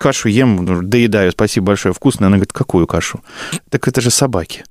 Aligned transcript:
кашу 0.00 0.28
ем, 0.30 0.64
ну, 0.64 0.82
доедаю, 0.82 1.30
спасибо 1.30 1.66
большое, 1.66 1.92
вкусно. 1.92 2.26
Она 2.26 2.36
говорит, 2.36 2.54
какую 2.54 2.86
кашу? 2.86 3.20
Так 3.68 3.86
это 3.86 4.00
же 4.00 4.10
собаки. 4.10 4.64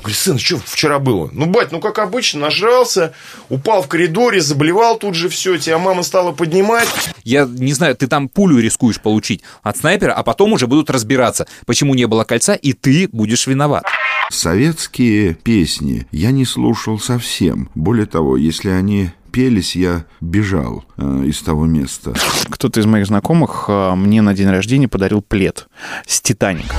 Говорит, 0.00 0.18
сын, 0.18 0.38
что 0.38 0.58
вчера 0.58 0.98
было? 0.98 1.30
Ну, 1.32 1.46
бать, 1.46 1.70
ну, 1.70 1.78
как 1.80 2.00
обычно, 2.00 2.40
нажрался, 2.40 3.14
упал 3.48 3.82
в 3.82 3.88
коридоре, 3.88 4.40
заболевал 4.40 4.98
тут 4.98 5.14
же 5.14 5.28
все, 5.28 5.56
тебя 5.56 5.78
мама 5.78 6.02
стала 6.02 6.32
поднимать. 6.32 6.88
Я 7.22 7.44
не 7.44 7.72
знаю, 7.72 7.94
ты 7.94 8.08
там 8.08 8.28
пулю 8.28 8.58
рискуешь 8.58 9.00
получить 9.00 9.42
от 9.62 9.76
снайпера, 9.76 10.12
а 10.12 10.24
потом 10.24 10.52
уже 10.52 10.66
будут 10.66 10.90
разбираться, 10.90 11.46
почему 11.64 11.94
не 11.94 12.06
было 12.06 12.24
кольца, 12.24 12.54
и 12.54 12.72
ты 12.72 13.08
будешь 13.12 13.46
виноват. 13.46 13.84
Советские 14.32 15.34
песни 15.34 16.08
я 16.10 16.32
не 16.32 16.44
слушал 16.44 16.98
совсем. 16.98 17.70
Более 17.76 18.06
того, 18.06 18.36
если 18.36 18.70
они 18.70 19.10
пелись, 19.32 19.74
я 19.74 20.04
бежал 20.20 20.84
э, 20.96 21.24
из 21.24 21.42
того 21.42 21.66
места. 21.66 22.12
Кто-то 22.50 22.78
из 22.78 22.86
моих 22.86 23.06
знакомых 23.06 23.64
э, 23.68 23.94
мне 23.94 24.22
на 24.22 24.34
день 24.34 24.48
рождения 24.48 24.88
подарил 24.88 25.22
плед 25.22 25.68
с 26.06 26.20
«Титаник». 26.20 26.72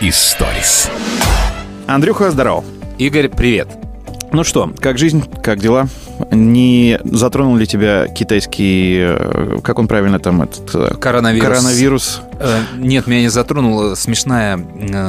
Историс. 0.00 0.88
Андрюха, 1.88 2.30
здорово. 2.30 2.64
Игорь, 2.98 3.28
привет. 3.28 3.87
Ну 4.30 4.44
что, 4.44 4.70
как 4.78 4.98
жизнь, 4.98 5.24
как 5.42 5.58
дела? 5.58 5.88
Не 6.30 7.00
затронул 7.04 7.56
ли 7.56 7.66
тебя 7.66 8.08
китайский, 8.08 8.98
э, 9.00 9.58
как 9.62 9.78
он 9.78 9.88
правильно 9.88 10.18
там, 10.18 10.42
этот... 10.42 10.74
э, 10.74 10.94
Коронавирус. 10.96 11.48
Коронавирус. 11.48 12.20
Э, 12.38 12.60
Нет, 12.76 13.06
меня 13.06 13.22
не 13.22 13.28
затронула 13.28 13.94
смешная 13.94 14.58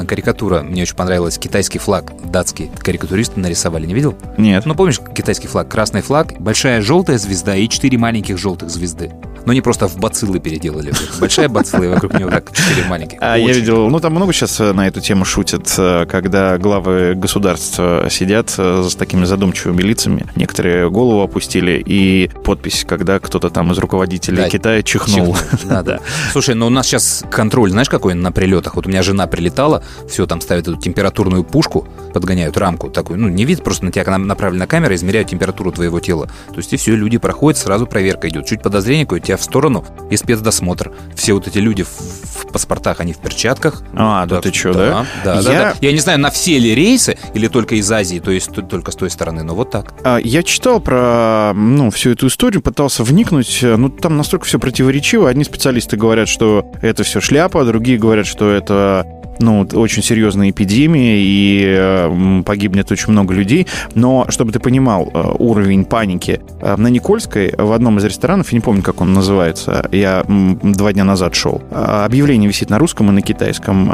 карикатура. 0.08 0.62
Мне 0.62 0.84
очень 0.84 0.96
понравилась. 0.96 1.38
Китайский 1.38 1.80
флаг 1.80 2.14
датский 2.32 2.72
карикатуристы 2.80 3.40
нарисовали. 3.40 3.86
Не 3.86 3.94
видел? 3.94 4.16
Нет. 4.38 4.66
Ну, 4.66 4.74
помнишь, 4.74 5.00
китайский 5.14 5.48
флаг? 5.48 5.68
Красный 5.68 6.02
флаг, 6.02 6.34
большая 6.40 6.82
желтая 6.82 7.18
звезда 7.18 7.56
и 7.58 7.68
четыре 7.68 7.98
маленьких 7.98 8.38
желтых 8.38 8.70
звезды. 8.70 9.12
Но 9.46 9.54
не 9.54 9.62
просто 9.62 9.88
в 9.88 9.98
бациллы 9.98 10.40
переделали. 10.40 10.94
Большая 11.20 11.50
бацилла, 11.50 11.84
и 11.84 11.88
вокруг 11.88 12.14
нее 12.14 12.28
так 12.28 12.52
четыре 12.52 12.88
маленьких. 12.88 13.18
А 13.22 13.38
я 13.38 13.54
видел, 13.54 13.90
ну 13.90 14.00
там 14.00 14.14
много 14.14 14.34
сейчас 14.34 14.60
на 14.60 14.88
эту 14.88 15.02
тему 15.02 15.26
шутят, 15.26 15.74
э, 15.78 16.06
когда 16.06 16.58
главы 16.58 17.14
государства 17.16 18.08
сидят 18.10 18.54
э, 18.58 18.88
с 18.90 18.96
такими 18.96 19.26
задумчивыми 19.26 19.82
лицами. 19.82 20.26
Некоторые 20.36 20.90
голову 20.90 21.22
опустили, 21.22 21.82
и 21.86 22.30
подпись, 22.44 22.86
когда 22.88 23.20
кто-то 23.20 23.50
там 23.50 23.72
из 23.72 23.78
руководителей 23.78 24.38
Да, 24.38 24.50
Китая 24.50 24.84
чихнул. 24.84 25.36
Да, 25.64 25.84
да. 25.84 26.00
Слушай, 26.32 26.56
ну 26.56 26.68
у 26.68 26.70
нас 26.70 26.88
сейчас 26.88 27.24
контроль, 27.30 27.72
знаешь, 27.72 27.90
какой 27.90 28.14
на 28.14 28.32
прилетах? 28.32 28.76
Вот 28.76 28.88
у 28.88 28.90
меня 28.90 29.04
жена 29.04 29.28
прилетала, 29.28 29.84
все, 30.08 30.26
там 30.26 30.42
ставят 30.42 30.68
эту 30.68 30.78
температурную 30.78 31.44
пушку, 31.44 31.88
подгоняют 32.14 32.58
рамку 32.58 32.90
такую, 32.90 33.20
ну, 33.20 33.28
не 33.28 33.46
видит, 33.46 33.64
просто 33.64 33.86
на 33.86 33.92
тебя 33.92 34.18
направлена 34.18 34.68
камера, 34.68 34.96
измеряют 34.96 35.30
температуру 35.30 35.72
твоего 35.72 36.00
тела. 36.00 36.28
То 36.50 36.58
есть 36.58 36.74
и 36.74 36.78
все, 36.78 36.96
люди 36.96 37.18
проходят, 37.18 37.60
сразу 37.60 37.86
проверка 37.86 38.30
идет. 38.30 38.46
Чуть 38.46 38.62
подозрение 38.62 39.06
какое 39.06 39.20
тебя 39.30 39.38
в 39.38 39.44
сторону 39.44 39.86
и 40.10 40.18
спецдосмотр. 40.18 40.92
Все 41.16 41.34
вот 41.34 41.48
эти 41.48 41.60
люди 41.60 41.84
в, 41.84 41.90
в 41.90 42.48
паспортах, 42.52 43.00
они 43.00 43.14
в 43.14 43.20
перчатках. 43.20 43.84
А, 43.94 44.26
да 44.26 44.42
ты 44.42 44.50
чё, 44.52 44.74
да? 44.74 45.06
Да, 45.24 45.42
да, 45.44 45.52
Я- 45.54 45.60
да. 45.60 45.74
Я 45.82 45.92
не 45.92 46.00
знаю, 46.00 46.20
на 46.20 46.32
все 46.32 46.58
ли 46.58 46.74
рейсы 46.74 47.16
или 47.36 47.48
только 47.48 47.76
из 47.76 47.92
Азии, 47.92 48.20
то 48.20 48.32
есть 48.32 48.50
только 48.68 48.92
с 48.92 48.96
той 48.96 49.12
стороны, 49.12 49.44
но 49.44 49.54
вот 49.54 49.70
так. 49.70 49.94
А, 50.04 50.18
Я 50.18 50.42
читал 50.42 50.80
про 50.80 51.54
ну, 51.54 51.92
всю 51.92 52.12
эту 52.12 52.26
историю, 52.28 52.64
пытался 52.64 53.04
вникнуть. 53.04 53.60
Ну, 53.62 53.90
там 53.90 54.18
настолько 54.18 54.46
все 54.46 54.58
противоречиво. 54.58 55.30
Одни 55.30 55.44
специалисты 55.44 55.96
говорят, 55.96 56.28
что 56.28 56.66
это 56.82 57.04
все 57.04 57.22
шляпа, 57.22 57.64
другие 57.66 58.00
говорят, 58.00 58.26
что 58.26 58.50
это 58.50 59.06
ну, 59.40 59.68
очень 59.74 60.04
серьезная 60.04 60.50
эпидемия, 60.52 61.22
и 61.22 61.66
э, 61.68 62.42
погибнет 62.46 62.92
очень 62.92 63.12
много 63.12 63.34
людей. 63.34 63.68
Но, 63.96 64.26
чтобы 64.30 64.52
ты 64.52 64.60
понимал 64.60 65.10
э, 65.14 65.24
уровень 65.40 65.86
паники, 65.86 66.42
э, 66.62 66.76
на 66.76 66.88
Никольской 66.88 67.54
в 67.58 67.72
одном 67.72 67.98
из 67.98 68.06
ресторанов, 68.06 68.52
я 68.52 68.58
не 68.58 68.62
помню, 68.62 68.82
как 68.82 69.02
он 69.02 69.14
называется, 69.14 69.88
я 69.92 70.24
два 70.28 70.94
дня 70.94 71.04
назад 71.04 71.36
шел, 71.36 71.62
объявление 71.72 72.48
висит 72.48 72.70
на 72.70 72.80
русском 72.80 73.10
и 73.10 73.12
на 73.12 73.22
китайском. 73.22 73.92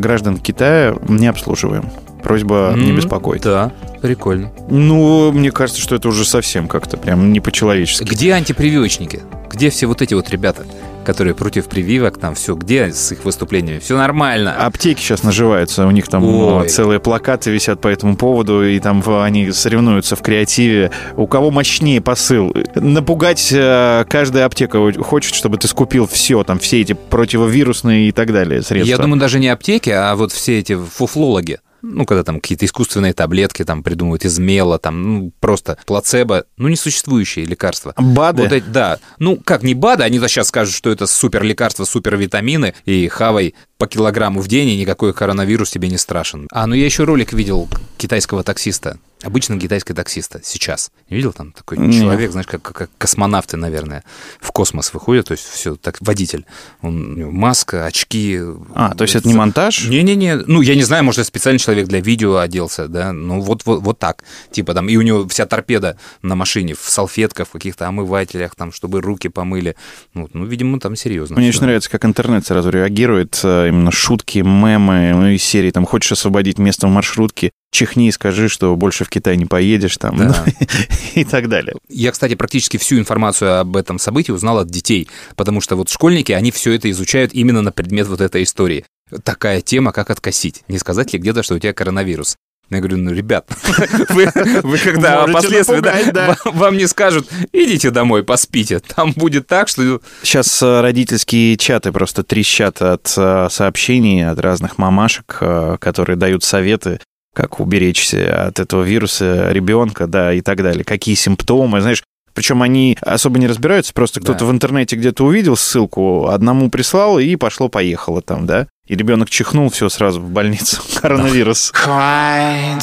Граждан 0.00 0.38
Китая 0.38 0.94
не 1.08 1.26
обслуживаем. 1.26 1.84
Просьба 2.22 2.74
не 2.76 2.90
М, 2.90 2.96
беспокоить. 2.96 3.42
Да, 3.42 3.72
прикольно. 4.02 4.50
Ну, 4.68 5.30
мне 5.32 5.50
кажется, 5.52 5.80
что 5.80 5.94
это 5.94 6.08
уже 6.08 6.24
совсем 6.24 6.66
как-то 6.66 6.96
прям 6.96 7.32
не 7.32 7.40
по-человечески. 7.40 8.04
Где 8.04 8.32
антипрививочники? 8.32 9.20
Где 9.50 9.70
все 9.70 9.86
вот 9.86 10.02
эти 10.02 10.14
вот 10.14 10.28
ребята, 10.30 10.66
которые 11.08 11.32
против 11.34 11.68
прививок, 11.68 12.18
там 12.18 12.34
все, 12.34 12.54
где 12.54 12.92
с 12.92 13.12
их 13.12 13.24
выступлениями? 13.24 13.78
Все 13.78 13.96
нормально. 13.96 14.54
Аптеки 14.54 15.00
сейчас 15.00 15.22
наживаются, 15.22 15.86
у 15.86 15.90
них 15.90 16.06
там 16.06 16.22
Ой. 16.22 16.66
э, 16.66 16.68
целые 16.68 17.00
плакаты 17.00 17.50
висят 17.50 17.80
по 17.80 17.88
этому 17.88 18.14
поводу, 18.14 18.62
и 18.62 18.78
там 18.78 19.00
в- 19.00 19.22
они 19.24 19.50
соревнуются 19.50 20.16
в 20.16 20.20
креативе. 20.20 20.90
У 21.16 21.26
кого 21.26 21.50
мощнее 21.50 22.02
посыл? 22.02 22.54
Напугать 22.74 23.48
э, 23.54 24.04
каждая 24.06 24.44
аптека 24.44 24.92
хочет, 25.02 25.34
чтобы 25.34 25.56
ты 25.56 25.66
скупил 25.66 26.06
все, 26.06 26.44
там 26.44 26.58
все 26.58 26.82
эти 26.82 26.92
противовирусные 26.92 28.08
и 28.10 28.12
так 28.12 28.30
далее 28.30 28.60
средства. 28.60 28.90
Я 28.90 28.98
думаю, 28.98 29.18
даже 29.18 29.38
не 29.38 29.48
аптеки, 29.48 29.88
а 29.88 30.14
вот 30.14 30.30
все 30.30 30.58
эти 30.58 30.76
фуфлологи. 30.76 31.60
Ну, 31.82 32.06
когда 32.06 32.24
там 32.24 32.40
какие-то 32.40 32.64
искусственные 32.64 33.12
таблетки 33.12 33.64
там 33.64 33.82
придумывают 33.82 34.24
из 34.24 34.38
мела, 34.38 34.78
там, 34.78 35.02
ну, 35.02 35.32
просто 35.40 35.78
плацебо, 35.86 36.44
ну, 36.56 36.68
несуществующие 36.68 37.44
лекарства. 37.44 37.94
БАДы? 37.96 38.42
Вот 38.42 38.52
эти, 38.52 38.64
да. 38.64 38.98
Ну, 39.18 39.36
как 39.36 39.62
не 39.62 39.74
БАДы, 39.74 40.04
они 40.04 40.18
сейчас 40.18 40.48
скажут, 40.48 40.74
что 40.74 40.90
это 40.90 41.06
супер 41.06 41.42
лекарства, 41.42 41.84
супер 41.84 42.16
витамины, 42.16 42.74
и 42.84 43.08
хавай 43.08 43.54
по 43.78 43.86
килограмму 43.86 44.40
в 44.40 44.48
день, 44.48 44.68
и 44.70 44.76
никакой 44.76 45.14
коронавирус 45.14 45.70
тебе 45.70 45.88
не 45.88 45.98
страшен. 45.98 46.48
А, 46.50 46.66
ну 46.66 46.74
я 46.74 46.84
еще 46.84 47.04
ролик 47.04 47.32
видел 47.32 47.68
китайского 47.96 48.42
таксиста, 48.42 48.98
обычного 49.22 49.60
китайского 49.60 49.96
таксиста, 49.96 50.40
сейчас. 50.44 50.90
Не 51.10 51.16
видел 51.16 51.32
там 51.32 51.52
такой 51.52 51.78
Нет. 51.78 52.00
человек, 52.00 52.30
знаешь, 52.30 52.46
как, 52.46 52.62
как 52.62 52.90
космонавты, 52.98 53.56
наверное, 53.56 54.04
в 54.40 54.52
космос 54.52 54.92
выходят, 54.92 55.28
то 55.28 55.32
есть 55.32 55.44
все, 55.44 55.76
так, 55.76 55.98
водитель. 56.00 56.44
Он, 56.82 57.12
у 57.12 57.16
него 57.16 57.30
маска, 57.30 57.86
очки. 57.86 58.40
А, 58.74 58.94
то 58.94 59.02
есть 59.02 59.16
это 59.16 59.26
не 59.26 59.34
монтаж? 59.34 59.88
Не-не-не, 59.88 60.36
ну, 60.46 60.60
я 60.60 60.74
не 60.74 60.84
знаю, 60.84 61.04
может, 61.04 61.20
это 61.20 61.28
специальный 61.28 61.58
человек 61.58 61.88
для 61.88 62.00
видео 62.00 62.36
оделся, 62.36 62.88
да, 62.88 63.12
ну, 63.12 63.40
вот, 63.40 63.64
вот, 63.64 63.82
вот 63.82 63.98
так. 63.98 64.22
Типа 64.50 64.74
там, 64.74 64.88
и 64.88 64.96
у 64.96 65.02
него 65.02 65.26
вся 65.28 65.46
торпеда 65.46 65.98
на 66.22 66.34
машине 66.36 66.74
в 66.74 66.88
салфетках, 66.88 67.48
в 67.48 67.52
каких-то 67.52 67.88
омывателях, 67.88 68.54
там, 68.54 68.72
чтобы 68.72 69.00
руки 69.00 69.28
помыли. 69.28 69.76
Ну, 70.14 70.28
ну 70.32 70.44
видимо, 70.44 70.78
там 70.78 70.94
серьезно. 70.94 71.36
Мне 71.36 71.50
всё. 71.50 71.58
очень 71.58 71.66
нравится, 71.66 71.90
как 71.90 72.04
интернет 72.04 72.46
сразу 72.46 72.70
реагирует, 72.70 73.40
э, 73.42 73.67
именно 73.68 73.90
шутки, 73.90 74.38
мемы, 74.38 75.12
ну, 75.14 75.28
из 75.28 75.42
серии, 75.42 75.70
там, 75.70 75.86
хочешь 75.86 76.12
освободить 76.12 76.58
место 76.58 76.86
в 76.86 76.90
маршрутке, 76.90 77.50
чихни 77.70 78.08
и 78.08 78.12
скажи, 78.12 78.48
что 78.48 78.74
больше 78.76 79.04
в 79.04 79.08
Китай 79.10 79.36
не 79.36 79.46
поедешь, 79.46 79.96
там, 79.96 80.16
Да. 80.16 80.44
ну, 80.46 80.52
и 81.14 81.24
так 81.24 81.48
далее. 81.48 81.76
Я, 81.88 82.12
кстати, 82.12 82.34
практически 82.34 82.76
всю 82.76 82.98
информацию 82.98 83.60
об 83.60 83.76
этом 83.76 83.98
событии 83.98 84.32
узнал 84.32 84.58
от 84.58 84.68
детей, 84.68 85.08
потому 85.36 85.60
что 85.60 85.76
вот 85.76 85.88
школьники, 85.88 86.32
они 86.32 86.50
все 86.50 86.72
это 86.72 86.90
изучают 86.90 87.32
именно 87.34 87.62
на 87.62 87.72
предмет 87.72 88.08
вот 88.08 88.20
этой 88.20 88.42
истории. 88.42 88.84
Такая 89.24 89.60
тема, 89.62 89.92
как 89.92 90.10
откосить. 90.10 90.64
Не 90.68 90.78
сказать 90.78 91.12
ли 91.12 91.18
где-то, 91.18 91.42
что 91.42 91.54
у 91.54 91.58
тебя 91.58 91.72
коронавирус? 91.72 92.36
Я 92.70 92.78
говорю, 92.80 92.98
ну, 92.98 93.12
ребят, 93.12 93.48
вы, 94.10 94.28
вы 94.62 94.78
когда 94.78 95.20
Можете 95.22 95.32
последствия 95.32 95.80
да, 95.80 95.94
напугать, 95.94 96.14
да. 96.14 96.36
вам- 96.44 96.58
вам 96.58 96.76
не 96.76 96.86
скажут, 96.86 97.26
идите 97.52 97.90
домой, 97.90 98.22
поспите. 98.24 98.80
Там 98.80 99.12
будет 99.12 99.46
так, 99.46 99.68
что... 99.68 100.00
Сейчас 100.22 100.62
э, 100.62 100.80
родительские 100.82 101.56
чаты 101.56 101.92
просто 101.92 102.24
трещат 102.24 102.82
от 102.82 103.12
э, 103.16 103.48
сообщений 103.50 104.28
от 104.28 104.38
разных 104.40 104.76
мамашек, 104.76 105.38
э, 105.40 105.76
которые 105.80 106.16
дают 106.16 106.44
советы, 106.44 107.00
как 107.34 107.58
уберечься 107.60 108.48
от 108.48 108.60
этого 108.60 108.82
вируса 108.82 109.50
ребенка, 109.50 110.06
да, 110.06 110.34
и 110.34 110.42
так 110.42 110.62
далее. 110.62 110.84
Какие 110.84 111.14
симптомы, 111.14 111.80
знаешь, 111.80 112.02
причем 112.38 112.62
они 112.62 112.96
особо 113.02 113.40
не 113.40 113.48
разбираются, 113.48 113.92
просто 113.92 114.20
кто-то 114.20 114.40
Да. 114.40 114.44
в 114.46 114.52
интернете 114.52 114.94
где-то 114.94 115.24
увидел 115.24 115.56
ссылку, 115.56 116.28
одному 116.28 116.70
прислал, 116.70 117.18
и 117.18 117.34
пошло-поехало 117.34 118.22
там, 118.22 118.46
да. 118.46 118.68
И 118.86 118.94
ребенок 118.94 119.28
чихнул, 119.28 119.70
все 119.70 119.88
сразу 119.88 120.20
в 120.20 120.30
больницу. 120.30 120.80
Коронавирус. 121.02 121.72
快 121.72 122.78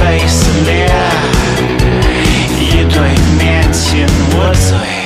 той 0.00 0.28
земле 0.28 0.88
Едой 2.72 3.14
метен 3.36 4.08
водой 4.30 5.00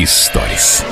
Историс. 0.00 0.84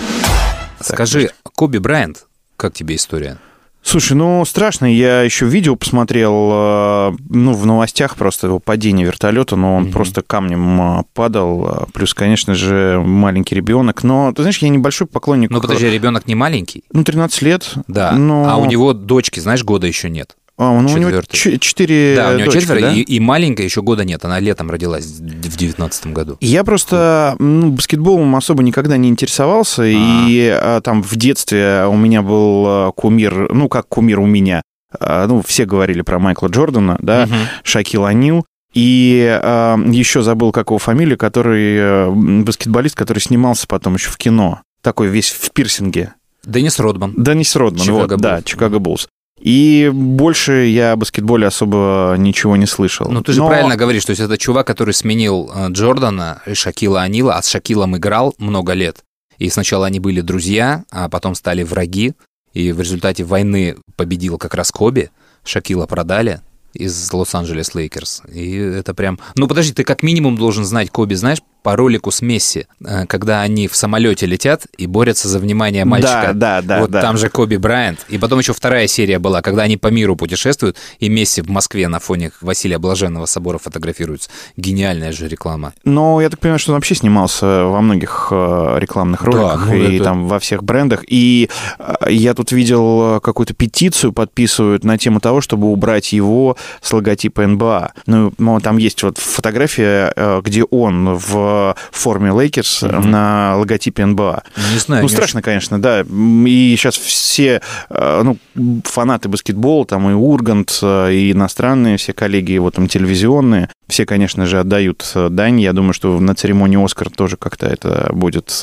Скажи, 0.81 1.31
Коби 1.55 1.79
Брайант 1.79 2.26
как 2.57 2.75
тебе 2.75 2.97
история? 2.97 3.39
Слушай, 3.87 4.15
ну 4.15 4.45
страшно. 4.45 4.93
Я 4.93 5.23
еще 5.23 5.47
видео 5.47 5.77
посмотрел, 5.77 6.51
э, 6.53 7.13
ну, 7.29 7.53
в 7.53 7.67
новостях 7.67 8.17
просто 8.17 8.49
его 8.49 8.59
падение 8.59 9.07
вертолета, 9.07 9.55
но 9.55 9.77
он 9.77 9.93
просто 9.93 10.23
камнем 10.23 10.81
э, 10.81 11.03
падал. 11.15 11.69
Э, 11.69 11.85
Плюс, 11.93 12.13
конечно 12.13 12.57
же, 12.57 13.01
маленький 13.07 13.55
ребенок. 13.55 14.03
Но, 14.03 14.33
ты 14.33 14.43
знаешь, 14.43 14.59
я 14.59 14.71
небольшой 14.71 15.07
поклонник. 15.07 15.51
Ну, 15.51 15.61
подожди, 15.61 15.89
ребенок 15.89 16.27
не 16.27 16.35
маленький? 16.35 16.83
Ну, 16.93 17.05
13 17.05 17.43
лет. 17.43 17.75
Да. 17.87 18.11
Но... 18.11 18.49
А 18.51 18.57
у 18.57 18.65
него 18.65 18.93
дочки, 18.93 19.39
знаешь, 19.39 19.63
года 19.63 19.87
еще 19.87 20.11
нет. 20.11 20.37
А, 20.59 20.81
ну, 20.81 20.91
у 20.93 20.97
него 20.97 21.23
четыре 21.31 22.15
да, 22.17 22.31
у 22.31 22.35
него 22.39 22.47
дочки, 22.47 22.61
четверо, 22.61 22.81
да? 22.81 22.93
и, 22.93 23.01
и 23.01 23.21
маленькая 23.21 23.65
еще 23.65 23.83
года 23.83 24.05
нет. 24.05 24.25
Она 24.25 24.41
летом 24.41 24.71
родилась 24.71 25.05
в 25.05 25.57
девятнадцатом 25.57 26.15
году. 26.15 26.39
Я 26.41 26.65
просто 26.65 27.37
ну, 27.39 27.73
баскетболом 27.73 28.35
особо 28.37 28.63
никогда 28.63 28.97
не 28.97 29.09
интересовался, 29.11 29.83
и 29.85 30.49
а, 30.49 30.81
там 30.81 31.03
в 31.03 31.15
детстве 31.17 31.85
у 31.87 31.97
меня 31.97 32.23
был 32.23 32.65
а, 32.67 32.93
кумир, 32.93 33.53
ну, 33.53 33.69
как 33.69 33.87
кумир 33.89 34.19
у 34.21 34.27
меня, 34.27 34.63
А, 34.99 35.27
ну, 35.27 35.43
все 35.47 35.67
говорили 35.67 36.01
про 36.01 36.19
Майкла 36.19 36.49
Джордана, 36.49 36.97
да, 37.03 37.27
Мгм. 37.27 37.37
Шакил 37.63 38.07
Анил, 38.07 38.47
и 38.73 39.27
а, 39.43 39.77
еще 39.87 40.23
забыл, 40.23 40.53
как 40.53 40.69
его 40.69 40.79
фамилия, 40.79 41.19
который 41.19 41.77
а, 41.79 42.07
м, 42.09 42.45
баскетболист, 42.45 42.95
который 42.97 43.19
снимался 43.19 43.67
потом 43.67 43.95
еще 43.97 44.09
в 44.09 44.17
кино, 44.17 44.63
такой 44.81 45.09
весь 45.09 45.31
в 45.31 45.51
пирсинге. 45.51 46.15
Деннис 46.45 46.79
Родман. 46.79 47.13
Деннис 47.17 47.55
Родман, 47.57 47.85
Чикаго 47.85 48.13
вот, 48.13 48.21
да, 48.21 48.35
Буллс. 48.37 48.45
Чикаго 48.45 48.79
Буллс. 48.79 49.09
И 49.47 49.93
больше 49.95 50.67
я 50.67 50.91
о 50.91 50.97
баскетболе 50.97 51.47
особо 51.47 52.17
ничего 52.19 52.57
не 52.57 52.67
слышал. 52.67 53.09
Ну, 53.09 53.23
ты 53.23 53.33
же 53.33 53.39
Но- 53.39 53.47
правильно 53.47 53.77
говоришь, 53.77 54.05
то 54.05 54.11
есть 54.11 54.21
это 54.21 54.37
чувак, 54.37 54.67
который 54.67 54.93
сменил 54.93 55.49
э, 55.55 55.69
Джордана 55.71 56.43
и 56.47 56.55
Шакила 56.55 57.03
О'Нила, 57.03 57.37
а 57.37 57.43
с 57.43 57.49
Шакилом 57.49 57.97
играл 57.97 58.35
много 58.39 58.73
лет. 58.73 59.05
И 59.39 59.49
сначала 59.49 59.87
они 59.87 60.01
были 60.01 60.21
друзья, 60.21 60.83
а 60.91 61.09
потом 61.09 61.37
стали 61.37 61.63
враги. 61.63 62.15
И 62.55 62.73
в 62.73 62.81
результате 62.81 63.23
войны 63.23 63.77
победил 63.95 64.37
как 64.37 64.55
раз 64.55 64.73
Коби. 64.73 65.11
Шакила 65.45 65.87
продали 65.87 66.41
из 66.75 67.13
Лос-Анджелес 67.13 67.73
Лейкерс. 67.73 68.23
И 68.33 68.57
это 68.57 68.95
прям... 68.95 69.17
Ну, 69.37 69.47
подожди, 69.47 69.73
ты 69.73 69.85
как 69.85 70.03
минимум 70.03 70.37
должен 70.37 70.65
знать 70.65 70.91
Коби, 70.91 71.15
знаешь, 71.15 71.39
по 71.67 71.75
ролику 71.75 72.13
с 72.13 72.23
Месси, 72.23 72.67
э, 72.85 73.07
когда 73.07 73.41
они 73.41 73.67
в 73.67 73.75
самолете 73.75 74.25
летят 74.25 74.67
и 74.79 74.87
борются 74.87 75.27
за 75.27 75.41
внимание 75.41 75.85
мальчика. 75.85 76.31
Да, 76.33 76.61
да, 76.61 76.63
да. 76.63 76.81
вот 76.81 76.93
да. 76.93 77.03
там 77.03 77.17
же 77.19 77.29
Коби 77.29 77.57
Брайант. 77.57 78.07
И 78.09 78.19
потом 78.19 78.39
еще 78.39 78.53
вторая 78.53 78.87
серия 78.87 79.19
была, 79.19 79.43
когда 79.43 79.65
они 79.65 79.77
по 79.77 79.89
миру 79.89 80.15
путешествуют, 80.15 80.77
и 81.01 81.09
Месси 81.09 81.43
в 81.43 81.51
Москве 81.51 81.89
на 81.89 81.99
фоне 81.99 82.31
Василия 82.41 82.79
Блаженного 82.79 83.27
собора 83.27 83.59
фотографируются. 83.59 84.31
Гениальная 84.57 85.11
же 85.11 85.27
реклама. 85.27 85.73
Но 85.83 86.21
я 86.21 86.31
так 86.31 86.39
понимаю, 86.39 86.61
что 86.61 86.71
он 86.71 86.77
вообще 86.77 86.95
снимался 86.95 87.65
во 87.65 87.81
многих 87.81 88.29
э, 88.31 88.77
рекламных 88.79 89.25
Да, 89.25 89.27
роликах 89.27 89.67
ну 89.67 89.75
и 89.75 89.97
это- 89.97 90.05
там 90.05 90.29
во 90.29 90.39
всех 90.39 90.63
брендах. 90.63 91.03
И 91.09 91.51
э, 91.81 91.95
я 92.11 92.35
тут 92.35 92.53
видел 92.53 93.19
какую-то 93.21 93.55
петицию 93.55 94.13
подписывают 94.13 94.85
на 94.85 94.99
тему 94.99 95.19
того, 95.19 95.41
чтобы 95.41 95.67
убрать 95.67 96.13
его 96.13 96.57
с 96.81 96.93
логотипа 96.93 97.45
НБА. 97.45 97.93
Ну, 98.07 98.33
ну, 98.39 98.61
там 98.61 98.77
есть 98.77 99.03
вот 99.03 99.19
фотография, 99.19 100.13
где 100.45 100.63
он 100.63 101.17
в 101.17 101.56
форме 101.91 102.31
Лейкерс 102.33 102.83
на 102.83 103.57
логотипе 103.57 104.05
НБА. 104.07 104.43
Не 104.73 104.79
знаю. 104.79 105.03
Ну, 105.03 105.09
страшно, 105.09 105.43
конечно, 105.43 105.81
да. 105.81 106.01
И 106.01 106.75
сейчас 106.77 106.97
все 106.97 107.61
э, 107.91 108.23
ну, 108.23 108.39
фанаты 108.85 109.29
баскетбола, 109.29 109.87
там 109.87 110.09
и 110.11 110.15
Ургант, 110.15 110.79
э, 110.83 111.13
и 111.13 111.33
иностранные 111.33 111.97
все 111.97 112.13
коллеги, 112.13 112.59
вот 112.59 112.75
там 112.75 112.89
телевизионные, 112.89 113.71
все, 113.89 114.07
конечно 114.07 114.47
же, 114.47 114.61
отдают 114.61 115.11
э, 115.15 115.29
дань. 115.31 115.61
Я 115.61 115.73
думаю, 115.73 115.93
что 115.93 116.19
на 116.21 116.35
церемонии 116.35 116.83
Оскар 116.83 117.11
тоже 117.11 117.37
как-то 117.37 117.67
это 117.67 118.11
будет, 118.13 118.59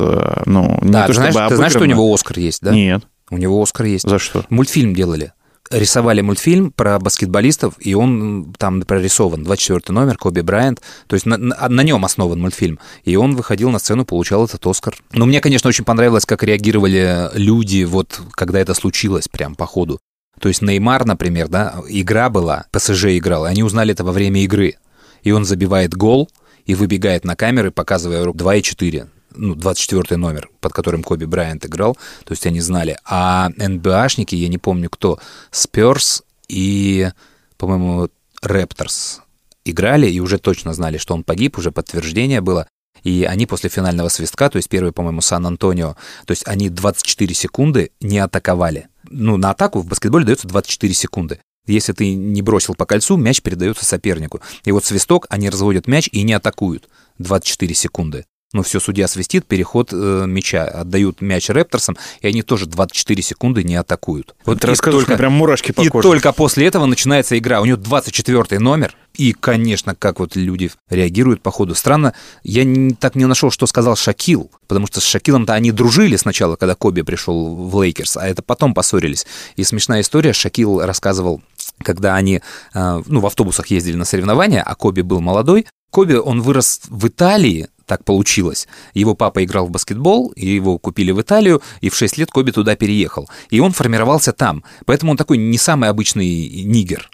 ну, 0.46 0.80
не 0.82 0.92
Да, 0.92 1.02
то 1.02 1.08
ты, 1.08 1.14
знаешь, 1.14 1.34
чтобы 1.34 1.50
ты 1.50 1.56
знаешь, 1.56 1.72
что 1.72 1.80
у 1.80 1.84
обыграно. 1.84 2.02
него 2.02 2.14
Оскар 2.14 2.40
есть, 2.40 2.62
да? 2.62 2.72
Нет. 2.72 3.04
У 3.30 3.38
него 3.38 3.62
Оскар 3.62 3.86
есть. 3.86 4.08
За 4.08 4.20
что? 4.20 4.46
Мультфильм 4.50 4.94
делали. 4.94 5.32
Рисовали 5.74 6.22
мультфильм 6.22 6.72
про 6.72 7.00
баскетболистов, 7.00 7.74
и 7.80 7.96
он 7.96 8.54
там 8.58 8.82
прорисован. 8.84 9.44
24 9.44 9.94
номер, 9.94 10.18
Коби 10.18 10.42
Брайант. 10.42 10.82
То 11.08 11.16
есть 11.16 11.26
на, 11.26 11.38
на, 11.38 11.68
на 11.68 11.82
нем 11.82 12.06
основан 12.06 12.40
мультфильм. 12.40 12.80
И 13.04 13.16
он 13.16 13.36
выходил 13.36 13.72
на 13.72 13.80
сцену, 13.80 14.06
получал 14.06 14.46
этот 14.46 14.66
Оскар. 14.68 14.96
Но 15.12 15.26
мне, 15.26 15.42
конечно, 15.42 15.68
очень 15.68 15.84
понравилось, 15.84 16.26
как 16.26 16.44
реагировали 16.44 17.30
люди, 17.34 17.84
вот 17.84 18.22
когда 18.32 18.60
это 18.60 18.76
случилось 18.76 19.28
прям 19.28 19.56
по 19.56 19.66
ходу. 19.66 20.00
То 20.40 20.48
есть 20.48 20.62
Неймар, 20.62 21.06
например, 21.06 21.48
да, 21.48 21.76
игра 21.88 22.30
была, 22.30 22.66
ПСЖ 22.72 23.06
играл, 23.18 23.46
и 23.46 23.50
они 23.50 23.64
узнали 23.64 23.94
это 23.94 24.04
во 24.04 24.12
время 24.12 24.44
игры. 24.44 24.76
И 25.24 25.32
он 25.32 25.46
забивает 25.46 25.96
гол 25.96 26.30
и 26.66 26.76
выбегает 26.76 27.26
на 27.26 27.36
камеры, 27.36 27.72
показывая 27.72 28.24
руку 28.24 28.38
2 28.38 28.56
и 28.56 28.62
4 28.62 29.08
ну, 29.36 29.56
24 29.56 30.18
номер, 30.18 30.50
под 30.60 30.74
которым 30.74 31.04
Коби 31.04 31.26
Брайант 31.26 31.66
играл, 31.66 31.98
то 32.26 32.32
есть 32.32 32.46
они 32.46 32.62
знали. 32.62 32.98
А 33.06 33.50
НБАшники, 33.58 34.36
я 34.36 34.48
не 34.48 34.58
помню 34.58 34.90
кто, 34.90 35.20
Сперс 35.52 36.24
и, 36.48 37.10
по-моему, 37.58 38.10
Репторс 38.42 39.22
играли 39.66 40.08
и 40.08 40.20
уже 40.20 40.38
точно 40.38 40.74
знали, 40.74 40.98
что 40.98 41.14
он 41.14 41.24
погиб, 41.24 41.58
уже 41.58 41.72
подтверждение 41.72 42.42
было. 42.42 42.68
И 43.04 43.26
они 43.30 43.46
после 43.46 43.70
финального 43.70 44.08
свистка, 44.10 44.50
то 44.50 44.58
есть 44.58 44.70
первый, 44.70 44.94
по-моему, 44.94 45.22
Сан-Антонио, 45.22 45.96
то 46.26 46.32
есть 46.32 46.48
они 46.48 46.70
24 46.70 47.34
секунды 47.34 47.92
не 48.00 48.20
атаковали. 48.20 48.88
Ну, 49.10 49.38
на 49.38 49.52
атаку 49.52 49.80
в 49.80 49.88
баскетболе 49.88 50.26
дается 50.26 50.48
24 50.48 50.94
секунды. 50.94 51.40
Если 51.66 51.94
ты 51.94 52.14
не 52.14 52.42
бросил 52.42 52.76
по 52.76 52.86
кольцу, 52.86 53.16
мяч 53.16 53.42
передается 53.42 53.86
сопернику. 53.86 54.42
И 54.66 54.72
вот 54.72 54.86
свисток, 54.86 55.28
они 55.30 55.50
разводят 55.50 55.88
мяч 55.88 56.10
и 56.12 56.24
не 56.24 56.34
атакуют 56.34 56.90
24 57.20 57.74
секунды. 57.74 58.26
Ну, 58.54 58.62
все, 58.62 58.80
судья 58.80 59.08
свистит, 59.08 59.46
переход 59.48 59.90
э, 59.92 60.26
мяча, 60.28 60.66
отдают 60.66 61.22
мяч 61.22 61.50
Репторсам, 61.50 61.98
и 62.22 62.28
они 62.28 62.44
тоже 62.44 62.68
24 62.68 63.22
секунды 63.24 63.64
не 63.64 63.76
атакуют. 63.76 64.36
Вот 64.46 64.60
Ты 64.60 64.68
рассказываешь, 64.68 65.08
только- 65.08 65.18
прям 65.18 65.34
мурашки 65.34 65.72
по 65.72 65.82
и 65.82 65.90
коже. 65.90 66.04
только 66.08 66.32
после 66.34 66.68
этого 66.68 66.86
начинается 66.86 67.36
игра. 67.38 67.62
У 67.62 67.66
него 67.66 67.78
24 67.78 68.60
номер. 68.60 68.96
И, 69.16 69.34
конечно, 69.34 69.94
как 69.96 70.20
вот 70.20 70.36
люди 70.36 70.72
реагируют 70.90 71.42
по 71.42 71.52
ходу. 71.52 71.74
Странно, 71.76 72.14
я 72.44 72.64
не- 72.64 72.94
так 72.94 73.16
не 73.16 73.26
нашел, 73.26 73.50
что 73.52 73.66
сказал 73.68 73.96
Шакил. 73.96 74.52
Потому 74.68 74.86
что 74.88 75.02
с 75.02 75.04
Шакилом-то 75.06 75.54
они 75.54 75.72
дружили 75.72 76.16
сначала, 76.16 76.56
когда 76.56 76.76
Коби 76.76 77.02
пришел 77.02 77.56
в 77.56 77.82
Лейкерс, 77.82 78.18
а 78.18 78.28
это 78.28 78.42
потом 78.44 78.74
поссорились. 78.76 79.26
И 79.56 79.64
смешная 79.64 80.02
история, 80.02 80.34
Шакил 80.34 80.80
рассказывал, 80.82 81.42
когда 81.84 82.16
они 82.16 82.42
э, 82.74 83.02
ну, 83.08 83.20
в 83.20 83.26
автобусах 83.26 83.68
ездили 83.68 83.96
на 83.96 84.06
соревнования, 84.06 84.62
а 84.62 84.76
Коби 84.76 85.02
был 85.02 85.22
молодой. 85.22 85.66
Коби, 85.92 86.14
он 86.16 86.42
вырос 86.42 86.82
в 86.88 87.08
Италии, 87.08 87.68
так 87.86 88.04
получилось. 88.04 88.68
Его 88.94 89.16
папа 89.16 89.44
играл 89.44 89.68
в 89.68 89.72
баскетбол, 89.72 90.30
и 90.36 90.48
его 90.48 90.78
купили 90.78 91.12
в 91.12 91.22
Италию, 91.22 91.62
и 91.82 91.90
в 91.90 91.96
6 91.96 92.18
лет 92.18 92.32
Коби 92.32 92.52
туда 92.52 92.76
переехал. 92.76 93.30
И 93.50 93.60
он 93.60 93.72
формировался 93.72 94.34
там. 94.34 94.64
Поэтому 94.86 95.12
он 95.12 95.18
такой 95.18 95.38
не 95.38 95.58
самый 95.58 95.90
обычный 95.90 96.64
нигер. 96.64 97.10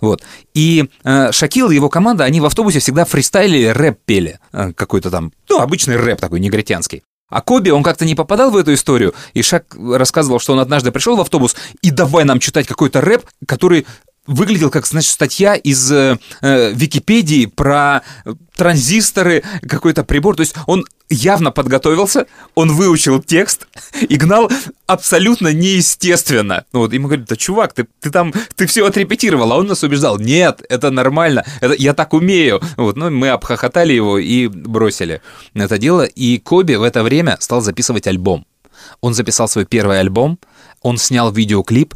Вот. 0.00 0.22
И 0.54 0.88
э, 1.04 1.32
Шакил 1.32 1.70
и 1.70 1.74
его 1.74 1.88
команда, 1.88 2.24
они 2.24 2.40
в 2.40 2.46
автобусе 2.46 2.78
всегда 2.78 3.04
фристайлили, 3.04 3.66
рэп 3.66 3.98
пели. 4.04 4.38
Э, 4.52 4.72
какой-то 4.72 5.10
там, 5.10 5.32
ну, 5.48 5.60
обычный 5.60 5.96
рэп 5.96 6.20
такой, 6.20 6.40
негритянский. 6.40 7.02
А 7.30 7.40
Коби, 7.40 7.70
он 7.70 7.82
как-то 7.82 8.04
не 8.04 8.14
попадал 8.14 8.50
в 8.50 8.56
эту 8.56 8.74
историю, 8.74 9.14
и 9.32 9.42
Шак 9.42 9.74
рассказывал, 9.76 10.38
что 10.38 10.52
он 10.52 10.60
однажды 10.60 10.92
пришел 10.92 11.16
в 11.16 11.20
автобус 11.20 11.56
и 11.80 11.90
давай 11.90 12.24
нам 12.24 12.38
читать 12.38 12.66
какой-то 12.66 13.00
рэп, 13.00 13.24
который 13.46 13.86
выглядел 14.26 14.70
как, 14.70 14.86
значит, 14.86 15.10
статья 15.10 15.54
из 15.54 15.90
э, 15.92 16.18
э, 16.40 16.72
Википедии 16.72 17.46
про 17.46 18.02
транзисторы, 18.56 19.42
какой-то 19.68 20.04
прибор. 20.04 20.36
То 20.36 20.40
есть 20.40 20.54
он 20.66 20.84
явно 21.10 21.50
подготовился, 21.50 22.26
он 22.54 22.72
выучил 22.72 23.22
текст 23.22 23.66
и 24.00 24.16
гнал 24.16 24.50
абсолютно 24.86 25.52
неестественно. 25.52 26.64
Ну 26.72 26.80
вот 26.80 26.92
ему 26.92 27.08
говорят, 27.08 27.26
да 27.26 27.36
чувак, 27.36 27.72
ты, 27.74 27.86
ты 28.00 28.10
там, 28.10 28.32
ты 28.54 28.66
все 28.66 28.86
отрепетировал, 28.86 29.52
а 29.52 29.56
он 29.56 29.66
нас 29.66 29.82
убеждал, 29.82 30.18
нет, 30.18 30.62
это 30.68 30.90
нормально, 30.90 31.44
это, 31.60 31.74
я 31.74 31.94
так 31.94 32.14
умею. 32.14 32.60
Вот, 32.76 32.96
ну 32.96 33.10
мы 33.10 33.28
обхохотали 33.28 33.92
его 33.92 34.18
и 34.18 34.46
бросили 34.46 35.20
это 35.54 35.78
дело. 35.78 36.02
И 36.02 36.38
Коби 36.38 36.74
в 36.74 36.82
это 36.82 37.02
время 37.02 37.36
стал 37.40 37.60
записывать 37.60 38.06
альбом. 38.06 38.46
Он 39.00 39.14
записал 39.14 39.48
свой 39.48 39.64
первый 39.64 40.00
альбом, 40.00 40.38
он 40.82 40.98
снял 40.98 41.32
видеоклип, 41.32 41.94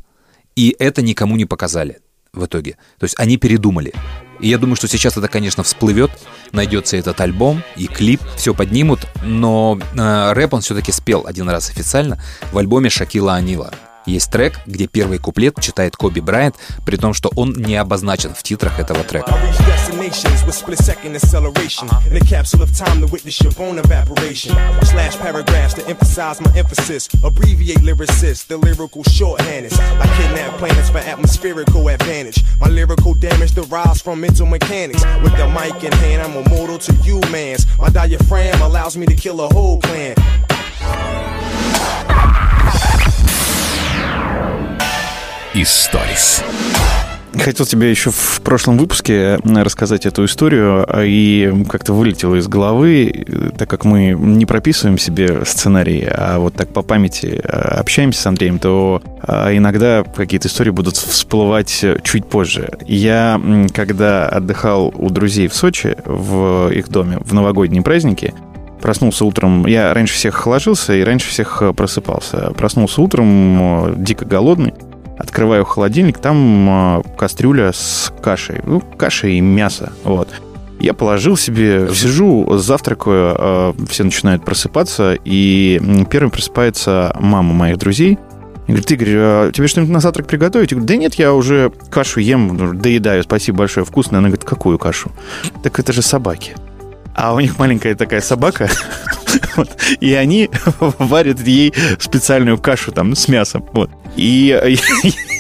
и 0.56 0.74
это 0.78 1.02
никому 1.02 1.36
не 1.36 1.44
показали 1.44 2.00
в 2.38 2.46
итоге. 2.46 2.76
То 2.98 3.04
есть 3.04 3.18
они 3.18 3.36
передумали. 3.36 3.92
И 4.40 4.48
я 4.48 4.58
думаю, 4.58 4.76
что 4.76 4.88
сейчас 4.88 5.16
это, 5.16 5.28
конечно, 5.28 5.62
всплывет, 5.62 6.10
найдется 6.52 6.96
этот 6.96 7.20
альбом 7.20 7.62
и 7.76 7.86
клип, 7.86 8.20
все 8.36 8.54
поднимут, 8.54 9.00
но 9.22 9.78
э, 9.94 10.32
рэп 10.32 10.54
он 10.54 10.60
все-таки 10.60 10.92
спел 10.92 11.26
один 11.26 11.48
раз 11.48 11.70
официально 11.70 12.18
в 12.52 12.58
альбоме 12.58 12.88
Шакила 12.88 13.34
Анила. 13.34 13.72
Есть 14.08 14.30
трек, 14.30 14.60
где 14.64 14.86
первый 14.86 15.18
куплет 15.18 15.60
читает 15.60 15.94
Коби 15.94 16.20
Брайант, 16.20 16.56
при 16.86 16.96
том, 16.96 17.12
что 17.12 17.30
он 17.36 17.52
не 17.52 17.76
обозначен 17.76 18.34
в 18.34 18.42
титрах 18.42 18.80
этого 18.80 19.04
трека. 19.04 19.36
My. 42.08 42.47
Историс. 45.60 46.44
Хотел 47.34 47.66
тебе 47.66 47.90
еще 47.90 48.12
в 48.12 48.40
прошлом 48.44 48.78
выпуске 48.78 49.40
рассказать 49.44 50.06
эту 50.06 50.24
историю, 50.24 50.86
а, 50.88 51.02
и 51.04 51.52
как-то 51.64 51.94
вылетело 51.94 52.36
из 52.36 52.46
головы, 52.46 53.26
так 53.58 53.68
как 53.68 53.84
мы 53.84 54.10
не 54.12 54.46
прописываем 54.46 54.98
себе 54.98 55.44
сценарий, 55.44 56.06
а 56.08 56.38
вот 56.38 56.54
так 56.54 56.68
по 56.68 56.82
памяти 56.82 57.40
а, 57.42 57.80
общаемся 57.80 58.22
с 58.22 58.26
Андреем, 58.26 58.60
то 58.60 59.02
иногда 59.26 60.04
какие-то 60.04 60.46
истории 60.46 60.70
будут 60.70 60.96
всплывать 60.96 61.84
чуть 62.04 62.26
позже. 62.26 62.70
Я, 62.86 63.40
когда 63.74 64.28
отдыхал 64.28 64.94
у 64.96 65.10
друзей 65.10 65.48
в 65.48 65.54
Сочи, 65.54 65.96
в 66.04 66.70
их 66.70 66.88
доме, 66.88 67.18
в 67.20 67.34
новогодние 67.34 67.82
праздники, 67.82 68.32
Проснулся 68.80 69.24
утром, 69.24 69.66
я 69.66 69.92
раньше 69.92 70.14
всех 70.14 70.46
ложился 70.46 70.94
и 70.94 71.02
раньше 71.02 71.28
всех 71.30 71.62
э, 71.62 71.72
просыпался. 71.72 72.52
Проснулся 72.56 73.02
утром, 73.02 73.88
э, 73.88 73.94
дико 73.96 74.24
голодный, 74.24 74.72
Открываю 75.18 75.64
холодильник, 75.64 76.18
там 76.18 77.00
э, 77.00 77.02
кастрюля 77.16 77.72
с 77.72 78.12
кашей. 78.22 78.60
Ну, 78.64 78.80
каша 78.80 79.26
и 79.26 79.40
мясо. 79.40 79.92
Вот. 80.04 80.28
Я 80.78 80.94
положил 80.94 81.36
себе, 81.36 81.88
сижу, 81.92 82.56
завтракаю, 82.56 83.34
э, 83.36 83.72
все 83.90 84.04
начинают 84.04 84.44
просыпаться, 84.44 85.16
и 85.24 85.80
первым 86.08 86.30
просыпается 86.30 87.14
мама 87.18 87.52
моих 87.52 87.78
друзей. 87.78 88.18
И 88.68 88.72
говорит, 88.72 88.90
Игорь, 88.92 89.08
а 89.16 89.50
тебе 89.52 89.66
что-нибудь 89.66 89.92
на 89.92 90.00
завтрак 90.00 90.28
приготовить? 90.28 90.70
Я 90.70 90.76
говорю, 90.76 90.86
да 90.86 90.96
нет, 90.96 91.14
я 91.14 91.32
уже 91.32 91.72
кашу 91.90 92.20
ем, 92.20 92.78
доедаю, 92.78 93.24
спасибо 93.24 93.58
большое, 93.58 93.84
вкусно. 93.84 94.18
Она 94.18 94.28
говорит, 94.28 94.44
какую 94.44 94.78
кашу? 94.78 95.10
Так 95.64 95.80
это 95.80 95.92
же 95.92 96.02
собаки. 96.02 96.54
А 97.14 97.34
у 97.34 97.40
них 97.40 97.58
маленькая 97.58 97.96
такая 97.96 98.20
собака, 98.20 98.68
вот, 99.58 99.76
и 100.00 100.14
они 100.14 100.48
варят 100.80 101.40
ей 101.40 101.74
специальную 101.98 102.58
кашу 102.58 102.92
там 102.92 103.14
с 103.14 103.28
мясом. 103.28 103.64
Вот. 103.72 103.90
И 104.16 104.58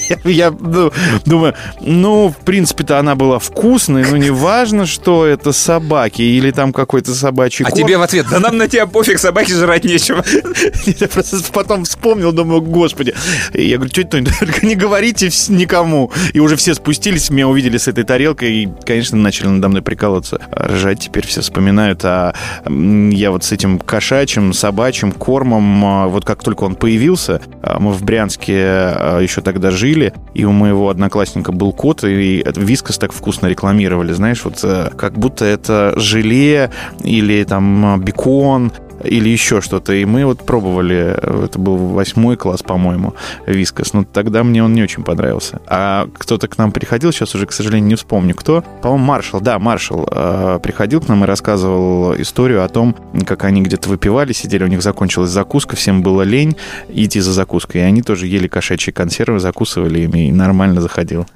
я, 0.08 0.18
я, 0.24 0.50
ну, 0.50 0.92
думаю, 1.24 1.54
ну, 1.80 2.28
в 2.28 2.44
принципе-то 2.44 2.98
она 2.98 3.14
была 3.14 3.38
вкусной, 3.38 4.04
но 4.08 4.16
не 4.16 4.30
важно, 4.30 4.86
что 4.86 5.26
это 5.26 5.52
собаки 5.52 6.22
или 6.22 6.50
там 6.50 6.72
какой-то 6.72 7.14
собачий 7.14 7.64
А 7.64 7.70
корм. 7.70 7.82
тебе 7.82 7.98
в 7.98 8.02
ответ, 8.02 8.26
да 8.30 8.40
нам 8.40 8.56
на 8.56 8.68
тебя 8.68 8.86
пофиг, 8.86 9.18
собаки 9.18 9.52
жрать 9.52 9.84
нечего. 9.84 10.24
Я 10.86 11.08
просто 11.08 11.38
потом 11.52 11.84
вспомнил, 11.84 12.32
думаю, 12.32 12.60
господи. 12.62 13.14
Я 13.52 13.76
говорю, 13.76 13.90
тетя 13.90 14.08
Тонь, 14.08 14.26
только 14.26 14.64
не 14.64 14.74
говорите 14.74 15.30
никому. 15.48 16.10
И 16.32 16.40
уже 16.40 16.56
все 16.56 16.74
спустились, 16.74 17.30
меня 17.30 17.48
увидели 17.48 17.76
с 17.76 17.88
этой 17.88 18.04
тарелкой, 18.04 18.52
и, 18.52 18.68
конечно, 18.84 19.18
начали 19.18 19.48
надо 19.48 19.68
мной 19.68 19.82
прикалываться. 19.82 20.40
Ржать 20.52 21.00
теперь 21.00 21.26
все 21.26 21.40
вспоминают. 21.40 22.04
А 22.04 22.34
я 22.68 23.30
вот 23.30 23.44
с 23.44 23.52
этим 23.52 23.78
кошачьим, 24.08 24.54
собачьим 24.54 25.12
кормом, 25.12 25.84
а, 25.84 26.08
вот 26.08 26.24
как 26.24 26.42
только 26.42 26.64
он 26.64 26.76
появился, 26.76 27.42
а, 27.62 27.78
мы 27.78 27.92
в 27.92 28.02
Брянске 28.02 28.54
а, 28.56 29.20
еще 29.20 29.42
тогда 29.42 29.70
жили, 29.70 30.14
и 30.32 30.46
у 30.46 30.52
моего 30.52 30.88
одноклассника 30.88 31.52
был 31.52 31.74
кот, 31.74 32.04
и 32.04 32.42
Вискас 32.56 32.96
так 32.96 33.12
вкусно 33.12 33.48
рекламировали, 33.48 34.12
знаешь, 34.14 34.42
вот 34.44 34.60
э, 34.62 34.90
как 34.96 35.18
будто 35.18 35.44
это 35.44 35.92
желе 35.96 36.70
или 37.04 37.44
там 37.44 38.00
бекон, 38.00 38.72
или 39.02 39.28
еще 39.28 39.60
что-то. 39.60 39.92
И 39.92 40.04
мы 40.04 40.24
вот 40.24 40.44
пробовали, 40.44 41.44
это 41.46 41.58
был 41.58 41.76
восьмой 41.76 42.36
класс, 42.36 42.62
по-моему, 42.62 43.14
вискас. 43.46 43.92
Но 43.92 44.04
тогда 44.04 44.44
мне 44.44 44.62
он 44.62 44.72
не 44.74 44.82
очень 44.82 45.04
понравился. 45.04 45.60
А 45.66 46.08
кто-то 46.18 46.48
к 46.48 46.58
нам 46.58 46.72
приходил, 46.72 47.12
сейчас 47.12 47.34
уже, 47.34 47.46
к 47.46 47.52
сожалению, 47.52 47.88
не 47.88 47.94
вспомню 47.94 48.34
кто. 48.34 48.62
По-моему, 48.82 49.04
Маршал, 49.04 49.40
да, 49.40 49.58
Маршал 49.58 50.08
э, 50.10 50.60
приходил 50.62 51.00
к 51.00 51.08
нам 51.08 51.24
и 51.24 51.26
рассказывал 51.26 52.14
историю 52.20 52.64
о 52.64 52.68
том, 52.68 52.96
как 53.26 53.44
они 53.44 53.62
где-то 53.62 53.88
выпивали, 53.88 54.32
сидели, 54.32 54.64
у 54.64 54.68
них 54.68 54.82
закончилась 54.82 55.30
закуска, 55.30 55.76
всем 55.76 56.02
было 56.02 56.22
лень 56.22 56.56
идти 56.88 57.20
за 57.20 57.32
закуской. 57.32 57.80
И 57.80 57.84
они 57.84 58.02
тоже 58.02 58.26
ели 58.26 58.48
кошачьи 58.48 58.92
консервы, 58.92 59.40
закусывали 59.40 60.00
ими, 60.00 60.28
и 60.28 60.32
нормально 60.32 60.80
заходил. 60.80 61.26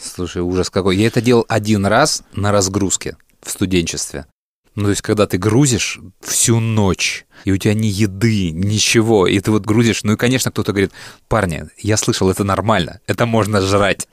Слушай, 0.00 0.42
ужас 0.42 0.70
какой. 0.70 0.96
Я 0.96 1.08
это 1.08 1.20
делал 1.20 1.44
один 1.48 1.84
раз 1.84 2.22
на 2.34 2.52
разгрузке 2.52 3.16
в 3.42 3.50
студенчестве. 3.50 4.24
Ну, 4.80 4.86
то 4.86 4.90
есть, 4.90 5.02
когда 5.02 5.26
ты 5.26 5.36
грузишь 5.36 6.00
всю 6.22 6.58
ночь, 6.58 7.26
и 7.44 7.52
у 7.52 7.56
тебя 7.56 7.74
ни 7.74 7.86
еды, 7.86 8.50
ничего, 8.50 9.26
и 9.26 9.38
ты 9.40 9.50
вот 9.50 9.64
грузишь, 9.64 10.02
ну 10.02 10.14
и, 10.14 10.16
конечно, 10.16 10.50
кто-то 10.50 10.72
говорит, 10.72 10.92
парни, 11.28 11.64
я 11.78 11.96
слышал, 11.96 12.30
это 12.30 12.44
нормально, 12.44 13.00
это 13.06 13.26
можно 13.26 13.60
жрать. 13.60 14.06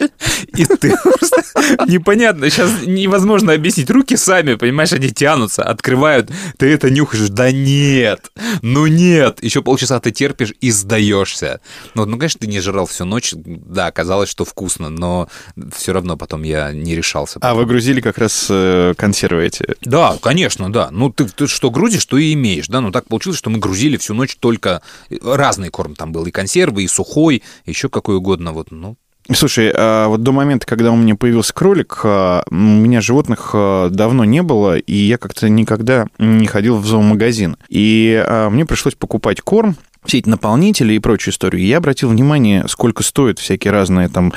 И 0.55 0.65
ты 0.65 0.95
просто 1.03 1.43
непонятно, 1.87 2.49
сейчас 2.49 2.71
невозможно 2.85 3.53
объяснить, 3.53 3.89
руки 3.89 4.15
сами, 4.15 4.55
понимаешь, 4.55 4.93
они 4.93 5.09
тянутся, 5.09 5.63
открывают, 5.63 6.31
ты 6.57 6.71
это 6.71 6.89
нюхаешь, 6.89 7.29
да 7.29 7.51
нет, 7.51 8.31
ну 8.61 8.87
нет, 8.87 9.43
еще 9.43 9.61
полчаса 9.61 9.99
ты 9.99 10.11
терпишь 10.11 10.53
и 10.61 10.71
сдаешься. 10.71 11.61
Ну, 11.95 12.05
ну, 12.05 12.17
конечно, 12.17 12.39
ты 12.39 12.47
не 12.47 12.59
жрал 12.59 12.85
всю 12.85 13.05
ночь, 13.05 13.33
да, 13.35 13.91
казалось, 13.91 14.29
что 14.29 14.45
вкусно, 14.45 14.89
но 14.89 15.27
все 15.75 15.93
равно 15.93 16.17
потом 16.17 16.43
я 16.43 16.71
не 16.71 16.95
решался. 16.95 17.39
А 17.41 17.53
вы 17.53 17.65
грузили 17.65 18.01
как 18.01 18.17
раз 18.17 18.47
э, 18.49 18.93
консервы 18.97 19.45
эти? 19.45 19.65
Да, 19.81 20.17
конечно, 20.21 20.71
да. 20.71 20.89
Ну, 20.91 21.11
ты, 21.11 21.25
ты 21.25 21.47
что 21.47 21.71
грузишь, 21.71 22.05
то 22.05 22.17
и 22.17 22.33
имеешь, 22.33 22.67
да. 22.67 22.81
Ну, 22.81 22.91
так 22.91 23.07
получилось, 23.07 23.16
что 23.19 23.49
мы 23.49 23.59
грузили 23.59 23.97
всю 23.97 24.13
ночь 24.13 24.35
только... 24.35 24.81
Разный 25.21 25.69
корм 25.69 25.95
там 25.95 26.11
был, 26.11 26.25
и 26.25 26.31
консервы, 26.31 26.83
и 26.83 26.87
сухой, 26.87 27.43
еще 27.65 27.89
какой 27.89 28.17
угодно, 28.17 28.53
вот, 28.53 28.71
ну... 28.71 28.97
Слушай, 29.33 29.73
а 29.75 30.07
вот 30.07 30.23
до 30.23 30.31
момента, 30.31 30.65
когда 30.65 30.91
у 30.91 30.95
меня 30.95 31.15
появился 31.15 31.53
кролик, 31.53 31.99
а, 32.03 32.43
у 32.49 32.55
меня 32.55 33.01
животных 33.01 33.51
а, 33.53 33.89
давно 33.89 34.23
не 34.23 34.41
было, 34.41 34.77
и 34.77 34.95
я 34.95 35.17
как-то 35.17 35.49
никогда 35.49 36.07
не 36.17 36.47
ходил 36.47 36.77
в 36.77 36.85
зоомагазин. 36.85 37.57
И 37.67 38.23
мне 38.49 38.65
пришлось 38.65 38.95
покупать 38.95 39.41
корм, 39.41 39.75
все 40.05 40.19
эти 40.19 40.29
наполнители 40.29 40.93
и 40.93 40.99
прочую 40.99 41.33
историю. 41.33 41.61
И 41.61 41.65
я 41.65 41.79
обратил 41.79 42.07
внимание, 42.07 42.65
сколько 42.69 43.03
стоят 43.03 43.39
всякие 43.39 43.73
разные 43.73 44.07
там 44.07 44.31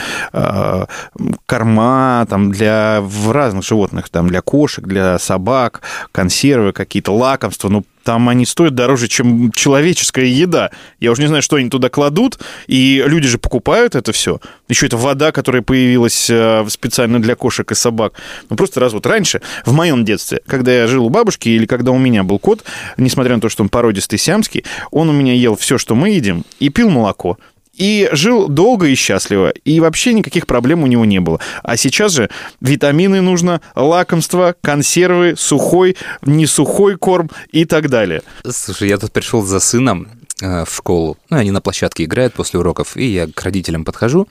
корма 1.46 2.26
там 2.28 2.50
для 2.50 3.00
в 3.00 3.30
разных 3.30 3.64
животных, 3.64 4.08
там 4.08 4.26
для 4.26 4.40
кошек, 4.40 4.84
для 4.84 5.20
собак, 5.20 5.82
консервы 6.10 6.72
какие-то, 6.72 7.12
лакомства. 7.12 7.68
Ну, 7.68 7.84
там 8.02 8.28
они 8.28 8.46
стоят 8.46 8.74
дороже, 8.74 9.08
чем 9.08 9.52
человеческая 9.52 10.26
еда. 10.26 10.70
Я 11.00 11.10
уже 11.10 11.22
не 11.22 11.28
знаю, 11.28 11.42
что 11.42 11.56
они 11.56 11.68
туда 11.68 11.88
кладут, 11.88 12.38
и 12.66 13.02
люди 13.06 13.28
же 13.28 13.38
покупают 13.38 13.94
это 13.94 14.12
все. 14.12 14.40
Еще 14.68 14.86
это 14.86 14.96
вода, 14.96 15.32
которая 15.32 15.62
появилась 15.62 16.28
э, 16.30 16.64
специально 16.68 17.20
для 17.20 17.34
кошек 17.34 17.70
и 17.70 17.74
собак. 17.74 18.14
Ну, 18.48 18.56
просто 18.56 18.80
раз 18.80 18.92
вот 18.92 19.06
раньше, 19.06 19.40
в 19.64 19.72
моем 19.72 20.04
детстве, 20.04 20.40
когда 20.46 20.72
я 20.72 20.86
жил 20.86 21.06
у 21.06 21.10
бабушки 21.10 21.48
или 21.48 21.66
когда 21.66 21.92
у 21.92 21.98
меня 21.98 22.22
был 22.22 22.38
кот, 22.38 22.64
несмотря 22.96 23.34
на 23.34 23.40
то, 23.40 23.48
что 23.48 23.62
он 23.62 23.68
породистый 23.68 24.18
сиамский, 24.18 24.64
он 24.90 25.08
у 25.08 25.12
меня 25.12 25.34
ел 25.34 25.56
все, 25.56 25.78
что 25.78 25.94
мы 25.94 26.10
едим, 26.10 26.44
и 26.58 26.68
пил 26.68 26.90
молоко. 26.90 27.38
И 27.80 28.10
жил 28.12 28.48
долго 28.48 28.88
и 28.88 28.94
счастливо. 28.94 29.54
И 29.64 29.80
вообще 29.80 30.12
никаких 30.12 30.46
проблем 30.46 30.82
у 30.82 30.86
него 30.86 31.06
не 31.06 31.18
было. 31.18 31.40
А 31.62 31.78
сейчас 31.78 32.12
же 32.12 32.28
витамины 32.60 33.22
нужно, 33.22 33.62
лакомства, 33.74 34.54
консервы, 34.60 35.34
сухой, 35.34 35.96
не 36.20 36.44
сухой 36.44 36.98
корм 36.98 37.30
и 37.52 37.64
так 37.64 37.88
далее. 37.88 38.20
Слушай, 38.46 38.90
я 38.90 38.98
тут 38.98 39.12
пришел 39.12 39.40
за 39.42 39.60
сыном 39.60 40.08
э, 40.42 40.66
в 40.66 40.74
школу. 40.74 41.16
Ну, 41.30 41.38
они 41.38 41.52
на 41.52 41.62
площадке 41.62 42.04
играют 42.04 42.34
после 42.34 42.60
уроков, 42.60 42.98
и 42.98 43.06
я 43.06 43.26
к 43.26 43.42
родителям 43.42 43.86
подхожу. 43.86 44.28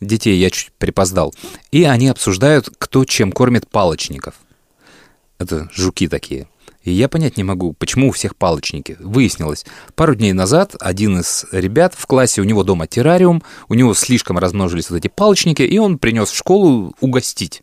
Детей 0.00 0.36
я 0.36 0.50
чуть 0.50 0.72
припоздал. 0.78 1.32
И 1.70 1.84
они 1.84 2.08
обсуждают, 2.08 2.68
кто 2.78 3.04
чем 3.04 3.30
кормит 3.30 3.68
палочников. 3.68 4.34
Это 5.38 5.68
жуки 5.72 6.08
такие. 6.08 6.48
И 6.88 6.92
я 6.92 7.08
понять 7.08 7.36
не 7.36 7.44
могу, 7.44 7.74
почему 7.74 8.08
у 8.08 8.12
всех 8.12 8.34
палочники. 8.34 8.96
Выяснилось, 8.98 9.66
пару 9.94 10.14
дней 10.14 10.32
назад 10.32 10.74
один 10.80 11.20
из 11.20 11.44
ребят 11.52 11.94
в 11.94 12.06
классе, 12.06 12.40
у 12.40 12.44
него 12.44 12.62
дома 12.64 12.86
террариум, 12.86 13.42
у 13.68 13.74
него 13.74 13.92
слишком 13.92 14.38
размножились 14.38 14.88
вот 14.88 14.96
эти 14.96 15.08
палочники, 15.08 15.62
и 15.62 15.78
он 15.78 15.98
принес 15.98 16.30
в 16.30 16.36
школу 16.36 16.94
угостить 17.00 17.62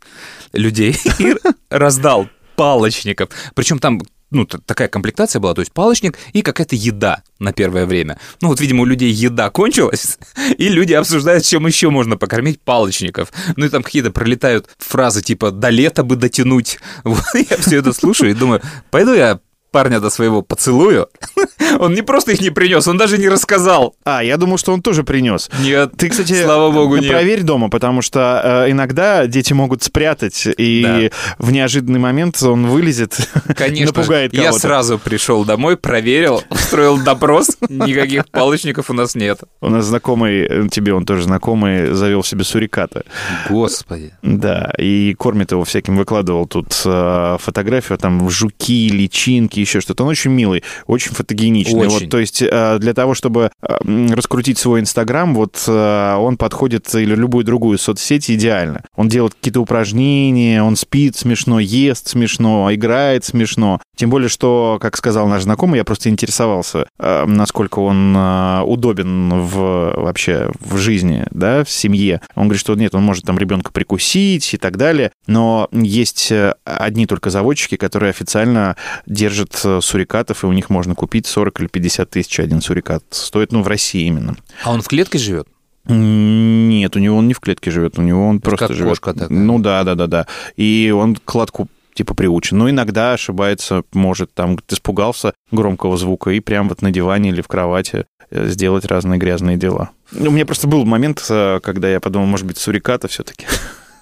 людей 0.54 0.96
и 1.20 1.36
раздал 1.70 2.30
палочников. 2.56 3.30
Причем 3.56 3.80
там 3.80 4.02
ну, 4.32 4.46
такая 4.46 4.88
комплектация 4.88 5.40
была, 5.40 5.54
то 5.54 5.62
есть 5.62 5.72
палочник 5.72 6.18
и 6.34 6.42
какая-то 6.42 6.76
еда 6.76 7.24
на 7.40 7.54
первое 7.54 7.86
время. 7.86 8.18
Ну, 8.42 8.50
вот, 8.50 8.60
видимо, 8.60 8.82
у 8.82 8.86
людей 8.86 9.12
еда 9.12 9.50
кончилась, 9.52 10.18
и 10.58 10.68
люди 10.68 10.94
обсуждают, 10.94 11.44
чем 11.44 11.68
еще 11.68 11.90
можно 11.90 12.18
покормить 12.18 12.60
палочников. 12.62 13.32
Ну, 13.56 13.66
и 13.66 13.70
там 13.70 13.84
какие-то 13.84 14.12
пролетают 14.12 14.70
фразы 14.78 15.22
типа 15.22 15.52
«до 15.52 15.70
лета 15.70 16.04
бы 16.04 16.16
дотянуть». 16.16 16.80
Вот, 17.04 17.24
я 17.34 17.58
все 17.58 17.78
это 17.78 17.94
слушаю 17.94 18.32
и 18.32 18.34
думаю, 18.34 18.62
пойду 18.90 19.14
я 19.14 19.40
парня 19.76 20.00
до 20.00 20.10
своего 20.10 20.42
поцелую. 20.42 21.10
Он 21.80 21.94
не 21.94 22.02
просто 22.02 22.32
их 22.32 22.40
не 22.42 22.50
принес, 22.50 22.88
он 22.88 22.98
даже 22.98 23.18
не 23.18 23.28
рассказал. 23.28 23.96
А, 24.06 24.24
я 24.24 24.38
думал, 24.38 24.58
что 24.58 24.72
он 24.72 24.82
тоже 24.82 25.04
принес. 25.04 25.50
Нет, 25.60 25.92
Ты, 25.98 26.10
кстати, 26.10 26.44
слава 26.44 26.72
богу, 26.72 26.96
нет. 26.98 27.12
проверь 27.12 27.42
дома, 27.44 27.70
потому 27.70 28.02
что 28.02 28.66
э, 28.68 28.72
иногда 28.72 29.28
дети 29.28 29.52
могут 29.52 29.84
спрятать, 29.84 30.48
и 30.58 31.12
в 31.38 31.52
неожиданный 31.52 32.00
момент 32.00 32.42
он 32.44 32.68
вылезет, 32.68 33.18
Конечно, 33.56 33.88
напугает 33.88 34.34
я 34.34 34.44
кого-то. 34.46 34.60
сразу 34.60 35.00
пришел 35.00 35.44
домой, 35.44 35.76
проверил, 35.76 36.44
устроил 36.50 36.98
допрос, 36.98 37.58
никаких 37.68 38.28
палочников 38.32 38.90
у 38.90 38.94
нас 38.94 39.16
нет. 39.16 39.40
У 39.60 39.70
нас 39.70 39.86
знакомый, 39.86 40.44
э, 40.44 40.68
тебе 40.70 40.94
он 40.94 41.06
тоже 41.06 41.24
знакомый, 41.24 41.94
завел 41.94 42.24
себе 42.24 42.46
суриката. 42.46 43.04
Господи. 43.50 44.14
Да, 44.22 44.72
и 44.78 45.14
кормит 45.16 45.52
его 45.52 45.66
всяким, 45.66 45.98
выкладывал 45.98 46.46
тут 46.46 46.74
э, 46.86 47.38
фотографию, 47.42 47.98
там 47.98 48.30
жуки, 48.30 48.90
личинки, 48.90 49.65
еще 49.66 49.82
что-то. 49.82 50.04
Он 50.04 50.10
очень 50.10 50.32
милый, 50.32 50.64
очень 50.88 51.12
фотогеничный. 51.12 51.88
Очень. 51.88 51.90
Вот, 51.90 52.10
то 52.10 52.20
есть 52.20 52.42
э, 52.42 52.78
для 52.80 52.94
того, 52.94 53.14
чтобы 53.14 53.52
э, 53.62 54.08
раскрутить 54.12 54.58
свой 54.58 54.80
Инстаграм, 54.80 55.34
вот 55.34 55.64
э, 55.68 56.16
он 56.16 56.38
подходит 56.38 56.94
или 56.96 57.16
любую 57.16 57.44
другую 57.44 57.78
соцсеть 57.78 58.30
идеально. 58.30 58.84
Он 58.96 59.08
делает 59.08 59.34
какие-то 59.34 59.62
упражнения, 59.62 60.64
он 60.64 60.76
спит 60.76 61.16
смешно, 61.16 61.60
ест 61.60 62.10
смешно, 62.10 62.74
играет 62.74 63.26
смешно. 63.26 63.82
Тем 63.96 64.10
более, 64.10 64.30
что, 64.30 64.78
как 64.82 64.98
сказал 64.98 65.28
наш 65.28 65.44
знакомый, 65.44 65.78
я 65.78 65.84
просто 65.84 66.10
интересовался, 66.10 66.88
э, 67.00 67.26
насколько 67.26 67.80
он 67.80 68.16
э, 68.16 68.62
удобен 68.64 69.42
в, 69.42 69.94
вообще 69.96 70.50
в 70.60 70.78
жизни, 70.78 71.26
да, 71.32 71.64
в 71.64 71.70
семье. 71.70 72.22
Он 72.36 72.44
говорит, 72.44 72.60
что 72.60 72.76
нет, 72.76 72.94
он 72.94 73.04
может 73.04 73.26
там 73.26 73.38
ребенка 73.38 73.72
прикусить 73.72 74.54
и 74.54 74.58
так 74.58 74.78
далее, 74.78 75.12
но 75.28 75.70
есть 75.72 76.32
э, 76.32 76.56
одни 76.66 77.08
только 77.08 77.30
заводчики, 77.30 77.78
которые 77.78 78.10
официально 78.10 78.76
держат 79.06 79.54
сурикатов, 79.56 80.44
и 80.44 80.48
у 80.48 80.52
них 80.52 80.70
можно 80.70 80.96
купить 80.96 81.26
40 81.28 81.62
или 81.62 81.68
50 81.68 82.10
тысяч 82.10 82.40
один 82.40 82.62
сурикат. 82.62 83.04
Стоит, 83.12 83.52
ну, 83.52 83.62
в 83.62 83.68
России 83.68 84.06
именно. 84.06 84.36
А 84.64 84.72
он 84.72 84.82
в 84.82 84.88
клетке 84.88 85.18
живет? 85.18 85.48
Нет, 85.88 86.96
у 86.96 87.00
него 87.00 87.18
он 87.18 87.28
не 87.28 87.34
в 87.34 87.40
клетке 87.40 87.70
живет, 87.70 88.00
у 88.00 88.02
него 88.02 88.28
он 88.28 88.40
просто 88.40 88.68
как 88.68 88.76
живет. 88.76 88.90
кошка 88.90 89.14
такая. 89.14 89.30
Ну 89.30 89.60
да, 89.60 89.84
да, 89.84 89.94
да, 89.96 90.08
да. 90.08 90.28
И 90.58 90.92
он 90.96 91.16
к 91.16 91.36
лотку 91.36 91.68
типа 91.96 92.14
приучен. 92.14 92.60
Но 92.60 92.70
иногда 92.70 93.14
ошибается, 93.14 93.84
может, 93.94 94.34
там 94.34 94.60
испугался 94.70 95.34
громкого 95.52 95.98
звука 95.98 96.30
и 96.30 96.40
прям 96.40 96.70
вот 96.70 96.84
на 96.84 96.92
диване 96.92 97.30
или 97.30 97.42
в 97.42 97.48
кровати 97.48 98.06
э, 98.30 98.48
сделать 98.48 98.86
разные 98.86 99.18
грязные 99.18 99.58
дела. 99.58 99.90
У 100.12 100.30
меня 100.30 100.46
просто 100.46 100.68
был 100.68 100.86
момент, 100.86 101.26
э, 101.30 101.60
когда 101.64 101.90
я 101.90 102.00
подумал, 102.00 102.28
может 102.28 102.46
быть, 102.46 102.58
суриката 102.58 103.08
все-таки. 103.08 103.48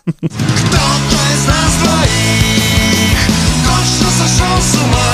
Кто-то 0.06 1.20
из 1.34 1.48
нас 1.48 1.74
двоих 1.82 3.20
точно 3.66 4.10
сошел 4.10 4.62
с 4.62 4.76
ума 4.76 5.14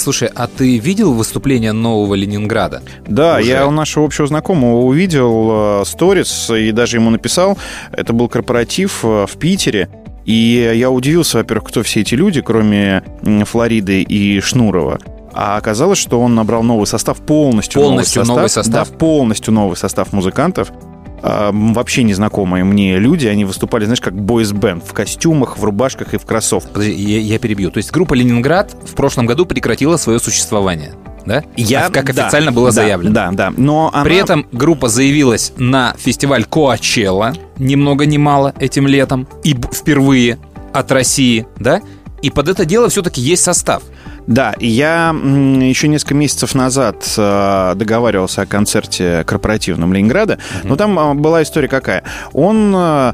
Слушай, 0.00 0.30
а 0.34 0.46
ты 0.46 0.78
видел 0.78 1.12
выступление 1.12 1.72
нового 1.72 2.14
Ленинграда? 2.14 2.82
Да, 3.06 3.36
Уже. 3.38 3.50
я 3.50 3.66
у 3.66 3.70
нашего 3.70 4.06
общего 4.06 4.26
знакомого 4.26 4.80
увидел 4.80 5.82
э, 5.82 5.84
сторис 5.84 6.50
и 6.50 6.72
даже 6.72 6.96
ему 6.96 7.10
написал. 7.10 7.58
Это 7.92 8.14
был 8.14 8.28
корпоратив 8.28 9.04
э, 9.04 9.26
в 9.26 9.36
Питере. 9.36 9.90
И 10.24 10.72
я 10.74 10.90
удивился, 10.90 11.38
во-первых, 11.38 11.68
кто 11.68 11.82
все 11.82 12.00
эти 12.00 12.14
люди, 12.14 12.40
кроме 12.40 13.02
Флориды 13.44 14.00
и 14.00 14.40
Шнурова. 14.40 14.98
А 15.34 15.56
оказалось, 15.56 15.98
что 15.98 16.20
он 16.20 16.34
набрал 16.34 16.62
новый 16.62 16.86
состав, 16.86 17.18
полностью, 17.18 17.82
Полностью 17.82 18.24
новый 18.24 18.48
состав? 18.48 18.88
Да, 18.88 18.96
полностью 18.96 19.52
новый 19.52 19.76
состав 19.76 20.12
музыкантов. 20.12 20.72
А, 21.22 21.50
вообще 21.52 22.02
незнакомые 22.02 22.64
мне 22.64 22.98
люди, 22.98 23.26
они 23.26 23.44
выступали, 23.44 23.84
знаешь, 23.84 24.00
как 24.00 24.14
бойс-бенд, 24.14 24.84
в 24.84 24.92
костюмах, 24.92 25.58
в 25.58 25.64
рубашках 25.64 26.14
и 26.14 26.18
в 26.18 26.24
кроссовках. 26.24 26.72
Подожди, 26.72 26.94
я, 26.94 27.18
я 27.18 27.38
перебью. 27.38 27.70
То 27.70 27.78
есть 27.78 27.90
группа 27.90 28.14
Ленинград 28.14 28.74
в 28.84 28.94
прошлом 28.94 29.26
году 29.26 29.46
прекратила 29.46 29.96
свое 29.96 30.18
существование, 30.18 30.94
да? 31.26 31.44
Я, 31.56 31.90
как 31.90 32.14
да, 32.14 32.24
официально 32.24 32.52
было 32.52 32.68
да, 32.68 32.72
заявлено. 32.72 33.14
Да, 33.14 33.30
да. 33.32 33.52
Но 33.56 33.90
При 34.04 34.14
она- 34.14 34.22
этом 34.22 34.46
группа 34.52 34.88
заявилась 34.88 35.52
на 35.56 35.94
фестиваль 35.98 36.44
Коачелла, 36.44 37.34
ни 37.58 37.74
много 37.74 38.06
ни 38.06 38.16
мало 38.16 38.54
этим 38.58 38.86
летом, 38.86 39.28
и 39.44 39.54
впервые 39.54 40.38
от 40.72 40.90
России, 40.92 41.46
да? 41.58 41.82
И 42.22 42.30
под 42.30 42.48
это 42.48 42.64
дело 42.64 42.88
все-таки 42.88 43.20
есть 43.20 43.42
состав. 43.42 43.82
Да, 44.26 44.54
я 44.60 45.10
еще 45.10 45.88
несколько 45.88 46.14
месяцев 46.14 46.54
назад 46.54 47.04
э, 47.16 47.72
договаривался 47.76 48.42
о 48.42 48.46
концерте 48.46 49.24
корпоративном 49.24 49.92
Ленинграда, 49.92 50.38
но 50.62 50.76
там 50.76 50.98
э, 50.98 51.14
была 51.14 51.42
история 51.42 51.68
какая. 51.68 52.04
Он 52.32 52.72
э, 52.74 53.12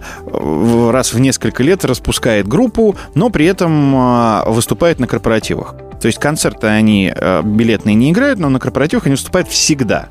раз 0.91 1.15
в 1.15 1.21
несколько 1.21 1.63
лет 1.63 1.85
распускает 1.85 2.47
группу, 2.47 2.97
но 3.15 3.31
при 3.31 3.47
этом 3.47 3.95
э, 3.95 4.43
выступает 4.51 4.99
на 4.99 5.07
корпоративах. 5.07 5.75
То 6.01 6.07
есть 6.07 6.19
концерты 6.19 6.67
они 6.67 7.13
э, 7.15 7.43
билетные 7.43 7.95
не 7.95 8.11
играют, 8.11 8.39
но 8.39 8.49
на 8.49 8.61
корпоративах 8.61 9.07
они 9.07 9.15
выступают 9.15 9.49
всегда. 9.49 10.09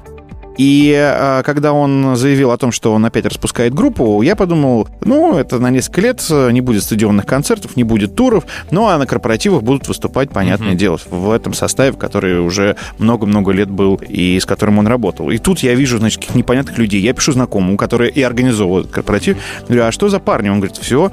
И 0.57 0.93
э, 0.95 1.43
когда 1.43 1.73
он 1.73 2.15
заявил 2.15 2.51
о 2.51 2.57
том, 2.57 2.71
что 2.71 2.93
он 2.93 3.05
опять 3.05 3.25
распускает 3.25 3.73
группу, 3.73 4.21
я 4.21 4.35
подумал, 4.35 4.87
ну, 5.01 5.37
это 5.37 5.59
на 5.59 5.69
несколько 5.69 6.01
лет, 6.01 6.25
не 6.29 6.61
будет 6.61 6.83
стадионных 6.83 7.25
концертов, 7.25 7.75
не 7.75 7.83
будет 7.83 8.15
туров, 8.15 8.45
ну, 8.71 8.87
а 8.87 8.97
на 8.97 9.05
корпоративах 9.05 9.63
будут 9.63 9.87
выступать, 9.87 10.29
понятное 10.29 10.69
Мгм. 10.69 10.77
дело, 10.77 10.99
в 11.09 11.31
этом 11.31 11.53
составе, 11.53 11.93
который 11.93 12.39
уже 12.39 12.75
много-много 12.97 13.51
лет 13.51 13.69
был 13.69 13.99
и 14.07 14.39
с 14.39 14.45
которым 14.45 14.79
он 14.79 14.87
работал. 14.87 15.29
И 15.29 15.37
тут 15.37 15.59
я 15.59 15.75
вижу, 15.75 15.97
значит, 15.97 16.19
каких 16.21 16.35
непонятных 16.35 16.77
людей. 16.77 17.01
Я 17.01 17.13
пишу 17.13 17.33
знакомому, 17.33 17.77
который 17.77 18.09
и 18.09 18.21
организовывает 18.21 18.87
корпоратив. 18.87 19.37
Говорю, 19.67 19.83
а 19.85 19.91
что 19.91 20.09
за 20.09 20.19
парни? 20.19 20.49
Он 20.49 20.59
говорит, 20.59 20.77
все, 20.77 21.11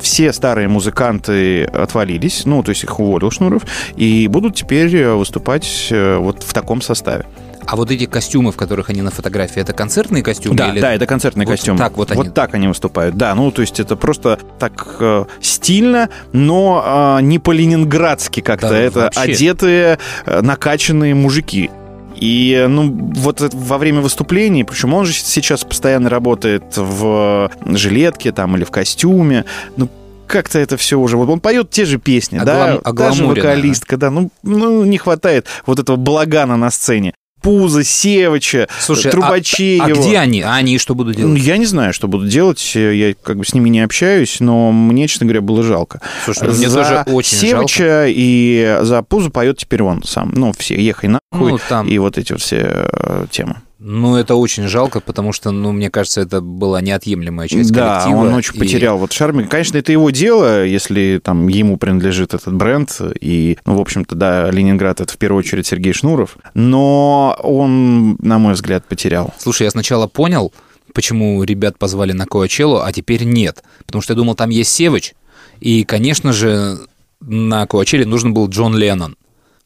все 0.00 0.32
старые 0.32 0.68
музыканты 0.68 1.64
отвалились, 1.64 2.44
ну, 2.44 2.62
то 2.62 2.70
есть 2.70 2.84
их 2.84 3.00
уволил 3.00 3.30
Шнуров, 3.30 3.62
и 3.96 4.28
будут 4.28 4.54
теперь 4.54 4.94
э, 4.94 5.14
выступать 5.14 5.88
э, 5.90 6.16
вот 6.18 6.42
в 6.42 6.52
таком 6.52 6.80
составе. 6.80 7.24
А 7.66 7.76
вот 7.76 7.90
эти 7.90 8.06
костюмы, 8.06 8.52
в 8.52 8.56
которых 8.56 8.90
они 8.90 9.02
на 9.02 9.10
фотографии, 9.10 9.60
это 9.60 9.72
концертные 9.72 10.22
костюмы? 10.22 10.56
Да, 10.56 10.70
или- 10.72 10.80
да, 10.80 10.92
это 10.94 11.06
концертный 11.06 11.44
Вот 11.44 11.52
костюм. 11.52 11.76
так 11.76 11.96
вот 11.96 12.10
они. 12.12 12.22
Вот 12.22 12.34
так 12.34 12.54
они 12.54 12.68
выступают. 12.68 13.16
Да, 13.16 13.34
ну 13.34 13.50
то 13.50 13.62
есть 13.62 13.80
это 13.80 13.96
просто 13.96 14.38
так 14.58 14.96
э, 15.00 15.24
стильно, 15.40 16.08
но 16.32 17.18
э, 17.18 17.22
не 17.22 17.38
по-ленинградски 17.38 18.40
как-то. 18.40 18.68
Да, 18.70 18.78
это 18.78 19.00
вообще. 19.00 19.20
одетые, 19.20 19.98
э, 20.26 20.40
накачанные 20.42 21.14
мужики. 21.14 21.70
И, 22.14 22.52
э, 22.58 22.66
ну, 22.68 22.90
вот 23.16 23.40
во 23.52 23.78
время 23.78 24.00
выступлений, 24.00 24.64
причем 24.64 24.94
он 24.94 25.04
же 25.04 25.12
сейчас 25.12 25.64
постоянно 25.64 26.08
работает 26.08 26.62
в 26.76 27.50
жилетке 27.66 28.32
там 28.32 28.56
или 28.56 28.64
в 28.64 28.70
костюме, 28.70 29.44
ну, 29.76 29.88
как-то 30.26 30.58
это 30.58 30.76
все 30.76 30.98
уже... 30.98 31.16
Вот 31.16 31.28
он 31.28 31.40
поет 31.40 31.70
те 31.70 31.84
же 31.84 31.98
песни, 31.98 32.40
да, 32.42 32.76
Оглам- 32.82 32.96
та 32.96 33.12
же 33.12 33.26
вокалистка, 33.26 33.96
да, 33.96 34.10
ну, 34.10 34.30
ну, 34.42 34.84
не 34.84 34.98
хватает 34.98 35.46
вот 35.66 35.78
этого 35.78 35.96
балагана 35.96 36.56
на 36.56 36.70
сцене. 36.70 37.12
Пузо, 37.46 37.84
Севича, 37.84 38.66
Слушай, 38.80 39.06
а- 39.06 39.10
Трубачей 39.12 39.78
а, 39.80 39.88
его. 39.88 40.02
где 40.02 40.18
они? 40.18 40.42
А 40.42 40.56
они 40.56 40.78
что 40.78 40.96
будут 40.96 41.16
Ну, 41.16 41.28
делать? 41.28 41.42
Я 41.42 41.58
не 41.58 41.64
знаю, 41.64 41.92
что 41.92 42.08
будут 42.08 42.28
делать. 42.28 42.74
Я 42.74 43.14
как 43.22 43.36
бы 43.38 43.44
с 43.44 43.54
ними 43.54 43.68
не 43.68 43.80
общаюсь, 43.82 44.40
но 44.40 44.72
мне, 44.72 45.06
честно 45.06 45.26
говоря, 45.26 45.42
было 45.42 45.62
жалко. 45.62 46.00
Слушай, 46.24 46.48
ну, 46.48 46.54
мне 46.54 46.68
за 46.68 46.82
тоже 46.82 47.04
очень 47.06 47.38
Севича 47.38 48.06
и 48.08 48.78
за 48.82 49.02
Пузо 49.02 49.30
поет 49.30 49.58
теперь 49.58 49.84
он 49.84 50.02
сам. 50.02 50.32
Ну, 50.34 50.52
все, 50.58 50.74
ехай 50.74 51.08
нахуй. 51.08 51.52
Ну, 51.52 51.58
там- 51.68 51.86
И 51.86 51.96
вот 51.98 52.18
эти 52.18 52.32
вот 52.32 52.40
все 52.42 52.88
э, 52.92 53.26
темы. 53.30 53.56
Ну, 53.78 54.16
это 54.16 54.36
очень 54.36 54.68
жалко, 54.68 55.00
потому 55.00 55.32
что, 55.32 55.50
ну, 55.50 55.70
мне 55.72 55.90
кажется, 55.90 56.22
это 56.22 56.40
была 56.40 56.80
неотъемлемая 56.80 57.46
часть 57.46 57.72
да, 57.72 58.00
коллектива. 58.00 58.20
он 58.20 58.34
очень 58.34 58.56
и- 58.56 58.58
потерял 58.58 58.96
вот 58.96 59.12
шарм. 59.12 59.46
Конечно, 59.48 59.76
это 59.76 59.92
его 59.92 60.08
дело, 60.10 60.64
если 60.64 61.20
там 61.22 61.48
ему 61.48 61.76
принадлежит 61.76 62.32
этот 62.32 62.54
бренд. 62.54 62.98
И, 63.20 63.58
ну, 63.66 63.76
в 63.76 63.80
общем-то, 63.80 64.14
да, 64.14 64.50
Ленинград 64.50 65.02
это 65.02 65.12
в 65.12 65.18
первую 65.18 65.40
очередь 65.40 65.66
Сергей 65.66 65.92
Шнуров. 65.92 66.38
Но 66.54 67.38
он, 67.42 68.16
на 68.16 68.38
мой 68.38 68.54
взгляд, 68.54 68.86
потерял. 68.86 69.34
Слушай, 69.38 69.64
я 69.64 69.70
сначала 69.70 70.06
понял, 70.06 70.54
почему 70.94 71.42
ребят 71.44 71.78
позвали 71.78 72.12
на 72.12 72.24
Коачеллу, 72.24 72.80
а 72.80 72.90
теперь 72.92 73.24
нет. 73.24 73.62
Потому 73.84 74.00
что 74.00 74.14
я 74.14 74.16
думал, 74.16 74.34
там 74.36 74.48
есть 74.48 74.72
Севич, 74.72 75.14
и, 75.60 75.84
конечно 75.84 76.32
же, 76.32 76.78
на 77.20 77.66
Коачелле 77.66 78.06
нужен 78.06 78.32
был 78.32 78.48
Джон 78.48 78.74
Леннон. 78.74 79.16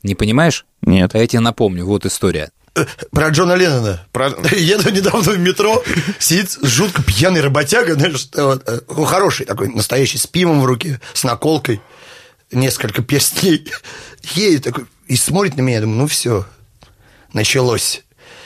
Не 0.02 0.14
понимаешь? 0.16 0.66
Нет. 0.82 1.14
А 1.14 1.18
я 1.18 1.26
тебе 1.26 1.40
напомню, 1.40 1.84
вот 1.84 2.06
история. 2.06 2.50
Про 3.10 3.30
Джона 3.30 3.54
Леннона. 3.54 4.06
Про... 4.12 4.28
Еду 4.52 4.90
недавно 4.90 5.32
в 5.32 5.38
метро, 5.38 5.82
сидит 6.18 6.58
жутко 6.62 7.02
пьяный 7.02 7.40
работяга, 7.40 7.94
знаешь, 7.94 8.28
вот, 8.34 8.68
э, 8.68 8.80
ну, 8.88 9.04
хороший 9.04 9.46
такой, 9.46 9.68
настоящий, 9.68 10.18
с 10.18 10.26
пивом 10.26 10.60
в 10.60 10.64
руке, 10.64 11.00
с 11.12 11.24
наколкой, 11.24 11.80
несколько 12.52 13.02
перстней. 13.02 13.68
Едет 14.34 14.64
такой 14.64 14.86
и 15.06 15.16
смотрит 15.16 15.56
на 15.56 15.62
меня, 15.62 15.76
я 15.76 15.82
думаю, 15.82 15.98
ну 15.98 16.06
все, 16.06 16.46
началось. 17.32 18.04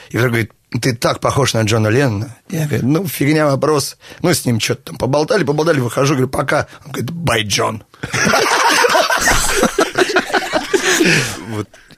И 0.09 0.17
вдруг 0.17 0.31
говорит, 0.31 0.51
ты 0.81 0.95
так 0.95 1.19
похож 1.19 1.53
на 1.53 1.61
Джона 1.61 1.89
Леннона. 1.89 2.35
Я 2.49 2.65
говорю, 2.65 2.87
ну, 2.87 3.07
фигня 3.07 3.45
вопрос. 3.45 3.97
Ну, 4.21 4.33
с 4.33 4.45
ним 4.45 4.59
что-то 4.59 4.83
там 4.83 4.97
поболтали, 4.97 5.43
поболтали, 5.43 5.79
выхожу, 5.79 6.15
говорю, 6.15 6.29
пока. 6.29 6.67
Он 6.85 6.91
говорит, 6.91 7.11
бай, 7.11 7.43
Джон. 7.43 7.83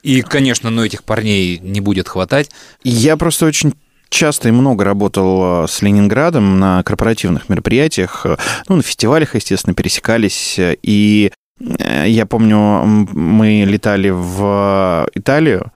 И, 0.02 0.22
конечно, 0.22 0.70
ну, 0.70 0.84
этих 0.84 1.04
парней 1.04 1.58
не 1.58 1.80
будет 1.80 2.08
хватать. 2.08 2.50
Я 2.84 3.16
просто 3.16 3.46
очень 3.46 3.74
часто 4.08 4.48
и 4.48 4.52
много 4.52 4.84
работал 4.84 5.64
э, 5.64 5.68
с 5.68 5.82
Ленинградом 5.82 6.58
на 6.58 6.82
корпоративных 6.82 7.48
мероприятиях, 7.48 8.24
э, 8.24 8.36
ну, 8.68 8.76
на 8.76 8.82
фестивалях, 8.82 9.34
естественно, 9.34 9.74
пересекались, 9.74 10.56
и 10.58 11.32
э, 11.60 12.04
я 12.08 12.26
помню, 12.26 12.84
мы 12.84 13.64
летали 13.66 14.10
в 14.10 15.08
Италию, 15.14 15.72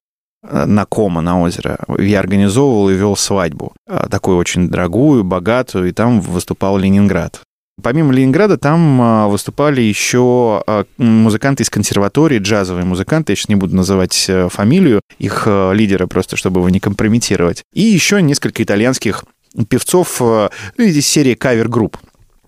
на 0.51 0.87
Кома, 0.87 1.21
на 1.21 1.41
озеро. 1.41 1.79
Я 1.99 2.19
организовывал 2.19 2.91
и 2.91 2.95
вел 2.95 3.15
свадьбу. 3.15 3.75
Такую 4.11 4.39
очень 4.39 4.69
дорогую, 4.69 5.23
богатую, 5.23 5.89
и 5.89 5.93
там 5.93 6.21
выступал 6.21 6.79
Ленинград. 6.79 7.43
Помимо 7.81 8.13
Ленинграда 8.13 8.59
там 8.59 9.01
а, 9.01 9.29
выступали 9.29 9.81
еще 9.81 10.63
а, 10.67 10.85
музыканты 10.99 11.63
из 11.63 11.71
консерватории, 11.71 12.39
джазовые 12.39 12.85
музыканты, 12.85 13.33
я 13.33 13.37
сейчас 13.37 13.49
не 13.49 13.55
буду 13.57 13.75
называть 13.75 14.27
э, 14.29 14.49
фамилию 14.51 15.01
их 15.19 15.45
э, 15.47 15.73
лидера, 15.75 16.07
просто 16.07 16.37
чтобы 16.37 16.61
его 16.61 16.69
не 16.69 16.81
компрометировать. 16.81 17.65
И 17.73 17.83
еще 17.83 18.21
несколько 18.21 18.63
итальянских 18.63 19.25
певцов 19.69 20.21
э, 20.21 20.51
ну, 20.77 20.85
из 20.85 21.07
серии 21.07 21.35
кавер-групп. 21.35 21.97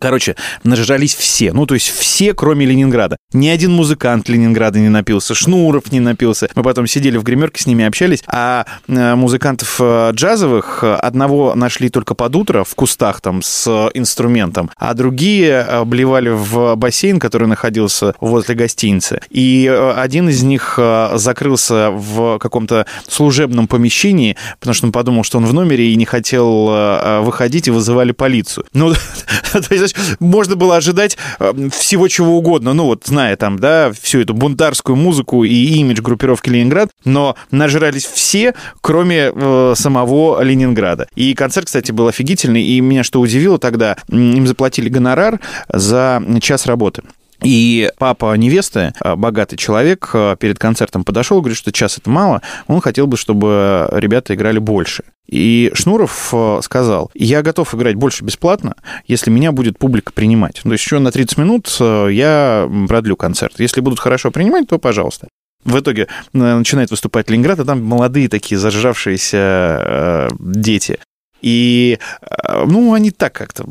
Короче, 0.05 0.37
нажрались 0.65 1.15
все. 1.15 1.55
Ну, 1.55 1.65
то 1.65 1.73
есть 1.73 1.89
все, 1.89 2.35
кроме 2.35 2.67
Ленинграда. 2.67 3.17
Ни 3.33 3.49
один 3.49 3.73
музыкант 3.73 4.29
Ленинграда 4.29 4.79
не 4.79 4.91
напился, 4.91 5.35
Шнуров 5.35 5.91
не 5.91 5.99
напился. 5.99 6.51
Мы 6.55 6.63
потом 6.63 6.87
сидели 6.87 7.17
в 7.17 7.23
гримерке, 7.23 7.63
с 7.63 7.67
ними 7.67 7.87
общались. 7.87 8.23
А 8.27 8.67
э, 8.87 9.15
музыкантов 9.15 9.77
э, 9.81 10.11
джазовых 10.13 10.81
э, 10.85 10.95
одного 10.97 11.55
нашли 11.55 11.89
только 11.89 12.15
под 12.15 12.37
утро 12.37 12.65
в 12.65 12.75
кустах 12.75 13.23
там 13.23 13.41
с 13.41 13.67
инструментом, 13.95 14.71
а 14.77 14.93
другие 14.93 15.63
блевали 15.63 16.29
в 16.29 16.77
бассейн, 16.77 17.19
который 17.19 17.49
находился 17.49 18.15
возле 18.21 18.55
гостиницы. 18.55 19.23
И 19.31 19.67
один 19.97 20.29
из 20.29 20.43
них 20.43 20.79
закрылся 21.15 21.91
в 21.91 22.39
каком-то 22.41 22.85
служебном 23.09 23.69
помещении, 23.69 24.37
потому 24.61 24.75
что 24.75 24.85
он 24.85 24.93
подумал, 24.93 25.25
что 25.25 25.39
он 25.39 25.47
в 25.47 25.55
номере 25.55 25.93
и 25.93 25.97
не 25.97 26.05
хотел 26.05 27.23
выходить, 27.23 27.69
и 27.69 27.71
вызывали 27.71 28.13
полицию. 28.13 28.67
Ну, 28.75 28.93
то 29.53 29.75
есть, 29.75 29.94
знаешь, 29.95 30.17
можно 30.21 30.57
было 30.57 30.77
ожидать 30.77 31.17
э, 31.39 31.53
всего 31.73 32.09
чего 32.09 32.37
угодно, 32.37 32.73
ну 32.73 32.85
вот, 32.85 33.05
зная 33.07 33.37
там, 33.37 33.59
да, 33.59 33.93
всю 33.93 34.21
эту 34.21 34.35
бунтарскую 34.35 34.97
музыку 34.97 35.45
и 35.45 35.55
имидж 35.55 36.01
группировки 36.01 36.49
Ленинград, 36.49 36.91
но 37.05 37.37
нажрались 37.51 38.05
все, 38.05 38.55
кроме 38.81 39.33
э, 39.35 39.75
самого 39.77 40.43
Ленинграда. 40.43 41.07
И 41.15 41.35
концерт, 41.35 41.67
кстати, 41.67 41.93
был 41.93 42.09
офигительный, 42.09 42.63
и 42.63 42.81
меня 42.81 43.05
что 43.05 43.21
удивило 43.21 43.59
тогда, 43.59 43.97
им 44.09 44.47
заплатили 44.47 44.89
гонорар 44.89 45.41
за 45.69 46.23
час 46.41 46.67
работы. 46.67 47.03
И 47.45 47.91
папа 47.99 48.37
невесты, 48.37 48.93
э, 49.01 49.15
богатый 49.15 49.57
человек, 49.57 50.11
э, 50.13 50.37
перед 50.39 50.59
концертом 50.59 51.05
подошел, 51.05 51.41
говорит, 51.41 51.59
что 51.59 51.73
час 51.73 51.99
это 51.99 52.11
мало, 52.11 52.43
он 52.67 52.81
хотел 52.81 53.07
бы, 53.07 53.17
чтобы 53.17 53.89
ребята 53.93 54.35
играли 54.35 54.59
больше. 54.59 55.05
И 55.27 55.71
Шнуров 55.75 56.31
э, 56.33 56.61
сказал, 56.63 57.11
я 57.15 57.43
готов 57.43 57.75
играть 57.75 57.95
больше 57.95 58.25
бесплатно, 58.25 58.75
если 59.07 59.31
меня 59.31 59.53
будет 59.53 59.79
публика 59.79 60.13
принимать. 60.13 60.61
То 60.63 60.73
есть 60.73 60.85
еще 60.85 60.99
на 60.99 61.13
30 61.13 61.39
минут 61.39 61.69
я 61.81 62.69
продлю 62.89 63.17
концерт. 63.17 63.55
Если 63.59 63.81
будут 63.81 64.01
хорошо 64.01 64.31
принимать, 64.31 64.69
то 64.69 64.79
пожалуйста. 64.79 65.29
В 65.65 65.81
итоге 65.81 66.03
э, 66.03 66.39
начинает 66.39 66.91
выступать 66.91 67.31
Ленинград, 67.31 67.59
а 67.61 67.65
там 67.65 67.83
молодые 67.83 68.29
такие 68.29 68.59
зажравшиеся 68.59 69.39
э, 69.39 70.29
дети. 70.39 70.99
И, 71.45 71.99
э, 72.23 72.65
ну, 72.65 72.95
они 72.95 73.11
так 73.11 73.35
как-то 73.35 73.65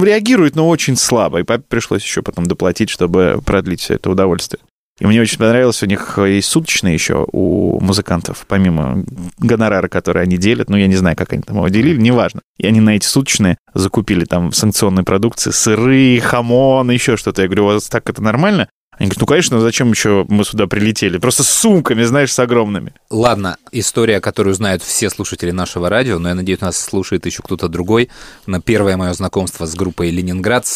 реагируют, 0.00 0.54
но 0.54 0.68
очень 0.68 0.94
слабо. 0.94 1.40
И 1.40 1.42
папе 1.42 1.64
пришлось 1.68 2.04
еще 2.04 2.22
потом 2.22 2.46
доплатить, 2.46 2.88
чтобы 2.88 3.40
продлить 3.44 3.80
все 3.80 3.94
это 3.94 4.10
удовольствие. 4.10 4.60
И 5.00 5.06
мне 5.06 5.20
очень 5.20 5.38
понравилось, 5.38 5.82
у 5.82 5.86
них 5.86 6.18
есть 6.18 6.48
суточные 6.48 6.94
еще 6.94 7.26
у 7.32 7.80
музыкантов, 7.80 8.46
помимо 8.48 9.04
гонорара, 9.38 9.88
который 9.88 10.22
они 10.22 10.38
делят, 10.38 10.70
ну, 10.70 10.76
я 10.76 10.86
не 10.86 10.94
знаю, 10.94 11.16
как 11.16 11.32
они 11.32 11.42
там 11.42 11.56
его 11.56 11.68
делили, 11.68 12.00
неважно. 12.00 12.42
И 12.58 12.66
они 12.66 12.80
на 12.80 12.90
эти 12.96 13.06
суточные 13.06 13.58
закупили 13.74 14.24
там 14.24 14.52
санкционной 14.52 15.02
продукции 15.02 15.50
сыры, 15.50 16.20
хамон, 16.20 16.90
еще 16.92 17.16
что-то. 17.16 17.42
Я 17.42 17.48
говорю, 17.48 17.64
у 17.64 17.66
вас 17.66 17.88
так 17.88 18.08
это 18.08 18.22
нормально? 18.22 18.68
Они 18.98 19.08
говорят, 19.08 19.20
ну, 19.20 19.26
конечно, 19.26 19.60
зачем 19.60 19.90
еще 19.90 20.24
мы 20.28 20.42
сюда 20.44 20.66
прилетели? 20.66 21.18
Просто 21.18 21.42
с 21.42 21.50
сумками, 21.50 22.02
знаешь, 22.04 22.32
с 22.32 22.38
огромными. 22.38 22.94
Ладно, 23.10 23.58
история, 23.70 24.20
которую 24.20 24.54
знают 24.54 24.82
все 24.82 25.10
слушатели 25.10 25.50
нашего 25.50 25.90
радио, 25.90 26.18
но 26.18 26.30
я 26.30 26.34
надеюсь, 26.34 26.60
нас 26.62 26.78
слушает 26.78 27.26
еще 27.26 27.42
кто-то 27.42 27.68
другой. 27.68 28.08
На 28.46 28.62
первое 28.62 28.96
мое 28.96 29.12
знакомство 29.12 29.66
с 29.66 29.74
группой 29.74 30.10
Ленинград 30.10 30.66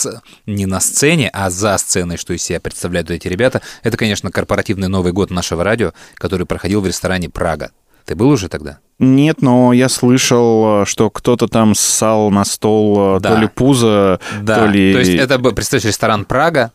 не 0.44 0.66
на 0.66 0.80
сцене, 0.80 1.30
а 1.32 1.48
за 1.48 1.78
сценой, 1.78 2.18
что 2.18 2.34
из 2.34 2.42
себя 2.42 2.60
представляют 2.60 3.10
эти 3.10 3.26
ребята, 3.26 3.62
это, 3.82 3.96
конечно, 3.96 4.30
корпоративный 4.30 4.88
Новый 4.88 5.12
год 5.12 5.30
нашего 5.30 5.64
радио, 5.64 5.92
который 6.16 6.44
проходил 6.44 6.82
в 6.82 6.86
ресторане 6.86 7.30
«Прага». 7.30 7.70
Ты 8.04 8.16
был 8.16 8.28
уже 8.28 8.48
тогда? 8.48 8.78
Нет, 8.98 9.40
но 9.40 9.72
я 9.72 9.88
слышал, 9.88 10.84
что 10.84 11.08
кто-то 11.10 11.48
там 11.48 11.74
ссал 11.74 12.30
на 12.30 12.44
стол 12.44 13.16
э, 13.16 13.20
Да. 13.20 13.34
то 13.34 13.40
ли 13.40 13.48
пузо, 13.48 14.20
Да, 14.42 14.56
то 14.56 14.66
ли... 14.66 14.92
то 14.92 14.98
есть 14.98 15.12
это, 15.12 15.38
был, 15.38 15.52
представьте, 15.52 15.88
ресторан 15.88 16.24
«Прага», 16.26 16.72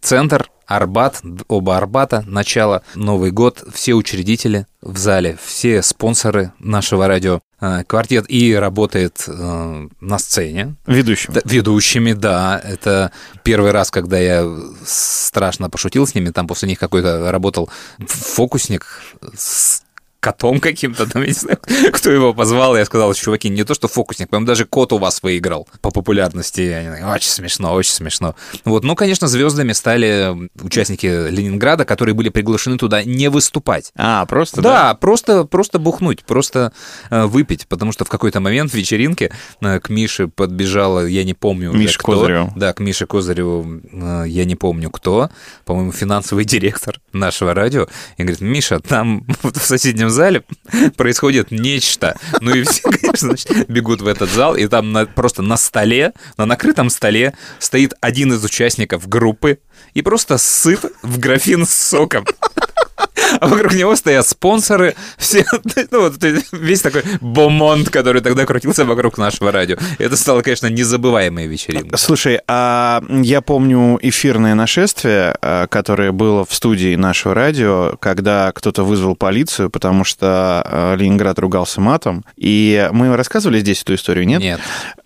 центр, 0.00 0.48
Арбат, 0.66 1.22
оба 1.48 1.76
Арбата, 1.76 2.24
начало, 2.26 2.82
Новый 2.94 3.30
год, 3.30 3.64
все 3.72 3.94
учредители 3.94 4.66
в 4.82 4.98
зале, 4.98 5.38
все 5.44 5.82
спонсоры 5.82 6.52
нашего 6.58 7.06
радио, 7.06 7.40
э, 7.60 7.84
квартет 7.84 8.26
и 8.28 8.54
работает 8.54 9.24
э, 9.28 9.88
на 10.00 10.18
сцене. 10.18 10.74
Ведущим. 10.86 11.32
Да, 11.32 11.40
Ведущими, 11.44 12.12
да. 12.12 12.60
Это 12.62 13.12
первый 13.44 13.70
раз, 13.70 13.90
когда 13.90 14.18
я 14.18 14.44
страшно 14.84 15.70
пошутил 15.70 16.06
с 16.06 16.14
ними. 16.14 16.30
Там 16.30 16.46
после 16.46 16.68
них 16.68 16.78
какой-то 16.78 17.30
работал 17.30 17.70
фокусник 17.98 19.02
с 19.36 19.82
котом 20.26 20.58
каким-то, 20.58 21.06
там, 21.06 21.22
я 21.22 21.28
не 21.28 21.34
знаю, 21.34 21.56
кто 21.92 22.10
его 22.10 22.34
позвал, 22.34 22.76
я 22.76 22.84
сказал, 22.84 23.14
чуваки, 23.14 23.48
не 23.48 23.62
то 23.62 23.74
что 23.74 23.86
фокусник, 23.86 24.28
по-моему, 24.28 24.48
даже 24.48 24.64
кот 24.64 24.92
у 24.92 24.98
вас 24.98 25.22
выиграл 25.22 25.68
по 25.80 25.92
популярности. 25.92 27.00
Очень 27.14 27.30
смешно, 27.30 27.72
очень 27.72 27.92
смешно. 27.92 28.34
Вот, 28.64 28.82
ну, 28.82 28.96
конечно, 28.96 29.28
звездами 29.28 29.72
стали 29.72 30.50
участники 30.60 31.06
Ленинграда, 31.06 31.84
которые 31.84 32.16
были 32.16 32.30
приглашены 32.30 32.76
туда 32.76 33.04
не 33.04 33.28
выступать. 33.28 33.92
А, 33.94 34.26
просто, 34.26 34.62
Да, 34.62 34.94
просто, 34.94 35.44
просто 35.44 35.78
бухнуть, 35.78 36.24
просто 36.24 36.72
э, 37.10 37.26
выпить, 37.26 37.68
потому 37.68 37.92
что 37.92 38.04
в 38.04 38.08
какой-то 38.08 38.40
момент 38.40 38.72
в 38.72 38.74
вечеринке 38.74 39.30
э, 39.60 39.78
к 39.78 39.90
Мише 39.90 40.26
подбежала, 40.26 41.06
я 41.06 41.22
не 41.22 41.34
помню 41.34 41.70
уже 41.70 41.78
Мише 41.78 41.98
кто. 42.00 42.14
Козыреву. 42.14 42.52
Да, 42.56 42.72
к 42.72 42.80
Мише 42.80 43.06
Козыреву, 43.06 43.80
э, 43.92 44.24
я 44.26 44.44
не 44.44 44.56
помню 44.56 44.90
кто, 44.90 45.30
по-моему, 45.64 45.92
финансовый 45.92 46.44
директор 46.54 47.00
нашего 47.12 47.54
радио, 47.54 47.86
и 48.16 48.22
говорит, 48.24 48.40
Миша, 48.40 48.80
там 48.80 49.24
вот 49.42 49.56
в 49.56 49.64
соседнем 49.64 50.10
зале 50.16 50.42
происходит 50.96 51.50
нечто. 51.50 52.16
Ну 52.40 52.54
и 52.54 52.64
все, 52.64 52.82
конечно, 52.90 53.28
значит, 53.28 53.68
бегут 53.68 54.00
в 54.02 54.06
этот 54.08 54.30
зал, 54.30 54.56
и 54.56 54.66
там 54.66 54.92
на- 54.92 55.06
просто 55.06 55.42
на 55.42 55.56
столе, 55.56 56.12
на 56.36 56.46
накрытом 56.46 56.90
столе 56.90 57.34
стоит 57.58 57.94
один 58.00 58.32
из 58.32 58.42
участников 58.44 59.08
группы 59.08 59.60
и 59.94 60.02
просто 60.02 60.38
сыт 60.38 60.80
в 61.02 61.18
графин 61.18 61.64
с 61.64 61.70
соком. 61.74 62.24
А 63.40 63.48
вокруг 63.48 63.74
него 63.74 63.96
стоят 63.96 64.26
спонсоры, 64.26 64.94
все, 65.18 65.44
ну, 65.90 66.02
вот 66.02 66.14
весь 66.52 66.80
такой 66.80 67.02
бомонд, 67.20 67.90
который 67.90 68.22
тогда 68.22 68.46
крутился 68.46 68.84
вокруг 68.84 69.18
нашего 69.18 69.52
радио. 69.52 69.76
Это 69.98 70.16
стало, 70.16 70.42
конечно, 70.42 70.66
незабываемой 70.68 71.46
вечеринкой. 71.46 71.98
Слушай, 71.98 72.40
а 72.48 73.02
я 73.08 73.40
помню 73.40 73.98
эфирное 74.02 74.54
нашествие, 74.54 75.36
а, 75.40 75.66
которое 75.66 76.12
было 76.12 76.44
в 76.44 76.54
студии 76.54 76.96
нашего 76.96 77.34
радио, 77.34 77.96
когда 78.00 78.52
кто-то 78.52 78.84
вызвал 78.84 79.16
полицию, 79.16 79.70
потому 79.70 80.04
что 80.04 80.62
а, 80.64 80.94
Ленинград 80.94 81.38
ругался 81.38 81.80
матом. 81.80 82.24
И 82.36 82.88
мы 82.92 83.16
рассказывали 83.16 83.60
здесь 83.60 83.82
эту 83.82 83.94
историю, 83.94 84.26
нет? 84.26 84.40
Нет. 84.40 84.60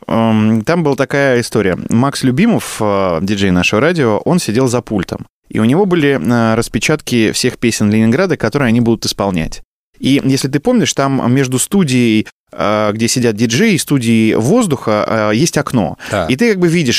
Эм, 0.06 0.62
Там 0.64 0.83
была 0.83 0.96
такая 0.96 1.40
история. 1.40 1.78
Макс 1.88 2.22
Любимов, 2.22 2.76
э, 2.80 3.18
диджей 3.22 3.50
нашего 3.50 3.80
радио, 3.80 4.18
он 4.18 4.38
сидел 4.38 4.68
за 4.68 4.83
пультом. 4.83 5.26
И 5.50 5.58
у 5.58 5.64
него 5.64 5.84
были 5.84 6.18
э, 6.20 6.54
распечатки 6.54 7.32
всех 7.32 7.58
песен 7.58 7.90
Ленинграда, 7.90 8.36
которые 8.36 8.68
они 8.68 8.80
будут 8.80 9.04
исполнять. 9.04 9.62
И 9.98 10.22
если 10.24 10.48
ты 10.48 10.60
помнишь, 10.60 10.94
там 10.94 11.30
между 11.34 11.58
студией, 11.58 12.28
э, 12.52 12.90
где 12.92 13.08
сидят 13.08 13.34
диджеи, 13.34 13.74
и 13.74 13.78
студией 13.78 14.34
воздуха 14.36 15.30
э, 15.32 15.36
есть 15.36 15.58
окно. 15.58 15.98
Да. 16.10 16.26
И 16.26 16.36
ты 16.36 16.50
как 16.50 16.60
бы 16.60 16.68
видишь, 16.68 16.96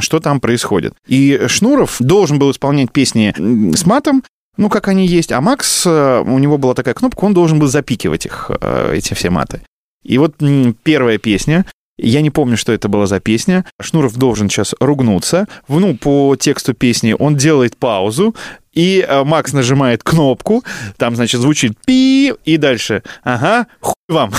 что 0.00 0.20
там 0.22 0.40
происходит. 0.40 0.92
И 1.06 1.46
Шнуров 1.48 1.96
должен 1.98 2.38
был 2.38 2.50
исполнять 2.50 2.92
песни 2.92 3.34
с 3.74 3.86
матом, 3.86 4.22
ну, 4.58 4.68
как 4.68 4.88
они 4.88 5.06
есть, 5.06 5.32
а 5.32 5.40
Макс, 5.40 5.86
у 5.86 6.38
него 6.38 6.58
была 6.58 6.74
такая 6.74 6.92
кнопка, 6.92 7.24
он 7.24 7.32
должен 7.32 7.60
был 7.60 7.68
запикивать 7.68 8.26
их, 8.26 8.50
эти 8.92 9.14
все 9.14 9.30
маты. 9.30 9.62
И 10.02 10.18
вот 10.18 10.34
первая 10.82 11.18
песня, 11.18 11.64
я 11.98 12.20
не 12.22 12.30
помню, 12.30 12.56
что 12.56 12.72
это 12.72 12.88
была 12.88 13.06
за 13.06 13.20
песня. 13.20 13.64
Шнуров 13.80 14.14
должен 14.16 14.48
сейчас 14.48 14.74
ругнуться. 14.80 15.46
Ну, 15.68 15.96
по 15.96 16.36
тексту 16.36 16.72
песни 16.74 17.14
он 17.18 17.36
делает 17.36 17.76
паузу, 17.76 18.34
и 18.72 19.04
э, 19.06 19.24
Макс 19.24 19.52
нажимает 19.52 20.02
кнопку, 20.02 20.62
там, 20.96 21.16
значит, 21.16 21.40
звучит 21.40 21.72
пи, 21.84 22.32
и 22.44 22.56
дальше, 22.56 23.02
ага, 23.24 23.66
хуй 23.80 23.94
вам. 24.08 24.32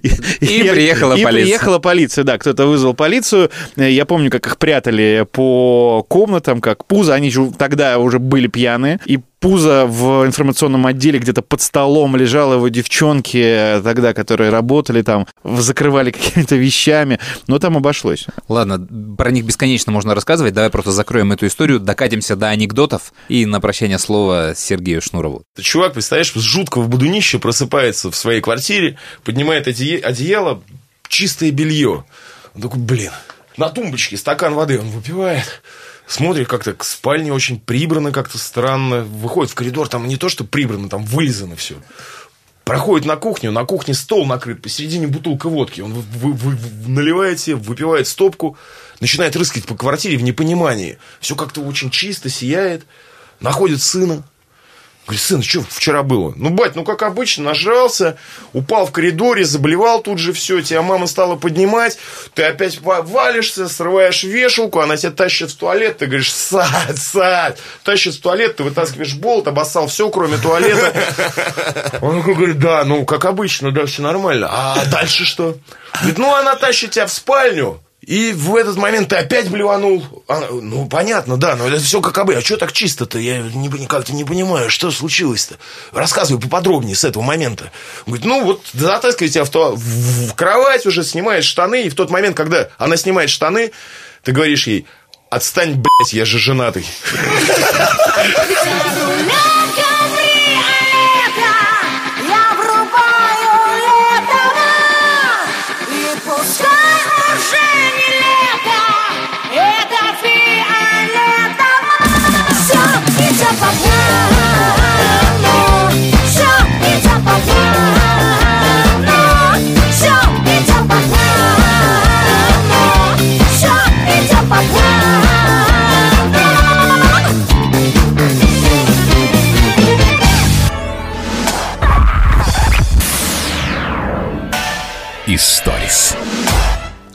И, 0.00 0.08
И 0.40 0.68
приехала 0.70 1.14
и 1.14 1.24
полиция. 1.24 1.44
приехала 1.44 1.78
полиция, 1.80 2.22
да, 2.22 2.38
кто-то 2.38 2.66
вызвал 2.66 2.94
полицию. 2.94 3.50
Э, 3.76 3.90
Я 3.90 4.06
помню, 4.06 4.30
как 4.30 4.46
их 4.46 4.58
прятали 4.58 5.26
по 5.32 6.06
комнатам, 6.08 6.60
как 6.60 6.86
пузо. 6.86 7.14
Они 7.14 7.32
тогда 7.58 7.98
уже 7.98 8.20
были 8.20 8.46
пьяные. 8.46 9.00
И 9.06 9.18
пузо 9.42 9.86
в 9.86 10.24
информационном 10.24 10.86
отделе 10.86 11.18
где-то 11.18 11.42
под 11.42 11.60
столом 11.60 12.16
лежало 12.16 12.54
его 12.54 12.68
девчонки 12.68 13.36
э, 13.36 13.82
тогда, 13.82 14.14
которые 14.14 14.50
работали 14.50 15.02
там, 15.02 15.26
закрывали 15.44 16.10
какими-то 16.12 16.54
вещами, 16.54 17.18
но 17.48 17.58
там 17.58 17.76
обошлось. 17.76 18.26
Ладно, 18.48 18.86
про 19.18 19.30
них 19.32 19.44
бесконечно 19.44 19.92
можно 19.92 20.14
рассказывать. 20.14 20.54
Давай 20.54 20.70
просто 20.70 20.92
закроем 20.92 21.32
эту 21.32 21.48
историю, 21.48 21.80
докатимся 21.80 22.36
до 22.36 22.48
анекдотов 22.48 23.12
и 23.28 23.44
на 23.44 23.60
прощание 23.60 23.98
слова 23.98 24.54
Сергею 24.56 25.02
Шнурову. 25.02 25.42
Чувак, 25.60 25.94
представляешь, 25.94 26.32
с 26.32 26.40
жуткого 26.40 26.86
будунища 26.86 27.40
просыпается 27.40 28.10
в 28.10 28.16
своей 28.16 28.40
квартире, 28.40 28.96
поднимает 29.24 29.66
одеяло, 29.66 30.62
чистое 31.08 31.50
белье. 31.50 32.04
Он 32.54 32.62
такой, 32.62 32.78
блин, 32.78 33.10
на 33.56 33.68
тумбочке 33.68 34.16
стакан 34.16 34.54
воды 34.54 34.78
он 34.78 34.88
выпивает. 34.90 35.62
Смотрит 36.12 36.46
как-то 36.46 36.74
к 36.74 36.84
спальне 36.84 37.32
очень 37.32 37.58
прибрано, 37.58 38.12
как-то 38.12 38.36
странно. 38.36 39.02
Выходит 39.02 39.50
в 39.50 39.54
коридор, 39.54 39.88
там 39.88 40.06
не 40.06 40.18
то, 40.18 40.28
что 40.28 40.44
прибрано, 40.44 40.90
там 40.90 41.06
вылизано 41.06 41.56
все. 41.56 41.76
Проходит 42.64 43.06
на 43.06 43.16
кухню, 43.16 43.50
на 43.50 43.64
кухне 43.64 43.94
стол 43.94 44.26
накрыт, 44.26 44.60
посередине 44.60 45.06
бутылка 45.06 45.48
водки. 45.48 45.80
Он 45.80 45.94
вы- 45.94 46.02
вы- 46.02 46.32
вы- 46.34 46.88
наливает 46.90 47.40
себе, 47.40 47.56
выпивает 47.56 48.06
стопку, 48.06 48.58
начинает 49.00 49.34
рыскать 49.36 49.64
по 49.64 49.74
квартире 49.74 50.18
в 50.18 50.22
непонимании. 50.22 50.98
Все 51.18 51.34
как-то 51.34 51.62
очень 51.62 51.88
чисто, 51.88 52.28
сияет. 52.28 52.84
Находит 53.40 53.80
сына. 53.80 54.22
Говорит, 55.04 55.20
сын, 55.20 55.42
что 55.42 55.62
вчера 55.68 56.04
было? 56.04 56.32
Ну, 56.36 56.50
бать, 56.50 56.76
ну, 56.76 56.84
как 56.84 57.02
обычно, 57.02 57.44
нажрался, 57.44 58.16
упал 58.52 58.86
в 58.86 58.92
коридоре, 58.92 59.44
заблевал 59.44 60.00
тут 60.00 60.18
же 60.18 60.32
все, 60.32 60.62
тебя 60.62 60.80
мама 60.82 61.08
стала 61.08 61.34
поднимать, 61.34 61.98
ты 62.34 62.44
опять 62.44 62.80
ва- 62.80 63.02
валишься, 63.02 63.68
срываешь 63.68 64.22
вешалку, 64.22 64.78
она 64.78 64.96
тебя 64.96 65.10
тащит 65.10 65.50
в 65.50 65.56
туалет, 65.56 65.98
ты 65.98 66.06
говоришь, 66.06 66.32
садь, 66.32 66.98
садь, 66.98 67.58
тащит 67.82 68.14
в 68.14 68.20
туалет, 68.20 68.56
ты 68.56 68.62
вытаскиваешь 68.62 69.14
болт, 69.14 69.48
обоссал 69.48 69.88
все, 69.88 70.08
кроме 70.08 70.38
туалета. 70.38 70.92
Он 72.00 72.20
такой 72.20 72.36
говорит, 72.36 72.60
да, 72.60 72.84
ну, 72.84 73.04
как 73.04 73.24
обычно, 73.24 73.72
да, 73.72 73.86
все 73.86 74.02
нормально. 74.02 74.48
А 74.50 74.84
дальше 74.86 75.24
что? 75.24 75.56
Говорит, 75.94 76.18
ну, 76.18 76.32
она 76.32 76.54
тащит 76.54 76.92
тебя 76.92 77.06
в 77.06 77.12
спальню, 77.12 77.81
и 78.02 78.32
в 78.32 78.56
этот 78.56 78.76
момент 78.76 79.10
ты 79.10 79.16
опять 79.16 79.48
блеванул. 79.48 80.04
А, 80.26 80.48
ну, 80.50 80.86
понятно, 80.88 81.36
да, 81.36 81.54
но 81.54 81.68
это 81.68 81.80
все 81.80 82.00
как 82.00 82.18
обычно. 82.18 82.40
А 82.40 82.44
что 82.44 82.56
так 82.56 82.72
чисто-то? 82.72 83.18
Я 83.18 83.38
не, 83.38 83.68
как-то 83.86 84.12
не 84.12 84.24
понимаю, 84.24 84.70
что 84.70 84.90
случилось-то. 84.90 85.56
Рассказывай 85.92 86.40
поподробнее 86.40 86.96
с 86.96 87.04
этого 87.04 87.22
момента. 87.22 87.70
Он 88.06 88.14
говорит, 88.14 88.24
ну, 88.26 88.44
вот 88.44 88.62
затаскивает 88.72 89.32
тебя 89.32 89.44
в, 89.44 89.50
то- 89.50 89.76
в 89.76 90.34
кровать 90.34 90.84
уже, 90.84 91.04
снимает 91.04 91.44
штаны, 91.44 91.84
и 91.84 91.88
в 91.90 91.94
тот 91.94 92.10
момент, 92.10 92.36
когда 92.36 92.68
она 92.76 92.96
снимает 92.96 93.30
штаны, 93.30 93.70
ты 94.24 94.32
говоришь 94.32 94.66
ей, 94.66 94.84
отстань, 95.30 95.74
блядь, 95.74 96.12
я 96.12 96.24
же 96.24 96.38
женатый. 96.38 96.84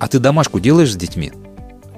А 0.07 0.09
ты 0.09 0.19
домашку 0.19 0.61
делаешь 0.61 0.93
с 0.93 0.95
детьми? 0.95 1.33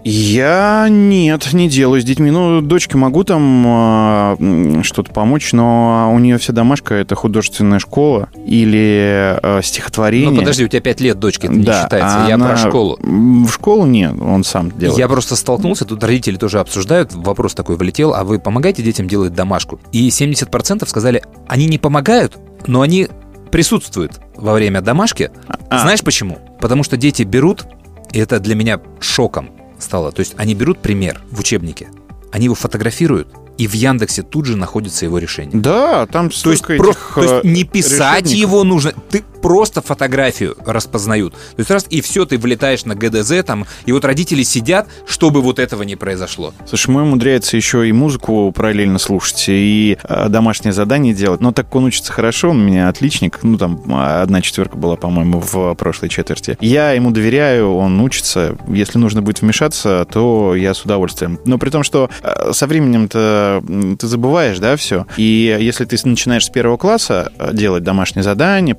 Я 0.03 0.87
нет, 0.89 1.53
не 1.53 1.69
делаю 1.69 2.01
с 2.01 2.03
детьми. 2.03 2.31
Ну, 2.31 2.59
дочке 2.59 2.97
могу 2.97 3.23
там 3.23 3.63
а, 3.67 4.35
м, 4.39 4.83
что-то 4.83 5.11
помочь, 5.11 5.53
но 5.53 6.09
у 6.11 6.17
нее 6.17 6.39
вся 6.39 6.51
домашка 6.51 6.95
это 6.95 7.13
художественная 7.13 7.77
школа 7.77 8.29
или 8.47 9.37
а, 9.43 9.59
стихотворение. 9.61 10.31
Ну, 10.31 10.37
подожди, 10.39 10.65
у 10.65 10.67
тебя 10.67 10.81
5 10.81 11.01
лет, 11.01 11.19
дочки, 11.19 11.45
это 11.45 11.53
не 11.53 11.63
Да, 11.65 11.83
считается. 11.83 12.25
а 12.25 12.27
Я 12.27 12.37
про 12.39 12.45
она- 12.47 12.57
школу. 12.57 12.97
В 13.03 13.49
школу 13.51 13.85
нет, 13.85 14.13
он 14.19 14.43
сам 14.43 14.71
делает. 14.71 14.97
Я 14.97 15.07
просто 15.07 15.35
столкнулся, 15.35 15.85
тут 15.85 16.03
родители 16.03 16.37
тоже 16.37 16.59
обсуждают, 16.61 17.13
вопрос 17.13 17.53
такой 17.53 17.75
вылетел, 17.75 18.15
а 18.15 18.23
вы 18.23 18.39
помогаете 18.39 18.81
детям 18.81 19.07
делать 19.07 19.35
домашку? 19.35 19.79
И 19.91 20.09
70% 20.09 20.89
сказали, 20.89 21.21
они 21.47 21.67
не 21.67 21.77
помогают, 21.77 22.39
но 22.65 22.81
они 22.81 23.07
присутствуют 23.51 24.19
во 24.35 24.53
время 24.53 24.81
домашки. 24.81 25.29
А. 25.69 25.77
Знаешь 25.81 26.01
почему? 26.01 26.39
Потому 26.59 26.81
что 26.83 26.97
дети 26.97 27.21
берут, 27.21 27.65
и 28.11 28.19
это 28.19 28.39
для 28.39 28.55
меня 28.55 28.79
шоком 28.99 29.51
стало, 29.77 30.11
то 30.11 30.19
есть 30.19 30.33
они 30.37 30.55
берут 30.55 30.79
пример 30.79 31.21
в 31.31 31.39
учебнике, 31.39 31.89
они 32.31 32.45
его 32.45 32.55
фотографируют, 32.55 33.27
и 33.57 33.67
в 33.67 33.73
Яндексе 33.73 34.23
тут 34.23 34.45
же 34.45 34.55
находится 34.55 35.05
его 35.05 35.17
решение. 35.17 35.59
Да, 35.59 36.05
там 36.05 36.29
То 36.29 36.51
есть, 36.51 36.63
этих, 36.69 37.11
то 37.13 37.21
есть 37.21 37.33
э, 37.43 37.47
не 37.47 37.65
писать 37.65 38.23
решебников. 38.25 38.39
его 38.39 38.63
нужно, 38.63 38.93
ты 39.09 39.23
просто 39.41 39.81
фотографию 39.81 40.55
распознают. 40.65 41.33
То 41.33 41.59
есть 41.59 41.71
раз 41.71 41.85
и 41.89 42.01
все, 42.01 42.25
ты 42.25 42.37
влетаешь 42.37 42.85
на 42.85 42.95
ГДЗ 42.95 43.43
там, 43.45 43.65
и 43.85 43.91
вот 43.91 44.05
родители 44.05 44.43
сидят, 44.43 44.87
чтобы 45.07 45.41
вот 45.41 45.59
этого 45.59 45.83
не 45.83 45.95
произошло. 45.95 46.53
Слушай, 46.67 46.91
мой 46.91 47.03
умудряется 47.03 47.57
еще 47.57 47.87
и 47.87 47.91
музыку 47.91 48.51
параллельно 48.51 48.99
слушать, 48.99 49.45
и 49.47 49.97
э, 50.03 50.29
домашнее 50.29 50.73
задание 50.73 51.13
делать. 51.13 51.41
Но 51.41 51.51
так 51.51 51.73
он 51.75 51.85
учится 51.85 52.11
хорошо, 52.11 52.49
он 52.49 52.61
у 52.61 52.63
меня 52.63 52.89
отличник. 52.89 53.39
Ну, 53.43 53.57
там 53.57 53.81
а, 53.89 54.21
одна 54.21 54.41
четверка 54.41 54.77
была, 54.77 54.95
по-моему, 54.95 55.39
в 55.39 55.75
прошлой 55.75 56.09
четверти. 56.09 56.57
Я 56.61 56.91
ему 56.91 57.11
доверяю, 57.11 57.75
он 57.75 57.99
учится. 58.01 58.57
Если 58.67 58.97
нужно 58.97 59.21
будет 59.21 59.41
вмешаться, 59.41 60.05
то 60.11 60.55
я 60.55 60.73
с 60.73 60.83
удовольствием. 60.83 61.39
Но 61.45 61.57
при 61.57 61.69
том, 61.69 61.83
что 61.83 62.09
э, 62.21 62.51
со 62.53 62.67
временем-то 62.67 63.63
ты 63.99 64.07
забываешь, 64.07 64.59
да, 64.59 64.75
все. 64.75 65.05
И 65.17 65.57
если 65.59 65.85
ты 65.85 65.97
начинаешь 66.07 66.45
с 66.45 66.49
первого 66.49 66.77
класса 66.77 67.31
делать 67.53 67.83
домашнее 67.83 68.23
задание, 68.23 68.75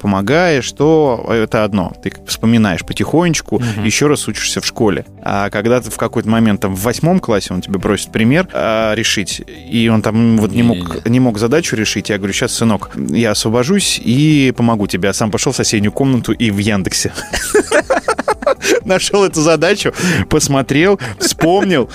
помогаешь, 0.50 0.72
то 0.72 1.26
это 1.28 1.64
одно. 1.64 1.92
Ты 2.02 2.12
вспоминаешь 2.26 2.84
потихонечку, 2.84 3.62
еще 3.84 4.06
раз 4.06 4.28
учишься 4.28 4.60
в 4.60 4.66
школе. 4.66 5.04
А 5.22 5.50
когда 5.50 5.80
ты 5.80 5.90
в 5.90 5.96
какой-то 5.96 6.28
момент 6.28 6.60
там 6.60 6.74
в 6.74 6.82
восьмом 6.82 7.20
классе 7.20 7.54
он 7.54 7.60
тебе 7.60 7.78
просит 7.78 8.12
пример 8.12 8.48
а, 8.52 8.94
решить, 8.94 9.42
и 9.46 9.88
он 9.88 10.02
там 10.02 10.38
вот 10.38 10.52
не 10.52 10.62
мог, 10.62 11.06
не 11.06 11.20
мог 11.20 11.38
задачу 11.38 11.76
решить, 11.76 12.10
я 12.10 12.18
говорю, 12.18 12.32
сейчас, 12.32 12.52
сынок, 12.52 12.90
я 12.96 13.32
освобожусь 13.32 14.00
и 14.02 14.52
помогу 14.56 14.86
тебе. 14.86 15.08
А 15.08 15.12
сам 15.12 15.30
пошел 15.30 15.52
в 15.52 15.56
соседнюю 15.56 15.92
комнату 15.92 16.32
и 16.32 16.50
в 16.50 16.58
Яндексе. 16.58 17.12
Нашел 18.84 19.24
эту 19.24 19.42
задачу, 19.42 19.92
посмотрел, 20.28 20.98
вспомнил 21.18 21.88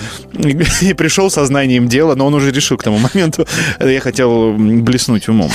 и 0.80 0.94
пришел 0.94 1.30
со 1.30 1.44
знанием 1.46 1.88
дела, 1.88 2.14
но 2.14 2.26
он 2.26 2.34
уже 2.34 2.50
решил 2.50 2.76
к 2.76 2.82
тому 2.82 2.98
моменту. 2.98 3.46
Я 3.80 4.00
хотел 4.00 4.52
блеснуть 4.54 5.28
умом. 5.28 5.50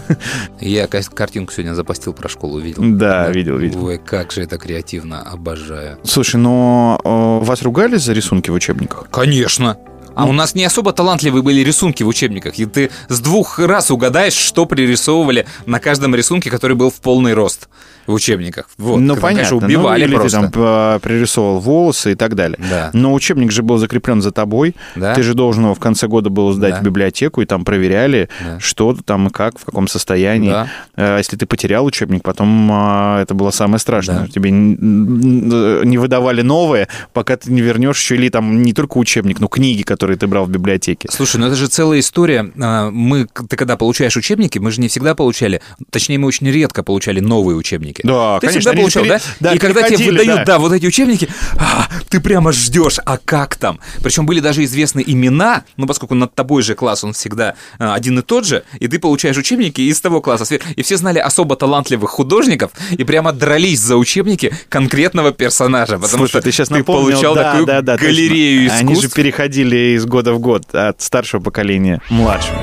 Я 0.60 0.86
ка- 0.86 1.02
картинку 1.02 1.52
сегодня 1.52 1.74
запостил 1.74 2.12
про 2.12 2.28
школу, 2.28 2.58
видел. 2.58 2.82
Да, 2.86 3.28
видел, 3.30 3.56
видел. 3.58 3.84
Ой, 3.84 3.98
как 3.98 4.32
же 4.32 4.42
это 4.42 4.58
креативно, 4.58 5.22
обожаю. 5.22 5.98
Слушай, 6.04 6.36
но 6.36 7.00
э, 7.04 7.44
вас 7.44 7.62
ругали 7.62 7.96
за 7.96 8.12
рисунки 8.12 8.50
в 8.50 8.54
учебниках? 8.54 9.08
Конечно. 9.10 9.78
А 10.14 10.24
Ну. 10.24 10.30
у 10.30 10.32
нас 10.32 10.54
не 10.54 10.64
особо 10.64 10.92
талантливые 10.92 11.42
были 11.42 11.60
рисунки 11.60 12.02
в 12.02 12.08
учебниках. 12.08 12.58
И 12.58 12.64
ты 12.64 12.90
с 13.08 13.20
двух 13.20 13.58
раз 13.58 13.90
угадаешь, 13.90 14.32
что 14.32 14.64
пририсовывали 14.64 15.46
на 15.66 15.78
каждом 15.78 16.14
рисунке, 16.14 16.50
который 16.50 16.74
был 16.76 16.90
в 16.90 16.94
полный 17.00 17.34
рост 17.34 17.68
в 18.06 18.12
учебниках. 18.14 18.68
Вот. 18.78 18.98
ну, 18.98 19.14
понятно. 19.16 19.28
конечно, 19.28 19.56
убивали 19.56 20.02
ну, 20.04 20.08
или 20.08 20.16
просто. 20.16 20.40
ты 20.42 20.48
там 20.52 20.62
э, 20.64 20.98
пририсовывал 21.00 21.60
волосы 21.60 22.12
и 22.12 22.14
так 22.14 22.34
далее. 22.34 22.58
Да. 22.70 22.90
Но 22.92 23.12
учебник 23.14 23.50
же 23.52 23.62
был 23.62 23.78
закреплен 23.78 24.22
за 24.22 24.30
тобой. 24.30 24.74
Да. 24.94 25.14
Ты 25.14 25.22
же 25.22 25.34
должен 25.34 25.64
его 25.64 25.74
в 25.74 25.80
конце 25.80 26.06
года 26.06 26.30
был 26.30 26.52
сдать 26.52 26.74
Да. 26.74 26.80
в 26.80 26.82
библиотеку, 26.84 27.42
и 27.42 27.46
там 27.46 27.64
проверяли, 27.64 28.28
Да. 28.44 28.60
что 28.60 28.96
там 29.04 29.28
и 29.28 29.30
как, 29.30 29.58
в 29.58 29.64
каком 29.64 29.88
состоянии. 29.88 30.50
Да. 30.50 30.68
Э, 30.96 31.18
Если 31.18 31.36
ты 31.36 31.46
потерял 31.46 31.84
учебник, 31.84 32.22
потом 32.22 32.70
э, 32.72 33.22
это 33.22 33.34
было 33.34 33.50
самое 33.50 33.78
страшное. 33.78 34.20
Да. 34.20 34.26
Тебе 34.28 34.50
н- 34.50 35.88
не 35.88 35.98
выдавали 35.98 36.42
новые, 36.42 36.88
пока 37.12 37.36
ты 37.36 37.50
не 37.52 37.60
вернешь 37.60 37.98
еще 38.00 38.14
или 38.16 38.28
там 38.28 38.62
не 38.62 38.72
только 38.72 38.98
учебник, 38.98 39.40
но 39.40 39.48
книги, 39.48 39.82
которые 39.82 40.16
ты 40.16 40.26
брал 40.26 40.46
в 40.46 40.50
библиотеке. 40.50 41.08
Слушай, 41.10 41.38
ну 41.38 41.46
это 41.46 41.56
же 41.56 41.66
целая 41.68 42.00
история. 42.00 42.50
А, 42.60 42.90
Мы, 42.90 43.26
ты 43.48 43.56
когда 43.56 43.76
получаешь 43.76 44.16
учебники, 44.16 44.58
мы 44.58 44.70
же 44.70 44.80
не 44.80 44.88
всегда 44.88 45.14
получали, 45.14 45.60
точнее, 45.90 46.18
мы 46.18 46.28
очень 46.28 46.50
редко 46.50 46.82
получали 46.82 47.20
новые 47.20 47.56
учебники. 47.56 47.95
Да, 48.04 48.38
ты 48.40 48.46
конечно, 48.48 48.72
всегда 48.72 48.80
получал, 48.82 49.02
пере- 49.04 49.14
да? 49.14 49.50
да, 49.50 49.54
И 49.54 49.58
когда 49.58 49.82
тебе 49.88 50.10
выдают, 50.10 50.36
да. 50.36 50.44
да. 50.44 50.58
вот 50.58 50.72
эти 50.72 50.86
учебники, 50.86 51.28
а, 51.58 51.88
ты 52.08 52.20
прямо 52.20 52.52
ждешь, 52.52 52.98
а 53.04 53.18
как 53.18 53.56
там? 53.56 53.80
Причем 54.02 54.26
были 54.26 54.40
даже 54.40 54.64
известны 54.64 55.02
имена, 55.06 55.64
ну, 55.76 55.86
поскольку 55.86 56.14
над 56.14 56.34
тобой 56.34 56.62
же 56.62 56.74
класс, 56.74 57.04
он 57.04 57.12
всегда 57.12 57.54
а, 57.78 57.94
один 57.94 58.18
и 58.18 58.22
тот 58.22 58.46
же, 58.46 58.64
и 58.78 58.88
ты 58.88 58.98
получаешь 58.98 59.36
учебники 59.36 59.80
из 59.80 60.00
того 60.00 60.20
класса. 60.20 60.58
И 60.76 60.82
все 60.82 60.96
знали 60.96 61.18
особо 61.18 61.56
талантливых 61.56 62.10
художников, 62.10 62.70
и 62.90 63.04
прямо 63.04 63.32
дрались 63.32 63.80
за 63.80 63.96
учебники 63.96 64.52
конкретного 64.68 65.32
персонажа, 65.32 65.94
потому 65.98 66.08
Слушай, 66.26 66.28
что 66.30 66.40
ты 66.42 66.52
сейчас 66.52 66.68
ты 66.68 66.74
напомнил, 66.78 67.10
получал 67.12 67.34
да, 67.34 67.42
такую 67.50 67.66
да, 67.66 67.82
да, 67.82 67.92
точно. 67.92 68.06
галерею 68.08 68.66
искусств. 68.66 68.82
Они 68.82 68.94
же 69.00 69.08
переходили 69.10 69.96
из 69.96 70.04
года 70.06 70.32
в 70.32 70.38
год 70.38 70.74
от 70.74 71.00
старшего 71.02 71.40
поколения 71.40 72.00
младшему. 72.10 72.58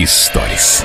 Историс. 0.00 0.84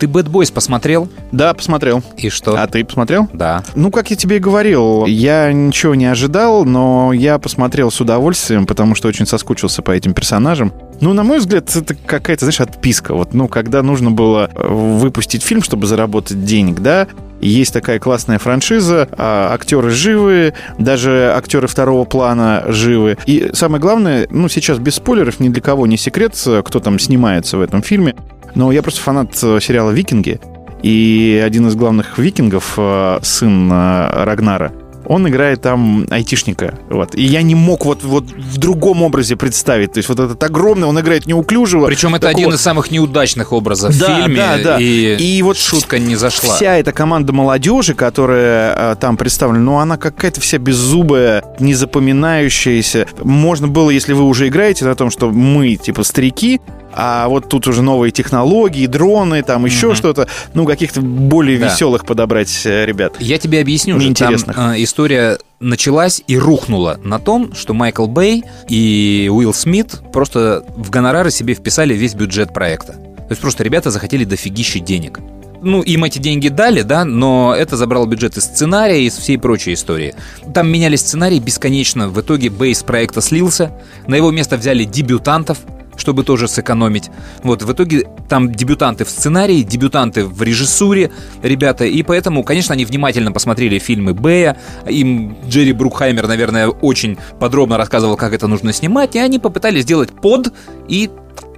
Ты 0.00 0.06
Bad 0.06 0.28
Boys 0.28 0.52
посмотрел? 0.52 1.08
Да, 1.30 1.54
посмотрел. 1.54 2.02
И 2.16 2.30
что? 2.30 2.60
А 2.60 2.66
ты 2.66 2.84
посмотрел? 2.84 3.28
Да. 3.32 3.62
Ну, 3.76 3.92
как 3.92 4.10
я 4.10 4.16
тебе 4.16 4.38
и 4.38 4.40
говорил, 4.40 5.06
я 5.06 5.52
ничего 5.52 5.94
не 5.94 6.06
ожидал, 6.06 6.64
но 6.64 7.12
я 7.12 7.38
посмотрел 7.38 7.92
с 7.92 8.00
удовольствием, 8.00 8.66
потому 8.66 8.96
что 8.96 9.06
очень 9.06 9.24
соскучился 9.24 9.82
по 9.82 9.92
этим 9.92 10.14
персонажам. 10.14 10.72
Ну, 11.00 11.12
на 11.12 11.22
мой 11.22 11.38
взгляд, 11.38 11.74
это 11.76 11.94
какая-то, 11.94 12.44
знаешь, 12.44 12.60
отписка. 12.60 13.14
Вот, 13.14 13.34
ну, 13.34 13.46
когда 13.46 13.84
нужно 13.84 14.10
было 14.10 14.50
э, 14.52 14.66
выпустить 14.66 15.44
фильм, 15.44 15.62
чтобы 15.62 15.86
заработать 15.86 16.44
денег, 16.44 16.80
да, 16.80 17.06
есть 17.40 17.72
такая 17.72 17.98
классная 17.98 18.38
франшиза, 18.38 19.08
а, 19.12 19.52
актеры 19.52 19.90
живы, 19.90 20.54
даже 20.78 21.32
актеры 21.34 21.68
второго 21.68 22.04
плана 22.04 22.64
живы. 22.68 23.16
И 23.26 23.50
самое 23.52 23.80
главное, 23.80 24.26
ну, 24.30 24.48
сейчас 24.48 24.78
без 24.78 24.96
спойлеров, 24.96 25.40
ни 25.40 25.48
для 25.48 25.62
кого 25.62 25.86
не 25.86 25.96
секрет, 25.96 26.40
э, 26.46 26.62
кто 26.64 26.80
там 26.80 26.98
снимается 26.98 27.58
в 27.58 27.60
этом 27.60 27.82
фильме. 27.82 28.14
Но 28.54 28.72
я 28.72 28.82
просто 28.82 29.00
фанат 29.00 29.38
э, 29.42 29.58
сериала 29.60 29.90
«Викинги», 29.90 30.40
и 30.82 31.42
один 31.44 31.66
из 31.66 31.74
главных 31.74 32.18
викингов, 32.18 32.74
э, 32.76 33.18
сын 33.22 33.70
Рагнара, 33.70 34.72
он 35.08 35.26
играет 35.28 35.62
там 35.62 36.06
айтишника. 36.10 36.78
Вот. 36.90 37.14
И 37.14 37.22
я 37.24 37.42
не 37.42 37.54
мог 37.54 37.84
вот, 37.84 38.04
вот 38.04 38.24
в 38.30 38.58
другом 38.58 39.02
образе 39.02 39.36
представить. 39.36 39.92
То 39.92 39.98
есть 39.98 40.08
вот 40.08 40.20
этот 40.20 40.42
огромный, 40.42 40.86
он 40.86 40.98
играет 41.00 41.26
неуклюжего. 41.26 41.86
Причем 41.86 42.14
это 42.14 42.28
такого- 42.28 42.42
один 42.44 42.54
из 42.54 42.60
самых 42.60 42.90
неудачных 42.90 43.52
образов 43.52 43.94
в 43.94 43.98
Да, 43.98 44.22
фильме. 44.22 44.36
да, 44.36 44.58
да. 44.58 44.78
И, 44.80 45.16
И 45.16 45.42
вот 45.42 45.56
шутка 45.56 45.98
не 45.98 46.16
зашла. 46.16 46.54
Вся 46.54 46.76
эта 46.76 46.92
команда 46.92 47.32
молодежи, 47.32 47.94
которая 47.94 48.92
э, 48.92 48.96
там 49.00 49.16
представлена, 49.16 49.64
ну, 49.64 49.78
она 49.78 49.96
какая-то 49.96 50.40
вся 50.40 50.58
беззубая, 50.58 51.42
незапоминающаяся. 51.58 53.06
Можно 53.22 53.68
было, 53.68 53.90
если 53.90 54.12
вы 54.12 54.24
уже 54.24 54.48
играете 54.48 54.84
на 54.84 54.94
том, 54.94 55.10
что 55.10 55.30
мы, 55.30 55.76
типа, 55.76 56.02
старики, 56.04 56.60
а 56.94 57.28
вот 57.28 57.48
тут 57.48 57.66
уже 57.66 57.82
новые 57.82 58.10
технологии, 58.10 58.86
дроны, 58.86 59.42
там 59.42 59.64
еще 59.66 59.88
Мгм. 59.88 59.96
что-то, 59.96 60.28
ну, 60.54 60.66
каких-то 60.66 61.00
более 61.00 61.58
Да. 61.58 61.66
веселых 61.66 62.04
подобрать 62.06 62.62
э, 62.64 62.86
ребят. 62.86 63.14
Я 63.20 63.38
тебе 63.38 63.60
объясню, 63.60 63.94
же, 63.94 63.98
там 64.14 64.30
Неинтересных. 64.32 64.58
э, 64.58 64.82
история 64.82 65.38
началась 65.60 66.22
и 66.26 66.38
рухнула 66.38 66.98
на 67.02 67.18
том, 67.18 67.54
что 67.54 67.74
Майкл 67.74 68.06
Бэй 68.06 68.44
и 68.68 69.28
Уилл 69.32 69.52
Смит 69.52 70.00
просто 70.12 70.64
в 70.76 70.90
гонорары 70.90 71.30
себе 71.30 71.54
вписали 71.54 71.94
весь 71.94 72.14
бюджет 72.14 72.52
проекта. 72.54 72.92
То 72.92 73.26
есть 73.30 73.40
просто 73.42 73.62
ребята 73.64 73.90
захотели 73.90 74.24
дофигища 74.24 74.78
денег. 74.80 75.20
Ну, 75.60 75.82
им 75.82 76.04
эти 76.04 76.18
деньги 76.20 76.48
дали, 76.48 76.82
да, 76.82 77.04
но 77.04 77.52
это 77.52 77.76
забрало 77.76 78.06
бюджет 78.06 78.36
из 78.36 78.44
сценария 78.44 79.02
и 79.02 79.06
из 79.06 79.16
всей 79.18 79.38
прочей 79.38 79.74
истории. 79.74 80.14
Там 80.54 80.68
менялись 80.70 81.00
сценарии 81.00 81.40
бесконечно. 81.40 82.08
В 82.08 82.20
итоге 82.20 82.48
Бэй 82.48 82.74
с 82.74 82.84
проекта 82.84 83.20
слился. 83.20 83.72
На 84.06 84.14
его 84.14 84.30
место 84.30 84.56
взяли 84.56 84.84
дебютантов, 84.84 85.58
чтобы 85.98 86.24
тоже 86.24 86.48
сэкономить. 86.48 87.10
Вот, 87.42 87.62
в 87.62 87.72
итоге 87.72 88.06
там 88.28 88.52
дебютанты 88.52 89.04
в 89.04 89.10
сценарии, 89.10 89.62
дебютанты 89.62 90.24
в 90.24 90.42
режиссуре, 90.42 91.10
ребята, 91.42 91.84
и 91.84 92.02
поэтому, 92.02 92.42
конечно, 92.42 92.72
они 92.72 92.84
внимательно 92.84 93.32
посмотрели 93.32 93.78
фильмы 93.78 94.14
Бэя, 94.14 94.56
им 94.88 95.36
Джерри 95.46 95.72
Брукхаймер, 95.72 96.26
наверное, 96.26 96.68
очень 96.68 97.18
подробно 97.38 97.76
рассказывал, 97.76 98.16
как 98.16 98.32
это 98.32 98.46
нужно 98.46 98.72
снимать, 98.72 99.16
и 99.16 99.18
они 99.18 99.38
попытались 99.38 99.82
сделать 99.82 100.10
под, 100.10 100.52
и 100.88 101.10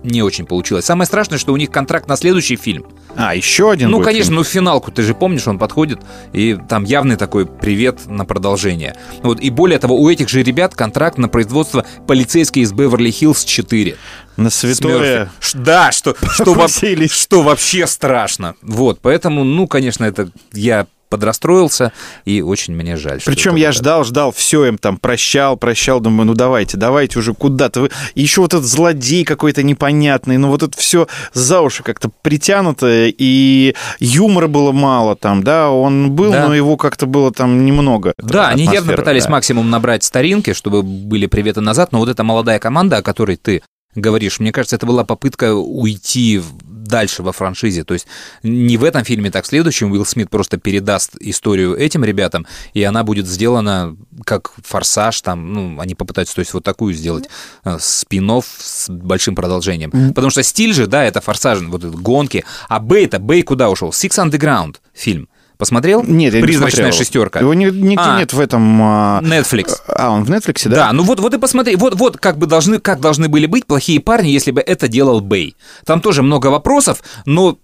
не 0.03 0.23
очень 0.23 0.47
получилось. 0.47 0.85
Самое 0.85 1.07
страшное, 1.07 1.39
что 1.39 1.53
у 1.53 1.57
них 1.57 1.71
контракт 1.71 2.09
на 2.09 2.17
следующий 2.17 2.57
фильм. 2.57 2.87
А, 3.17 3.35
еще 3.35 3.71
один 3.71 3.91
Ну, 3.91 4.01
конечно, 4.03 4.27
фильм? 4.31 4.37
ну, 4.37 4.45
финалку, 4.45 4.91
ты 4.91 5.03
же 5.03 5.15
помнишь, 5.15 5.47
он 5.47 5.59
подходит, 5.59 6.01
и 6.33 6.59
там 6.69 6.85
явный 6.85 7.17
такой 7.17 7.47
привет 7.47 8.07
на 8.07 8.25
продолжение. 8.25 8.97
Вот, 9.23 9.41
и 9.41 9.51
более 9.51 9.79
того, 9.79 9.97
у 9.97 10.09
этих 10.09 10.29
же 10.29 10.43
ребят 10.43 10.75
контракт 10.75 11.19
на 11.19 11.29
производство 11.29 11.85
полицейский 12.07 12.63
из 12.63 12.73
Беверли-Хиллз 12.73 13.45
4. 13.45 13.97
На 14.37 14.51
святое... 14.51 15.31
Да, 15.55 15.93
что, 15.93 16.15
что, 16.31 16.69
что 17.09 17.43
вообще 17.43 17.87
страшно. 17.87 18.55
Вот, 18.63 19.01
поэтому, 19.03 19.45
ну, 19.45 19.67
конечно, 19.67 20.05
это 20.05 20.31
я 20.53 20.87
подрастроился, 21.11 21.93
и 22.25 22.41
очень 22.41 22.75
мне 22.75 22.97
жаль. 22.97 23.21
Причем 23.27 23.57
я 23.57 23.73
ждал, 23.73 24.05
ждал, 24.05 24.33
все 24.33 24.65
им 24.67 24.79
там 24.79 24.97
прощал, 24.97 25.57
прощал, 25.57 26.01
думаю, 26.01 26.27
ну 26.27 26.35
давайте, 26.35 26.77
давайте 26.77 27.19
уже 27.19 27.35
куда-то. 27.35 27.83
Вы... 27.83 27.91
Еще 28.15 28.41
вот 28.41 28.55
этот 28.55 28.67
злодей 28.67 29.25
какой-то 29.25 29.63
непонятный, 29.63 30.39
ну 30.39 30.49
вот 30.49 30.63
это 30.63 30.79
все 30.79 31.09
за 31.35 31.61
уши 31.61 31.83
как-то 31.83 32.11
притянуто, 32.23 33.07
и 33.07 33.75
юмора 33.99 34.47
было 34.47 34.73
мало 34.73 35.17
там, 35.17 35.43
да, 35.43 35.71
он 35.71 36.13
был, 36.13 36.33
Да. 36.33 36.47
но 36.47 36.55
его 36.55 36.77
как-то 36.77 37.07
было 37.07 37.33
там 37.33 37.67
немного. 37.67 38.15
Да, 38.19 38.49
они 38.49 38.65
явно 38.65 38.95
пытались 38.95 39.25
да. 39.25 39.31
максимум 39.31 39.69
набрать 39.69 40.05
старинки, 40.05 40.53
чтобы 40.55 40.83
были 40.83 41.27
приветы 41.27 41.61
назад, 41.61 41.93
но 41.93 41.99
вот 41.99 42.09
эта 42.09 42.23
молодая 42.23 42.59
команда, 42.61 42.99
о 42.99 43.03
которой 43.03 43.37
ты 43.37 43.63
говоришь, 43.95 44.41
мне 44.41 44.53
кажется, 44.53 44.77
это 44.77 44.87
была 44.87 45.05
попытка 45.05 45.55
уйти 45.55 46.41
дальше 46.63 47.23
во 47.23 47.33
франшизе. 47.33 47.85
То 47.85 47.95
есть 47.95 48.07
не 48.43 48.77
в 48.77 48.85
этом 48.85 49.05
фильме, 49.05 49.31
так 49.31 49.45
в 49.45 49.49
следующем 49.49 49.93
Уилл 49.93 50.05
Смит 50.05 50.31
просто 50.31 50.59
передаст 50.59 51.17
историю 51.21 51.77
этим 51.77 52.05
ребятам, 52.05 52.47
и 52.75 52.83
она 52.83 53.05
будет 53.05 53.27
сделана 53.27 53.97
как 54.25 54.53
форсаж, 54.63 55.21
там, 55.23 55.53
ну, 55.53 55.81
они 55.81 55.95
попытаются, 55.95 56.35
то 56.35 56.41
есть 56.41 56.53
вот 56.53 56.65
такую 56.65 56.95
сделать 56.95 57.29
э, 57.65 57.79
спин 57.81 58.31
с 58.31 58.89
большим 58.89 59.35
продолжением. 59.35 59.91
Потому 60.15 60.31
что 60.31 60.43
стиль 60.43 60.73
же, 60.73 60.87
да, 60.87 61.05
это 61.05 61.21
форсаж, 61.21 61.61
вот 61.63 61.83
гонки, 61.85 62.45
а 62.69 62.79
Бэй 62.79 63.07
это 63.07 63.19
Бэй 63.19 63.43
куда 63.43 63.71
ушел? 63.71 63.91
Six 63.91 64.11
Underground 64.25 64.77
фильм. 64.95 65.29
Посмотрел? 65.61 66.03
Нет, 66.03 66.33
я 66.35 66.41
не 66.41 66.47
Призрачная 66.47 66.87
смотрел. 66.87 66.99
шестерка. 66.99 67.39
Его 67.41 67.55
ни- 67.55 67.67
нигде 67.67 68.03
А. 68.03 68.19
нет 68.19 68.33
в 68.33 68.41
этом... 68.41 68.83
а, 68.83 69.21
Netflix. 69.23 69.75
А, 69.87 70.11
он 70.11 70.25
в 70.25 70.31
Netflix, 70.31 70.69
Да, 70.69 70.87
да? 70.87 70.93
ну 70.93 71.05
вот, 71.05 71.21
вот 71.21 71.35
и 71.35 71.39
посмотри, 71.39 71.77
вот, 71.77 71.95
вот 71.95 72.17
как 72.17 72.39
бы 72.39 72.47
должны, 72.47 72.81
как 72.81 73.01
должны 73.01 73.29
были 73.29 73.47
быть 73.47 73.67
плохие 73.67 74.01
парни, 74.01 74.29
если 74.31 74.51
бы 74.51 74.61
это 74.61 74.89
делал 74.89 75.21
Бэй. 75.21 75.55
Там 75.85 76.01
тоже 76.01 76.23
много 76.23 76.49
вопросов, 76.49 77.03
но 77.27 77.59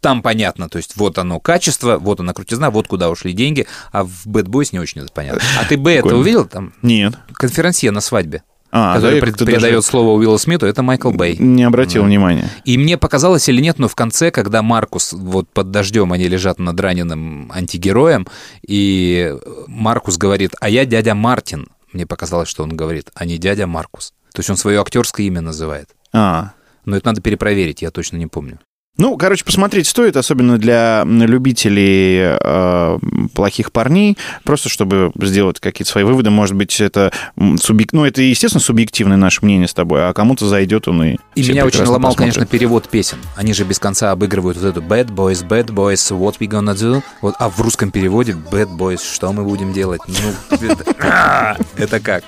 там 0.00 0.20
понятно, 0.20 0.68
то 0.68 0.78
есть 0.78 0.96
вот 0.96 1.16
оно 1.18 1.38
качество, 1.38 1.96
вот 1.98 2.18
она 2.20 2.32
крутизна, 2.34 2.70
вот 2.70 2.88
куда 2.88 3.08
ушли 3.08 3.32
деньги, 3.32 3.66
а 3.92 4.02
в 4.04 4.26
Bad 4.26 4.46
Boys 4.46 4.70
не 4.72 4.80
очень 4.80 5.00
это 5.00 5.12
понятно. 5.12 5.40
А 5.60 5.64
ты 5.64 5.76
Бэй 5.76 5.98
это 5.98 6.16
увидел 6.16 6.44
там? 6.44 6.74
Нет. 6.82 7.14
Конференция 7.32 7.92
на 7.92 8.00
свадьбе, 8.00 8.42
А, 8.78 8.90
да, 8.90 8.94
который 8.96 9.14
я 9.16 9.20
пред- 9.22 9.38
передает 9.38 9.60
даже 9.76 9.82
слово 9.82 10.10
Уиллу 10.18 10.36
Смиту, 10.38 10.66
это 10.66 10.82
Майкл 10.82 11.10
Бэй. 11.10 11.36
Не 11.38 11.64
обратил 11.64 12.04
внимания. 12.04 12.50
И 12.64 12.76
мне 12.76 12.98
показалось 12.98 13.48
или 13.48 13.60
нет, 13.62 13.78
но 13.78 13.88
в 13.88 13.94
конце, 13.94 14.30
когда 14.30 14.62
Маркус, 14.62 15.12
вот 15.14 15.48
под 15.48 15.70
дождем 15.70 16.12
они 16.12 16.28
лежат 16.28 16.58
над 16.58 16.78
раненым 16.78 17.50
антигероем, 17.54 18.26
и 18.66 19.34
Маркус 19.66 20.18
говорит, 20.18 20.52
а 20.60 20.68
я 20.68 20.84
дядя 20.84 21.14
Мартин. 21.14 21.68
Мне 21.92 22.04
показалось, 22.06 22.48
что 22.48 22.62
он 22.62 22.76
говорит, 22.76 23.10
а 23.14 23.24
не 23.24 23.38
дядя 23.38 23.66
Маркус. 23.66 24.12
То 24.34 24.40
есть 24.40 24.50
он 24.50 24.56
свое 24.58 24.80
актерское 24.80 25.26
имя 25.26 25.40
называет. 25.40 25.88
А, 26.12 26.50
Но 26.84 26.96
это 26.96 27.06
надо 27.06 27.22
перепроверить, 27.22 27.80
я 27.82 27.90
точно 27.90 28.18
не 28.18 28.26
помню. 28.26 28.58
Ну, 28.98 29.16
короче, 29.18 29.44
посмотреть 29.44 29.86
стоит, 29.86 30.16
особенно 30.16 30.58
для 30.58 31.04
любителей 31.04 32.36
э, 32.40 32.98
плохих 33.34 33.72
парней, 33.72 34.16
просто 34.44 34.68
чтобы 34.68 35.12
сделать 35.20 35.60
какие-то 35.60 35.90
свои 35.90 36.04
выводы. 36.04 36.30
Может 36.30 36.56
быть, 36.56 36.80
это 36.80 37.12
м, 37.36 37.58
субъек... 37.58 37.92
ну, 37.92 38.04
это, 38.04 38.22
естественно, 38.22 38.60
субъективное 38.62 39.16
наше 39.16 39.44
мнение 39.44 39.68
с 39.68 39.74
тобой, 39.74 40.08
а 40.08 40.12
кому-то 40.12 40.46
зайдет 40.48 40.88
он 40.88 41.02
и 41.04 41.16
И 41.34 41.42
меня 41.48 41.64
очень 41.66 41.80
ломал, 41.80 42.12
посмотрят. 42.12 42.16
конечно, 42.18 42.46
перевод 42.46 42.88
песен. 42.88 43.18
Они 43.36 43.52
же 43.52 43.64
без 43.64 43.78
конца 43.78 44.12
обыгрывают 44.12 44.58
вот 44.58 44.66
эту 44.68 44.80
Bad 44.80 45.08
Boys, 45.14 45.46
Bad 45.46 45.66
Boys, 45.66 46.10
What 46.16 46.36
we 46.40 46.48
gonna 46.48 46.74
do? 46.74 47.02
Вот, 47.20 47.34
а 47.38 47.48
в 47.50 47.60
русском 47.60 47.90
переводе 47.90 48.32
Bad 48.32 48.76
Boys, 48.76 49.00
что 49.14 49.32
мы 49.32 49.44
будем 49.44 49.72
делать? 49.72 50.00
Ну, 50.06 50.56
это- 50.68 51.56
это 51.76 52.00
как? 52.00 52.24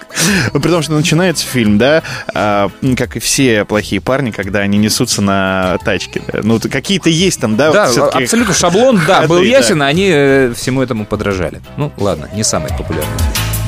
Ну, 0.53 0.61
При 0.61 0.71
том, 0.71 0.83
что 0.83 0.93
начинается 0.93 1.47
фильм, 1.47 1.79
да, 1.79 2.03
а, 2.35 2.71
как 2.97 3.17
и 3.17 3.21
все 3.21 3.65
плохие 3.65 4.01
парни, 4.01 4.31
когда 4.31 4.61
они 4.61 4.77
несутся 4.79 5.23
на 5.23 5.79
тачке. 5.85 6.21
да. 6.33 6.43
Ну, 6.59 6.63
то 6.63 6.69
какие-то 6.69 7.09
есть 7.09 7.41
там, 7.41 7.55
да, 7.57 7.71
Да, 7.71 7.89
вот 7.89 8.17
абсолютно 8.17 8.53
шаблон, 8.53 9.01
да, 9.07 9.15
ходы, 9.19 9.29
был 9.29 9.37
да. 9.37 9.45
ясен, 9.45 9.81
а 9.81 9.87
они 9.87 10.09
э, 10.13 10.53
всему 10.57 10.83
этому 10.83 11.07
подражали. 11.07 11.61
Ну, 11.77 11.93
ладно, 11.97 12.29
не 12.35 12.43
самый 12.43 12.73
популярный. 12.77 13.07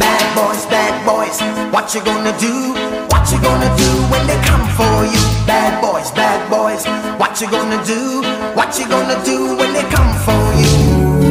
Bad 0.01 0.27
boys, 0.35 0.69
bad 0.69 0.93
boys, 1.07 1.41
what 1.71 1.95
you 1.95 2.03
gonna 2.05 2.33
do? 2.41 2.75
What 3.09 3.31
you 3.31 3.39
gonna 3.41 3.71
do 3.79 3.91
when 4.11 4.27
they 4.27 4.37
come 4.45 4.67
for 4.77 5.05
you? 5.05 5.21
Bad 5.47 5.81
boys, 5.81 6.11
bad 6.17 6.41
boys, 6.51 6.85
what 7.17 7.41
you 7.41 7.49
gonna 7.49 7.81
do? 7.87 8.25
What 8.57 8.77
you 8.77 8.89
gonna 8.89 9.25
do 9.25 9.57
when 9.57 9.73
they 9.73 9.85
come 9.95 10.13
for 10.27 10.43
you? 10.59 11.31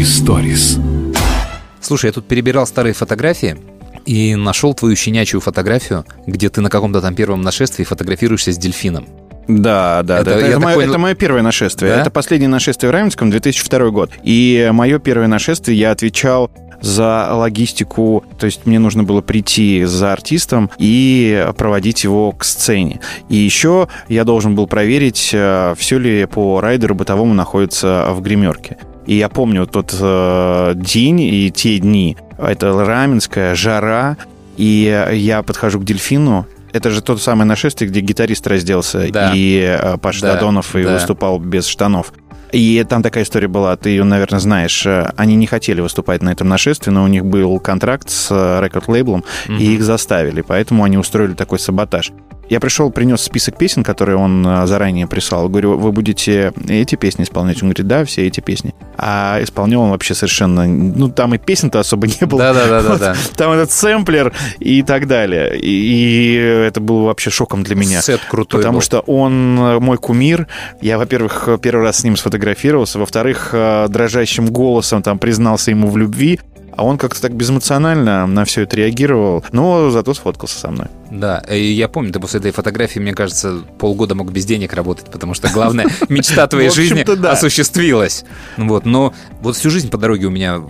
Историс. 0.00 0.78
Слушай, 1.82 2.06
я 2.06 2.12
тут 2.12 2.26
перебирал 2.26 2.66
старые 2.66 2.94
фотографии 2.94 3.58
и 4.06 4.34
нашел 4.34 4.74
твою 4.74 4.96
щенячью 4.96 5.40
фотографию, 5.40 6.04
где 6.26 6.48
ты 6.48 6.60
на 6.60 6.70
каком-то 6.70 7.00
там 7.00 7.14
первом 7.14 7.42
нашествии 7.42 7.84
фотографируешься 7.84 8.52
с 8.52 8.58
дельфином. 8.58 9.06
Да, 9.48 10.02
да, 10.04 10.20
Это- 10.20 10.30
да. 10.30 10.38
Это, 10.38 10.50
так 10.52 10.58
мое, 10.62 10.74
понял- 10.76 10.90
это 10.90 10.98
мое 10.98 11.14
первое 11.14 11.42
нашествие. 11.42 11.92
Да? 11.94 12.00
Это 12.02 12.10
последнее 12.10 12.48
нашествие 12.48 12.90
в 12.90 12.92
Раменском, 12.92 13.30
2002 13.30 13.90
год. 13.90 14.10
И 14.22 14.68
мое 14.72 14.98
первое 14.98 15.26
нашествие 15.26 15.76
я 15.78 15.90
отвечал 15.90 16.50
за 16.80 17.28
логистику, 17.32 18.24
то 18.38 18.46
есть 18.46 18.64
мне 18.64 18.78
нужно 18.78 19.02
было 19.02 19.20
прийти 19.20 19.84
за 19.84 20.12
артистом 20.12 20.70
и 20.78 21.46
проводить 21.58 22.04
его 22.04 22.32
к 22.32 22.42
сцене. 22.44 23.00
И 23.28 23.36
еще 23.36 23.88
я 24.08 24.24
должен 24.24 24.54
был 24.54 24.66
проверить, 24.66 25.18
все 25.76 25.98
ли 25.98 26.24
по 26.26 26.60
райдеру 26.60 26.94
бытовому 26.94 27.34
находится 27.34 28.06
в 28.12 28.22
гримерке. 28.22 28.78
И 29.10 29.14
я 29.16 29.28
помню 29.28 29.66
тот 29.66 29.92
э, 30.00 30.72
день 30.76 31.20
и 31.20 31.50
те 31.50 31.80
дни. 31.80 32.16
Это 32.38 32.72
Раменская, 32.84 33.56
жара. 33.56 34.16
И 34.56 35.04
я 35.14 35.42
подхожу 35.42 35.80
к 35.80 35.84
дельфину, 35.84 36.46
Это 36.72 36.90
же 36.90 37.02
тот 37.02 37.20
самый 37.20 37.44
нашествие, 37.44 37.90
где 37.90 37.98
гитарист 38.02 38.46
разделся, 38.46 39.08
Да. 39.10 39.32
и 39.34 39.76
э, 39.82 39.96
Паша 39.98 40.20
Да, 40.20 40.34
Додонов 40.34 40.76
и 40.76 40.84
да. 40.84 40.92
выступал 40.94 41.40
без 41.40 41.66
штанов. 41.66 42.12
И 42.52 42.84
там 42.88 43.02
такая 43.02 43.24
история 43.24 43.48
была, 43.48 43.76
ты 43.76 43.90
ее, 43.90 44.04
наверное, 44.04 44.38
знаешь. 44.38 44.86
Э, 44.86 45.12
Они 45.16 45.34
не 45.34 45.48
хотели 45.48 45.80
выступать 45.80 46.22
на 46.22 46.30
этом 46.30 46.48
нашествии, 46.48 46.92
но 46.92 47.02
у 47.02 47.08
них 47.08 47.24
был 47.24 47.58
контракт 47.58 48.10
с 48.10 48.28
э, 48.30 48.60
рекорд-лейблом, 48.64 49.24
и 49.48 49.74
их 49.74 49.82
заставили, 49.82 50.42
поэтому 50.42 50.84
они 50.84 50.98
устроили 50.98 51.32
такой 51.32 51.58
саботаж. 51.58 52.12
Я 52.50 52.58
пришел, 52.58 52.90
принес 52.90 53.22
список 53.22 53.56
песен, 53.56 53.84
которые 53.84 54.16
он 54.16 54.44
э, 54.44 54.66
заранее 54.66 55.06
прислал. 55.06 55.48
Говорю, 55.48 55.78
вы 55.78 55.92
будете 55.92 56.52
эти 56.68 56.96
песни 56.96 57.22
исполнять? 57.22 57.62
Он 57.62 57.68
говорит, 57.68 57.86
да, 57.86 58.04
все 58.04 58.26
эти 58.26 58.40
песни. 58.40 58.74
А 58.98 59.38
исполнял 59.40 59.82
он 59.82 59.90
вообще 59.90 60.14
совершенно... 60.14 60.66
Ну, 60.66 61.08
там 61.08 61.32
и 61.32 61.38
песен-то 61.38 61.78
особо 61.78 62.08
не 62.08 62.26
было. 62.26 62.40
Да-да-да-да-да. 62.40 63.14
Вот 63.14 63.36
Там 63.36 63.52
этот 63.52 63.70
сэмплер 63.70 64.32
и 64.58 64.82
так 64.82 65.06
далее. 65.06 65.56
И, 65.60 65.70
и 65.70 66.34
это 66.34 66.80
было 66.80 67.04
вообще 67.04 67.30
шоком 67.30 67.62
для 67.62 67.76
меня. 67.76 68.02
Сет 68.02 68.20
крутой 68.28 68.62
Потому 68.62 68.78
был. 68.78 68.82
что 68.82 68.98
он 69.06 69.56
э, 69.56 69.78
мой 69.78 69.96
кумир. 69.98 70.48
Я, 70.80 70.98
во-первых, 70.98 71.48
первый 71.62 71.82
раз 71.82 71.98
с 71.98 72.04
ним 72.04 72.16
сфотографировался. 72.16 72.98
Во-вторых, 72.98 73.50
э, 73.52 73.86
дрожащим 73.88 74.46
голосом 74.46 75.04
там 75.04 75.20
признался 75.20 75.70
ему 75.70 75.88
в 75.88 75.96
любви. 75.96 76.40
А 76.76 76.84
он 76.84 76.98
как-то 76.98 77.20
так 77.20 77.34
безэмоционально 77.34 78.26
на 78.26 78.44
все 78.44 78.62
это 78.62 78.76
реагировал. 78.76 79.44
Но 79.52 79.90
зато 79.90 80.14
сфоткался 80.14 80.58
со 80.58 80.70
мной. 80.70 80.86
Да, 81.10 81.38
и 81.50 81.72
я 81.72 81.88
помню, 81.88 82.12
ты 82.12 82.20
после 82.20 82.40
этой 82.40 82.52
фотографии, 82.52 83.00
мне 83.00 83.12
кажется, 83.12 83.62
полгода 83.78 84.14
мог 84.14 84.30
без 84.30 84.44
денег 84.44 84.72
работать, 84.74 85.10
потому 85.10 85.34
что 85.34 85.48
главная 85.48 85.88
мечта 86.08 86.46
твоей 86.46 86.70
жизни 86.70 87.04
осуществилась. 87.26 88.24
Вот, 88.56 88.86
но 88.86 89.12
вот 89.40 89.56
всю 89.56 89.70
жизнь 89.70 89.90
по 89.90 89.98
дороге 89.98 90.26
у 90.26 90.30
меня 90.30 90.60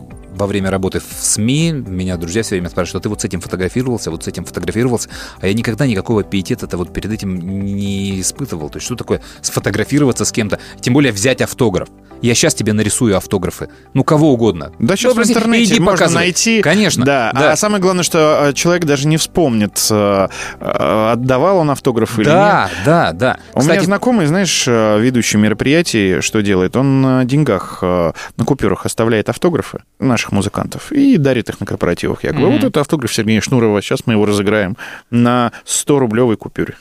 во 0.40 0.46
время 0.46 0.70
работы 0.70 1.00
в 1.00 1.22
СМИ 1.22 1.72
меня 1.72 2.16
друзья 2.16 2.42
все 2.42 2.54
время 2.54 2.70
спрашивают, 2.70 3.02
а 3.02 3.04
ты 3.04 3.08
вот 3.10 3.20
с 3.20 3.24
этим 3.24 3.42
фотографировался, 3.42 4.10
вот 4.10 4.24
с 4.24 4.28
этим 4.28 4.46
фотографировался, 4.46 5.10
а 5.40 5.46
я 5.46 5.52
никогда 5.52 5.86
никакого 5.86 6.24
пиетета 6.24 6.74
вот 6.78 6.92
перед 6.94 7.12
этим 7.12 7.36
не 7.36 8.20
испытывал. 8.20 8.70
То 8.70 8.78
есть 8.78 8.86
что 8.86 8.96
такое 8.96 9.20
сфотографироваться 9.42 10.24
с 10.24 10.32
кем-то, 10.32 10.58
тем 10.80 10.94
более 10.94 11.12
взять 11.12 11.42
автограф. 11.42 11.90
Я 12.22 12.34
сейчас 12.34 12.54
тебе 12.54 12.72
нарисую 12.72 13.16
автографы. 13.16 13.68
Ну, 13.94 14.04
кого 14.04 14.32
угодно. 14.32 14.72
Да, 14.78 14.96
сейчас 14.96 15.14
Ну, 15.14 15.22
в 15.22 15.26
интернете 15.28 15.72
иди 15.74 15.80
можно 15.80 15.96
показывай. 15.96 16.20
найти. 16.24 16.60
Конечно. 16.62 17.04
Да. 17.04 17.30
да. 17.34 17.52
А 17.52 17.56
самое 17.56 17.80
главное, 17.82 18.02
что 18.04 18.48
э, 18.48 18.52
человек 18.52 18.84
даже 18.84 19.08
не 19.08 19.16
вспомнит, 19.16 19.78
э, 19.90 20.28
э, 20.60 21.10
отдавал 21.12 21.58
он 21.58 21.70
автограф 21.70 22.18
или 22.18 22.26
нет. 22.26 22.34
Да, 22.34 22.70
да, 22.84 23.12
да. 23.12 23.38
У 23.54 23.60
меня 23.60 23.70
Кстати, 23.70 23.84
знакомый, 23.86 24.26
знаешь, 24.26 24.66
ведущий 24.66 25.38
мероприятий, 25.38 26.20
что 26.20 26.42
делает? 26.42 26.76
Он 26.76 27.00
на 27.00 27.24
деньгах, 27.24 27.82
на 27.82 28.44
купюрах 28.44 28.86
оставляет 28.86 29.28
автографы 29.28 29.80
наших 29.98 30.32
музыкантов 30.32 30.92
и 30.92 31.16
дарит 31.16 31.48
их 31.48 31.60
на 31.60 31.66
корпоративах. 31.66 32.24
Я 32.24 32.30
говорю, 32.32 32.48
Мгм. 32.48 32.56
вот 32.60 32.64
это 32.64 32.80
автограф 32.80 33.12
Сергея 33.14 33.40
Шнурова, 33.40 33.80
сейчас 33.82 34.00
мы 34.06 34.12
его 34.14 34.26
разыграем 34.26 34.76
на 35.10 35.52
100-рублевой 35.64 36.36
купюре. 36.36 36.74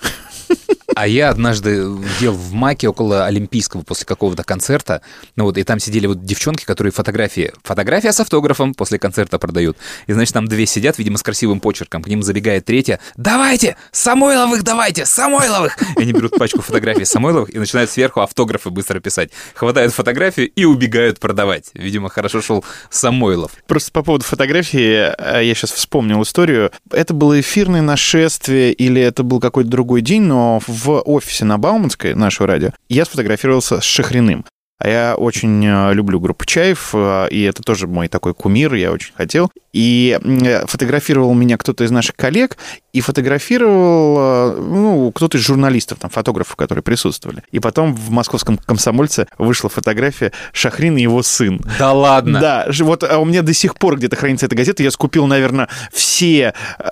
А 0.95 1.07
я 1.07 1.29
однажды 1.29 1.85
ел 2.19 2.33
в 2.33 2.51
Маке 2.51 2.89
около 2.89 3.25
Олимпийского 3.25 3.83
после 3.83 4.05
какого-то 4.05 4.43
концерта, 4.43 5.01
ну 5.35 5.45
вот, 5.45 5.57
и 5.57 5.63
там 5.63 5.79
сидели 5.79 6.07
вот 6.07 6.25
девчонки, 6.25 6.65
которые 6.65 6.91
фотографии, 6.91 7.53
фотография 7.63 8.11
с 8.11 8.19
автографом 8.19 8.73
после 8.73 8.99
концерта 8.99 9.39
продают. 9.39 9.77
И, 10.07 10.13
значит, 10.13 10.33
там 10.33 10.47
две 10.47 10.65
сидят, 10.65 10.97
видимо, 10.97 11.17
с 11.17 11.23
красивым 11.23 11.61
почерком, 11.61 12.03
к 12.03 12.07
ним 12.07 12.23
забегает 12.23 12.65
третья, 12.65 12.99
давайте, 13.15 13.77
Самойловых 13.91 14.63
давайте, 14.63 15.05
Самойловых! 15.05 15.77
И 15.97 16.01
они 16.01 16.11
берут 16.11 16.37
пачку 16.37 16.61
фотографий 16.61 17.05
Самойловых 17.05 17.53
и 17.53 17.59
начинают 17.59 17.89
сверху 17.89 18.21
автографы 18.21 18.69
быстро 18.69 18.99
писать. 18.99 19.29
Хватают 19.53 19.93
фотографию 19.93 20.49
и 20.49 20.65
убегают 20.65 21.19
продавать. 21.19 21.69
Видимо, 21.73 22.09
хорошо 22.09 22.41
шел 22.41 22.65
Самойлов. 22.89 23.51
Просто 23.67 23.91
по 23.91 24.03
поводу 24.03 24.25
фотографии, 24.25 25.13
э, 25.17 25.45
я 25.45 25.55
сейчас 25.55 25.71
вспомнил 25.71 26.21
историю. 26.23 26.71
Это 26.91 27.13
было 27.13 27.39
эфирное 27.39 27.81
нашествие 27.81 28.73
или 28.73 29.01
это 29.01 29.23
был 29.23 29.39
какой-то 29.39 29.69
другой 29.69 30.01
день, 30.01 30.23
но 30.23 30.38
в 30.67 31.01
офисе 31.01 31.45
на 31.45 31.57
Бауманской, 31.57 32.15
нашего 32.15 32.47
радио, 32.47 32.71
я 32.87 33.05
сфотографировался 33.05 33.81
с 33.81 33.83
Шахриным. 33.83 34.45
А 34.79 34.87
я 34.87 35.15
очень 35.15 35.65
э, 35.65 35.93
люблю 35.93 36.21
группу 36.21 36.45
Чаев, 36.45 36.91
э, 36.93 37.27
и 37.31 37.41
это 37.41 37.61
тоже 37.61 37.85
мой 37.85 38.07
такой 38.07 38.33
кумир, 38.33 38.73
я 38.75 38.93
очень 38.93 39.13
хотел. 39.13 39.51
И 39.73 40.19
м, 40.23 40.67
фотографировал 40.67 41.33
меня 41.33 41.57
кто-то 41.57 41.83
из 41.83 41.91
наших 41.91 42.15
коллег, 42.15 42.57
и 42.91 43.01
фотографировал, 43.01 44.17
э, 44.19 44.61
ну, 44.61 45.11
кто-то 45.11 45.37
из 45.37 45.41
журналистов, 45.41 45.99
там, 45.99 46.09
фотографов, 46.09 46.55
которые 46.55 46.81
присутствовали. 46.81 47.43
И 47.51 47.59
потом 47.59 47.93
в 47.93 48.09
московском 48.09 48.57
комсомольце 48.57 49.27
вышла 49.37 49.69
фотография 49.69 50.31
Шахрин 50.53 50.97
и 50.97 51.01
его 51.03 51.21
сын. 51.21 51.61
Да 51.77 51.93
ладно? 51.93 52.39
Да, 52.39 52.67
вот 52.79 53.03
а 53.03 53.19
у 53.19 53.25
меня 53.25 53.41
до 53.43 53.53
сих 53.53 53.75
пор 53.75 53.97
где-то 53.97 54.15
хранится 54.15 54.47
эта 54.47 54.55
газета. 54.55 54.81
Я 54.81 54.91
скупил, 54.91 55.27
наверное, 55.27 55.69
все 55.93 56.53
э, 56.79 56.83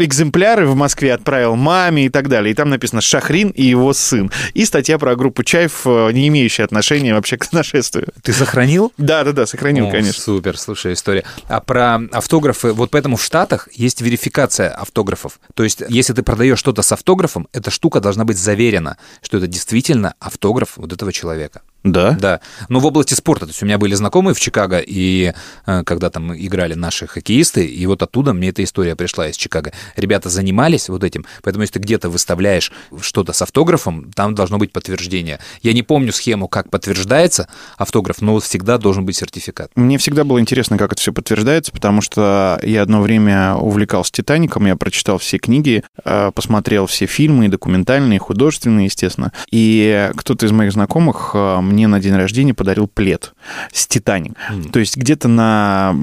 экземпляры 0.00 0.66
в 0.66 0.76
Москве, 0.76 1.14
отправил 1.14 1.56
маме 1.56 2.06
и 2.06 2.08
так 2.10 2.28
далее. 2.28 2.52
И 2.52 2.54
там 2.54 2.68
написано 2.68 3.00
«Шахрин 3.00 3.48
и 3.50 3.62
его 3.62 3.92
сын». 3.94 4.30
И 4.52 4.64
статья 4.64 4.98
про 4.98 5.16
группу 5.16 5.44
Чаев, 5.44 5.82
э, 5.86 6.12
не 6.12 6.28
имеющая 6.28 6.64
отношения 6.64 7.14
вообще 7.14 7.38
к 7.38 7.50
нашествию. 7.52 8.08
Ты 8.22 8.32
сохранил? 8.32 8.92
Да, 8.98 9.24
да, 9.24 9.32
да, 9.32 9.46
сохранил, 9.46 9.88
О, 9.88 9.90
конечно. 9.90 10.22
Супер, 10.22 10.58
слушай, 10.58 10.92
история. 10.92 11.24
А 11.48 11.60
про 11.60 12.01
автографы, 12.12 12.72
вот 12.72 12.90
поэтому 12.90 13.16
в 13.16 13.22
Штатах 13.22 13.68
есть 13.72 14.00
верификация 14.00 14.70
автографов. 14.70 15.40
То 15.54 15.64
есть, 15.64 15.82
если 15.88 16.12
ты 16.12 16.22
продаешь 16.22 16.58
что-то 16.58 16.82
с 16.82 16.92
автографом, 16.92 17.48
эта 17.52 17.70
штука 17.70 18.00
должна 18.00 18.24
быть 18.24 18.38
заверена, 18.38 18.96
что 19.22 19.38
это 19.38 19.46
действительно 19.46 20.14
автограф 20.18 20.76
вот 20.76 20.92
этого 20.92 21.12
человека. 21.12 21.62
Да? 21.84 22.12
Да. 22.12 22.40
Но 22.68 22.80
в 22.80 22.86
области 22.86 23.14
спорта, 23.14 23.46
то 23.46 23.50
есть 23.50 23.62
у 23.62 23.66
меня 23.66 23.78
были 23.78 23.94
знакомые 23.94 24.34
в 24.34 24.40
Чикаго, 24.40 24.78
и 24.78 25.32
э, 25.66 25.82
когда 25.84 26.10
там 26.10 26.34
играли 26.34 26.74
наши 26.74 27.06
хоккеисты, 27.06 27.66
и 27.66 27.86
вот 27.86 28.02
оттуда 28.02 28.32
мне 28.32 28.50
эта 28.50 28.62
история 28.62 28.94
пришла 28.94 29.28
из 29.28 29.36
Чикаго. 29.36 29.72
Ребята 29.96 30.28
занимались 30.28 30.88
вот 30.88 31.02
этим, 31.02 31.26
поэтому 31.42 31.62
если 31.62 31.74
ты 31.74 31.78
где-то 31.80 32.08
выставляешь 32.08 32.72
что-то 33.00 33.32
с 33.32 33.42
автографом, 33.42 34.12
там 34.12 34.34
должно 34.34 34.58
быть 34.58 34.72
подтверждение. 34.72 35.40
Я 35.62 35.72
не 35.72 35.82
помню 35.82 36.12
схему, 36.12 36.48
как 36.48 36.70
подтверждается 36.70 37.48
автограф, 37.76 38.20
но 38.20 38.32
вот 38.32 38.44
всегда 38.44 38.78
должен 38.78 39.04
быть 39.04 39.16
сертификат. 39.16 39.70
Мне 39.74 39.98
всегда 39.98 40.24
было 40.24 40.40
интересно, 40.40 40.78
как 40.78 40.92
это 40.92 41.00
все 41.00 41.12
подтверждается, 41.12 41.72
потому 41.72 42.00
что 42.00 42.60
я 42.62 42.82
одно 42.82 43.00
время 43.00 43.54
увлекался 43.54 44.12
«Титаником», 44.12 44.66
я 44.66 44.76
прочитал 44.76 45.18
все 45.18 45.38
книги, 45.38 45.82
э, 46.04 46.30
посмотрел 46.34 46.86
все 46.86 47.06
фильмы, 47.06 47.46
и 47.46 47.48
документальные, 47.48 48.16
и 48.16 48.20
художественные, 48.20 48.86
естественно. 48.86 49.32
И 49.50 50.10
кто-то 50.16 50.46
из 50.46 50.52
моих 50.52 50.72
знакомых 50.72 51.32
э, 51.34 51.60
мне 51.72 51.86
на 51.88 52.00
день 52.00 52.14
рождения 52.14 52.54
подарил 52.54 52.86
плед 52.86 53.32
с 53.72 53.86
«Титаник». 53.86 54.34
То 54.72 54.78
есть 54.78 54.96
где-то 54.96 55.28
на 55.28 55.94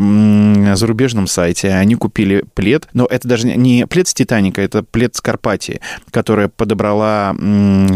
зарубежном 0.76 1.28
сайте 1.28 1.70
они 1.72 1.96
купили 1.96 2.44
плед, 2.54 2.88
но 2.94 3.06
это 3.06 3.28
даже 3.28 3.48
не 3.48 3.88
плед 3.88 4.08
с 4.08 4.14
«Титаника», 4.14 4.62
это 4.62 4.84
плед 4.84 5.16
с 5.16 5.22
Карпатии, 5.22 5.80
которая 6.12 6.48
подобрала 6.48 7.36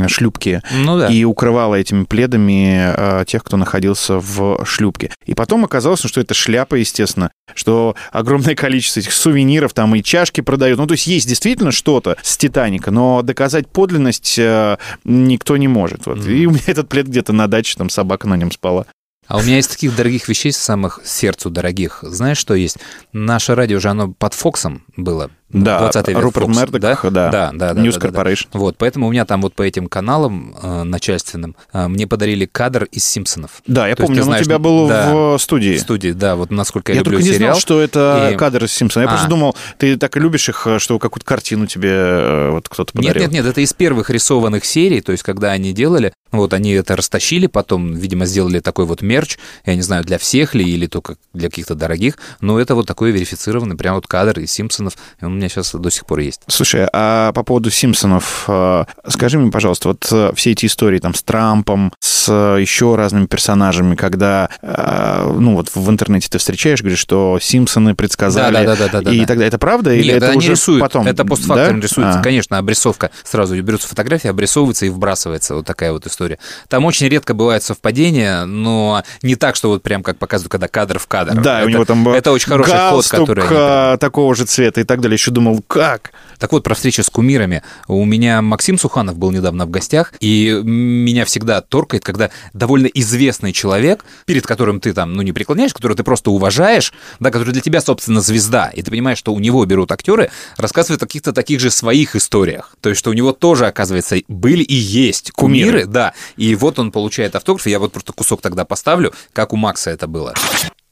шлюпки 0.08 0.62
Ну 0.74 0.98
да. 0.98 1.08
и 1.08 1.24
укрывала 1.24 1.76
этими 1.76 2.04
пледами 2.04 2.94
э, 2.96 3.26
тех, 3.26 3.44
кто 3.44 3.58
находился 3.58 4.20
в 4.20 4.66
шлюпке. 4.66 5.12
И 5.26 5.34
потом 5.34 5.66
оказалось, 5.66 6.02
что 6.04 6.22
это 6.22 6.34
шляпа, 6.34 6.76
естественно, 6.76 7.32
что 7.56 7.96
огромное 8.12 8.56
количество 8.56 9.00
этих 9.00 9.14
сувениров, 9.14 9.74
там 9.74 9.96
и 9.96 10.04
чашки 10.04 10.42
продают. 10.42 10.80
Ну, 10.80 10.88
то 10.88 10.94
есть 10.94 11.08
есть 11.08 11.28
действительно 11.28 11.72
что-то 11.72 12.18
с 12.22 12.38
Титаника, 12.38 12.92
но 12.92 13.22
доказать 13.22 13.68
подлинность 13.68 14.38
э, 14.38 14.78
никто 15.04 15.58
не 15.58 15.68
может. 15.68 16.06
Вот. 16.06 16.26
И 16.28 16.46
у 16.46 16.52
меня 16.52 16.62
этот 16.68 16.90
плед 16.90 17.08
где-то 17.08 17.34
на 17.34 17.48
даче, 17.48 17.63
там 17.76 17.90
собака 17.90 18.28
на 18.28 18.36
нем 18.36 18.52
спала. 18.52 18.86
А 19.28 19.38
у 19.38 19.42
меня 19.42 19.60
из 19.60 19.68
таких 19.68 19.96
дорогих 19.96 20.28
вещей, 20.28 20.52
самых 20.52 21.00
сердцу 21.06 21.50
дорогих, 21.50 22.00
знаешь, 22.02 22.38
что 22.38 22.56
есть? 22.56 22.78
Наше 23.14 23.56
радио 23.56 23.80
же, 23.80 23.90
оно 23.90 24.12
под 24.12 24.34
Фоксом 24.34 24.84
было. 24.98 25.32
Да, 25.54 25.80
20 25.80 26.08
век 26.10 26.18
Руперт 26.20 26.46
Фокс, 26.48 26.58
Мердок, 26.58 26.82
да? 26.82 26.98
да. 27.04 27.10
Да, 27.30 27.52
да, 27.54 27.74
да. 27.74 27.82
News 27.82 27.94
да, 28.00 28.00
да, 28.00 28.12
да. 28.12 28.22
Corporation. 28.32 28.48
Вот, 28.54 28.76
поэтому 28.78 29.08
у 29.08 29.12
меня 29.12 29.26
там 29.26 29.42
вот 29.42 29.54
по 29.54 29.62
этим 29.62 29.88
каналам 29.88 30.56
э, 30.62 30.84
начальственным 30.84 31.56
э, 31.72 31.88
мне 31.88 32.08
подарили 32.08 32.46
кадр 32.46 32.86
из 32.92 33.06
«Симпсонов». 33.06 33.62
Да, 33.68 33.88
я 33.88 33.96
То 33.96 34.02
есть 34.04 34.08
помню, 34.08 34.16
ты 34.16 34.22
он 34.22 34.26
знаешь, 34.26 34.42
у 34.42 34.46
тебя 34.46 34.60
был 34.60 34.88
да, 34.88 35.12
в 35.14 35.38
студии. 35.38 35.78
В 35.78 35.80
студии, 35.80 36.10
да, 36.12 36.36
вот 36.36 36.52
насколько 36.52 36.92
я, 36.92 36.98
Я 36.98 37.04
люблю 37.04 37.18
только 37.20 37.30
не 37.30 37.36
сериал. 37.36 37.52
знал, 37.54 37.62
что 37.62 37.82
это 37.82 38.32
И- 38.34 38.36
кадр 38.36 38.64
из 38.66 38.74
Симпсона. 38.74 39.04
Я 39.04 39.10
А. 39.10 39.12
просто 39.12 39.30
думал, 39.30 39.56
ты 39.78 39.96
так 39.98 40.18
и 40.18 40.20
любишь 40.20 40.50
их, 40.50 40.66
э, 40.68 40.80
что 40.80 40.98
какую-то 41.00 41.26
картину 41.26 41.68
тебе 41.68 41.92
э, 41.94 42.50
вот 42.52 42.68
кто-то 42.68 42.92
Нет, 42.98 43.08
подарил. 43.14 43.22
нет, 43.24 43.32
нет, 43.32 43.46
это 43.46 43.62
из 43.62 43.74
первых 43.74 44.10
рисованных 44.10 44.66
серий, 44.66 45.02
то 45.02 45.12
есть 45.12 45.24
когда 45.24 45.52
они 45.52 45.72
делали, 45.74 46.14
вот 46.32 46.54
они 46.54 46.72
это 46.72 46.96
растащили, 46.96 47.46
потом, 47.48 47.94
видимо, 47.94 48.26
сделали 48.26 48.60
такой 48.60 48.86
вот 48.86 49.02
мерч, 49.02 49.38
я 49.66 49.76
не 49.76 49.82
знаю, 49.82 50.04
для 50.04 50.18
всех 50.18 50.56
ли 50.56 50.66
или 50.68 50.88
только 50.88 51.18
для 51.34 51.50
каких-то 51.50 51.76
дорогих, 51.76 52.18
но 52.42 52.60
это 52.60 52.74
вот 52.76 52.88
такой 52.88 53.12
верифицированный 53.12 53.76
прям 53.76 53.96
вот 53.96 54.08
кадр 54.08 54.40
из 54.40 54.52
«Симпсонов», 54.52 54.94
он 55.22 55.43
меня 55.44 55.50
сейчас 55.50 55.74
до 55.74 55.90
сих 55.90 56.06
пор 56.06 56.20
есть. 56.20 56.42
Слушай, 56.48 56.88
а 56.94 57.32
по 57.34 57.44
поводу 57.44 57.70
Симпсонов, 57.70 58.46
э, 58.48 58.86
скажи 59.08 59.38
мне, 59.38 59.52
пожалуйста, 59.52 59.90
вот 59.90 60.08
э, 60.12 60.32
все 60.36 60.52
эти 60.52 60.66
истории 60.66 61.00
там 61.00 61.14
с 61.14 61.24
Трампом, 61.24 61.92
с 62.00 62.28
э, 62.30 62.62
еще 62.62 62.96
разными 62.96 63.26
персонажами, 63.26 63.96
когда, 63.96 64.50
ну 64.62 65.56
вот 65.56 65.70
в 65.74 65.90
интернете 65.90 66.28
ты 66.30 66.38
встречаешь, 66.38 66.82
говоришь, 66.82 67.00
что 67.00 67.38
Симпсоны 67.42 67.96
предсказали 67.96 68.54
Да-да-да-да-да-да. 68.54 69.12
и 69.12 69.20
так 69.20 69.38
далее. 69.38 69.48
Это 69.48 69.58
правда 69.58 69.94
или 69.94 70.08
Нет, 70.08 70.18
это 70.18 70.28
они 70.30 70.38
уже 70.38 70.52
рисуют, 70.52 70.82
потом? 70.82 71.08
это 71.08 71.26
постфактум 71.26 71.80
Да? 71.80 71.88
рисуется, 71.88 72.20
А. 72.20 72.24
конечно, 72.24 72.58
обрисовка. 72.58 73.12
Сразу 73.24 73.62
берется 73.62 73.88
фотография, 73.88 74.30
обрисовывается 74.30 74.86
и 74.86 74.90
вбрасывается, 74.90 75.56
вот 75.56 75.66
такая 75.66 75.92
вот 75.92 76.06
история. 76.08 76.40
Там 76.70 76.86
очень 76.86 77.08
редко 77.08 77.34
бывают 77.34 77.64
совпадения, 77.64 78.46
но 78.46 79.04
не 79.22 79.36
так, 79.36 79.56
что 79.56 79.70
вот 79.70 79.84
прям 79.84 80.04
как 80.04 80.18
показывают, 80.18 80.52
когда 80.52 80.68
кадр 80.68 81.00
в 81.00 81.08
кадр. 81.08 81.42
Да, 81.42 81.60
это, 81.60 81.68
у 81.68 81.70
него 81.70 81.86
там 81.86 82.08
Это 82.10 82.32
очень 82.32 82.50
хороший 82.50 82.78
ход, 82.90 83.08
который... 83.08 83.90
они 83.90 83.98
такого 83.98 84.36
же 84.36 84.46
цвета 84.46 84.82
и 84.82 84.84
так 84.84 85.02
далее. 85.02 85.16
Еще 85.16 85.32
думал, 85.34 85.62
как? 85.68 86.14
Так 86.40 86.52
вот, 86.52 86.64
про 86.64 86.76
встречу 86.76 87.04
с 87.04 87.10
кумирами. 87.10 87.64
У 87.88 88.04
меня 88.06 88.42
Максим 88.42 88.78
Суханов 88.78 89.18
был 89.18 89.32
недавно 89.32 89.66
в 89.66 89.70
гостях, 89.70 90.14
и 90.20 90.62
меня 90.64 91.26
всегда 91.26 91.62
торкает, 91.62 92.04
когда 92.04 92.30
довольно 92.54 92.88
известный 92.88 93.52
человек, 93.52 94.06
перед 94.26 94.46
которым 94.46 94.80
ты 94.80 94.94
там, 94.94 95.14
ну, 95.14 95.22
не 95.22 95.32
преклоняешь, 95.32 95.74
которого 95.74 95.98
ты 95.98 96.04
просто 96.04 96.32
уважаешь, 96.32 96.94
да, 97.20 97.32
который 97.32 97.52
для 97.52 97.62
тебя, 97.62 97.82
собственно, 97.82 98.22
звезда, 98.22 98.70
и 98.70 98.82
ты 98.82 98.92
понимаешь, 98.92 99.18
что 99.18 99.34
у 99.34 99.40
него 99.40 99.66
берут 99.66 99.92
актеры, 99.92 100.30
рассказывает 100.58 101.02
о 101.04 101.06
каких-то 101.06 101.34
таких 101.34 101.60
же 101.60 101.72
своих 101.72 102.16
историях. 102.16 102.76
То 102.82 102.90
есть, 102.90 103.00
что 103.00 103.10
у 103.10 103.14
него 103.14 103.32
тоже, 103.32 103.68
оказывается, 103.68 104.18
были 104.28 104.64
и 104.64 104.76
есть 104.76 105.32
кумиры, 105.32 105.72
Кумиры. 105.72 105.86
да. 105.86 106.14
И 106.38 106.56
вот 106.56 106.80
он 106.80 106.92
получает 106.92 107.36
автограф, 107.36 107.66
я 107.68 107.80
вот 107.80 107.92
просто 107.92 108.14
кусок 108.14 108.42
тогда 108.42 108.66
поставлю, 108.66 109.14
как 109.34 109.54
у 109.54 109.56
Макса 109.56 109.90
это 109.92 110.08
было. 110.08 110.34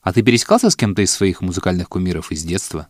А 0.01 0.13
ты 0.13 0.23
пересекался 0.23 0.69
с 0.69 0.75
кем-то 0.75 1.01
из 1.03 1.11
своих 1.11 1.41
музыкальных 1.41 1.87
кумиров 1.87 2.31
из 2.31 2.43
детства? 2.43 2.87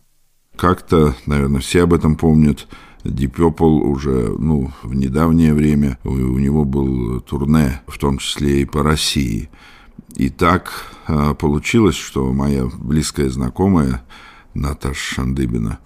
Как-то, 0.56 1.14
наверное, 1.26 1.60
все 1.60 1.82
об 1.82 1.92
этом 1.92 2.16
помнят. 2.16 2.68
Deep 3.04 3.34
Purple 3.34 3.80
уже, 3.82 4.34
ну, 4.38 4.70
в 4.82 4.94
недавнее 4.94 5.54
время 5.54 5.98
у, 6.04 6.10
у 6.10 6.38
него 6.38 6.64
был 6.64 7.20
турне, 7.20 7.82
в 7.88 7.98
том 7.98 8.18
числе 8.18 8.62
и 8.62 8.64
по 8.64 8.82
России. 8.82 9.50
И 10.14 10.28
так 10.28 10.70
а, 11.06 11.34
получилось, 11.34 11.96
что 11.96 12.32
моя 12.32 12.66
близкая 12.66 13.28
знакомая 13.28 14.02
Наташа 14.54 15.14
Шандыбина, 15.14 15.78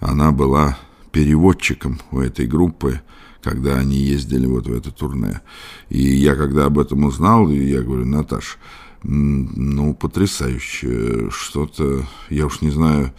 она 0.00 0.32
была 0.32 0.76
переводчиком 1.12 2.00
у 2.10 2.20
этой 2.20 2.46
группы, 2.46 3.00
когда 3.42 3.78
они 3.78 3.96
ездили 3.96 4.46
вот 4.46 4.66
в 4.66 4.72
это 4.72 4.90
турне. 4.90 5.40
И 5.88 6.02
я, 6.02 6.34
когда 6.34 6.66
об 6.66 6.78
этом 6.78 7.04
узнал, 7.04 7.48
я 7.48 7.82
говорю, 7.82 8.04
Наташ, 8.04 8.58
ну, 9.02 9.94
потрясающе, 9.94 11.30
что-то, 11.30 12.06
я 12.28 12.46
уж 12.46 12.60
не 12.60 12.70
знаю, 12.70 13.12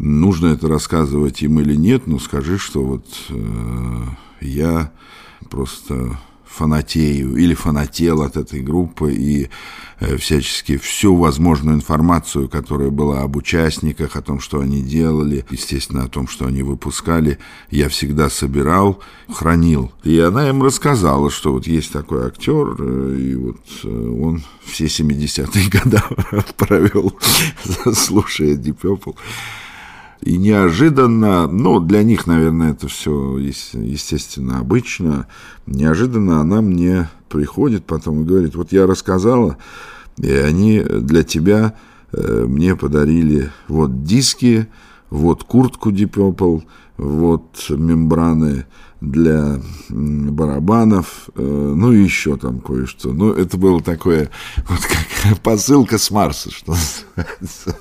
нужно 0.00 0.48
это 0.48 0.68
рассказывать 0.68 1.42
им 1.42 1.60
или 1.60 1.76
нет, 1.76 2.06
но 2.06 2.18
скажи, 2.18 2.58
что 2.58 2.82
вот 2.82 3.06
э, 3.28 4.04
я 4.40 4.90
просто 5.50 6.18
фанатею 6.44 7.36
или 7.36 7.54
фанател 7.54 8.22
от 8.22 8.36
этой 8.36 8.60
группы 8.60 9.12
и 9.12 9.48
э, 10.00 10.16
всячески 10.16 10.78
всю 10.78 11.14
возможную 11.14 11.76
информацию, 11.76 12.48
которая 12.48 12.90
была 12.90 13.20
об 13.22 13.36
участниках, 13.36 14.16
о 14.16 14.22
том, 14.22 14.40
что 14.40 14.60
они 14.60 14.82
делали, 14.82 15.44
естественно, 15.50 16.04
о 16.04 16.08
том, 16.08 16.26
что 16.26 16.46
они 16.46 16.62
выпускали, 16.62 17.38
я 17.70 17.88
всегда 17.88 18.28
собирал, 18.28 19.00
хранил. 19.32 19.92
И 20.02 20.18
она 20.18 20.48
им 20.48 20.62
рассказала, 20.62 21.30
что 21.30 21.52
вот 21.52 21.66
есть 21.66 21.92
такой 21.92 22.26
актер, 22.26 22.74
э, 22.78 23.16
и 23.18 23.34
вот 23.36 23.60
э, 23.84 23.88
он 23.88 24.42
все 24.64 24.86
70-е 24.86 25.68
годы 25.70 26.02
провел, 26.56 27.16
слушая 27.94 28.56
Deep 28.56 28.78
Purple. 28.82 29.14
И 30.22 30.36
неожиданно, 30.36 31.46
ну, 31.46 31.80
для 31.80 32.02
них, 32.02 32.26
наверное, 32.26 32.72
это 32.72 32.88
все, 32.88 33.38
естественно, 33.38 34.58
обычно, 34.58 35.26
неожиданно 35.66 36.40
она 36.40 36.60
мне 36.60 37.08
приходит 37.30 37.86
потом 37.86 38.22
и 38.22 38.26
говорит, 38.26 38.54
вот 38.54 38.70
я 38.72 38.86
рассказала, 38.86 39.56
и 40.18 40.30
они 40.30 40.80
для 40.80 41.22
тебя 41.22 41.74
э, 42.12 42.44
мне 42.46 42.76
подарили 42.76 43.50
вот 43.68 44.04
диски, 44.04 44.68
вот 45.08 45.44
куртку 45.44 45.90
Deep 45.90 46.10
Purple, 46.10 46.64
вот 46.98 47.64
мембраны 47.70 48.66
для 49.00 49.58
барабанов, 49.88 51.30
э, 51.34 51.42
ну 51.42 51.92
и 51.92 52.02
еще 52.02 52.36
там 52.36 52.60
кое-что. 52.60 53.12
Ну, 53.12 53.32
это 53.32 53.56
было 53.56 53.80
такое, 53.80 54.30
вот 54.68 54.80
как 55.22 55.38
посылка 55.38 55.96
с 55.96 56.10
Марса, 56.10 56.50
что 56.50 56.72
называется. 56.72 57.76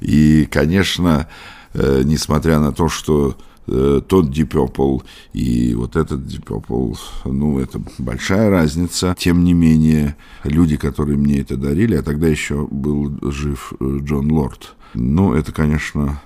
И, 0.00 0.46
конечно, 0.50 1.28
э, 1.74 2.02
несмотря 2.04 2.60
на 2.60 2.72
то, 2.72 2.88
что 2.88 3.36
э, 3.66 4.00
тот 4.06 4.26
Deep 4.26 4.50
Purple 4.50 5.02
и 5.32 5.74
вот 5.74 5.96
этот 5.96 6.20
Deep 6.20 6.44
Purple, 6.44 6.96
ну, 7.24 7.58
это 7.58 7.80
большая 7.98 8.50
разница. 8.50 9.14
Тем 9.18 9.44
не 9.44 9.54
менее, 9.54 10.16
люди, 10.44 10.76
которые 10.76 11.18
мне 11.18 11.40
это 11.40 11.56
дарили, 11.56 11.96
а 11.96 12.02
тогда 12.02 12.28
еще 12.28 12.66
был 12.70 13.18
жив 13.30 13.72
э, 13.80 13.98
Джон 14.02 14.30
Лорд. 14.32 14.74
Ну, 14.94 15.34
это, 15.34 15.52
конечно, 15.52 16.20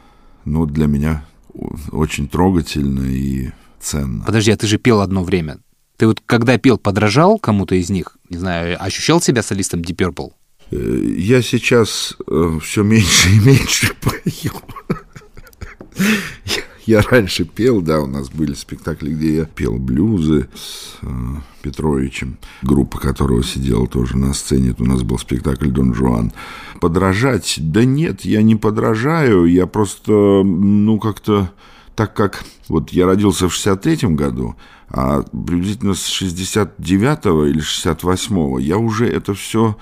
ну, 0.45 0.67
для 0.67 0.87
меня 0.87 1.25
очень 1.91 2.29
трогательно 2.29 3.03
и 3.03 3.51
ценно. 3.81 4.25
Подожди, 4.25 4.51
а 4.53 4.57
ты 4.57 4.67
же 4.67 4.79
пел 4.79 5.01
одно 5.01 5.23
время. 5.23 5.59
Ты 5.97 6.07
вот 6.07 6.21
когда 6.25 6.59
пел, 6.59 6.79
подражал 6.79 7.39
кому-то 7.39 7.75
из 7.75 7.91
них? 7.91 8.17
Не 8.29 8.39
знаю, 8.39 8.77
ощущал 8.83 9.21
себя 9.21 9.43
солистом 9.43 9.81
Deep 9.81 9.97
Purple? 9.97 10.33
Э, 10.73 11.15
Я 11.19 11.43
сейчас 11.43 12.17
все 12.63 12.83
меньше 12.83 13.31
и 13.31 13.39
меньше 13.39 13.95
пою. 14.01 14.53
Я- 16.87 17.03
раньше 17.03 17.45
пел, 17.45 17.81
да, 17.81 18.01
у 18.01 18.07
нас 18.07 18.29
были 18.31 18.55
спектакли, 18.55 19.11
где 19.13 19.37
я 19.37 19.45
пел 19.45 19.75
блюзы 19.79 20.49
с 20.55 20.97
э, 21.03 21.07
Петровичем, 21.63 22.39
группа 22.63 22.99
которого 22.99 23.45
сидела 23.45 23.87
тоже 23.87 24.17
на 24.17 24.35
сцене. 24.35 24.71
Это 24.71 24.83
у 24.83 24.87
нас 24.87 25.03
был 25.03 25.17
спектакль 25.19 25.69
«Дон 25.71 25.95
Жуан». 25.95 26.33
Подражать? 26.81 27.55
Да 27.61 27.85
нет, 27.85 28.23
я 28.25 28.43
не 28.43 28.57
подражаю, 28.57 29.45
я 29.47 29.67
просто, 29.69 30.11
ну, 30.43 30.99
как-то 30.99 31.53
так 31.95 32.15
как 32.15 32.43
вот 32.69 32.91
я 32.91 33.07
родился 33.07 33.49
в 33.49 33.53
63-м 33.55 34.17
году, 34.17 34.57
а 34.89 35.23
приблизительно 35.23 35.95
с 35.95 36.21
69-го 36.21 37.45
или 37.47 37.61
68-го 37.63 38.59
я 38.59 38.79
уже 38.79 39.07
это 39.07 39.35
все 39.35 39.77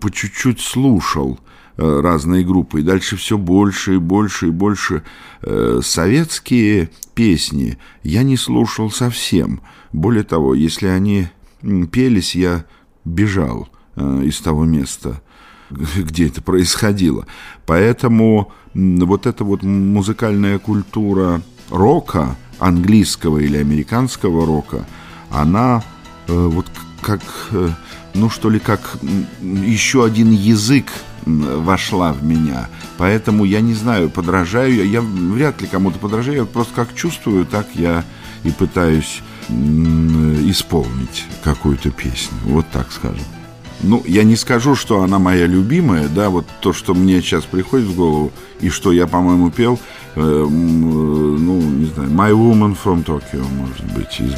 по 0.00 0.10
чуть-чуть 0.10 0.60
слушал 0.60 1.38
э, 1.76 2.00
разные 2.00 2.44
группы. 2.44 2.80
И 2.80 2.84
дальше 2.84 3.16
все 3.16 3.36
больше 3.36 3.94
и 3.94 3.98
больше 3.98 4.48
и 4.48 4.50
больше. 4.50 5.02
Э, 5.42 5.80
Советские 5.82 6.90
песни 7.14 7.78
я 8.02 8.22
не 8.22 8.36
слушал 8.36 8.90
совсем. 8.90 9.60
Более 9.92 10.24
того, 10.24 10.54
если 10.54 10.86
они 10.86 11.28
пелись, 11.90 12.34
я 12.34 12.64
бежал 13.04 13.68
э, 13.96 14.22
из 14.24 14.40
того 14.40 14.64
места, 14.64 15.20
где 15.70 16.28
это 16.28 16.42
происходило. 16.42 17.26
Поэтому 17.66 18.52
вот 18.74 19.26
эта 19.26 19.44
вот 19.44 19.62
музыкальная 19.62 20.58
культура 20.58 21.42
рока, 21.70 22.36
английского 22.58 23.38
или 23.38 23.58
американского 23.58 24.46
рока, 24.46 24.86
она 25.30 25.82
вот 26.26 26.66
как, 27.02 27.20
ну 28.14 28.30
что 28.30 28.50
ли, 28.50 28.58
как 28.58 28.98
еще 29.40 30.04
один 30.04 30.30
язык 30.30 30.92
вошла 31.24 32.12
в 32.12 32.24
меня. 32.24 32.68
Поэтому 32.98 33.44
я 33.44 33.60
не 33.60 33.74
знаю, 33.74 34.10
подражаю 34.10 34.74
я, 34.74 34.84
я 34.84 35.00
вряд 35.00 35.60
ли 35.60 35.68
кому-то 35.68 35.98
подражаю, 35.98 36.38
я 36.38 36.44
просто 36.44 36.74
как 36.74 36.94
чувствую, 36.94 37.46
так 37.46 37.66
я 37.74 38.04
и 38.44 38.50
пытаюсь 38.50 39.22
исполнить 39.48 41.24
какую-то 41.44 41.90
песню. 41.90 42.36
Вот 42.44 42.66
так 42.72 42.90
скажем. 42.92 43.24
Ну, 43.82 44.02
я 44.06 44.22
не 44.22 44.36
скажу, 44.36 44.76
что 44.76 45.02
она 45.02 45.18
моя 45.18 45.46
любимая, 45.46 46.06
да, 46.08 46.30
вот 46.30 46.46
то, 46.60 46.72
что 46.72 46.94
мне 46.94 47.20
сейчас 47.20 47.44
приходит 47.44 47.88
в 47.88 47.96
голову, 47.96 48.32
и 48.60 48.68
что 48.68 48.92
я, 48.92 49.08
по-моему, 49.08 49.50
пел, 49.50 49.80
э, 50.14 50.20
э, 50.20 50.46
ну, 50.46 51.60
не 51.60 51.86
знаю, 51.86 52.10
My 52.10 52.30
Woman 52.30 52.76
from 52.82 53.04
Tokyo, 53.04 53.44
может 53.52 53.84
быть, 53.92 54.20
из 54.20 54.32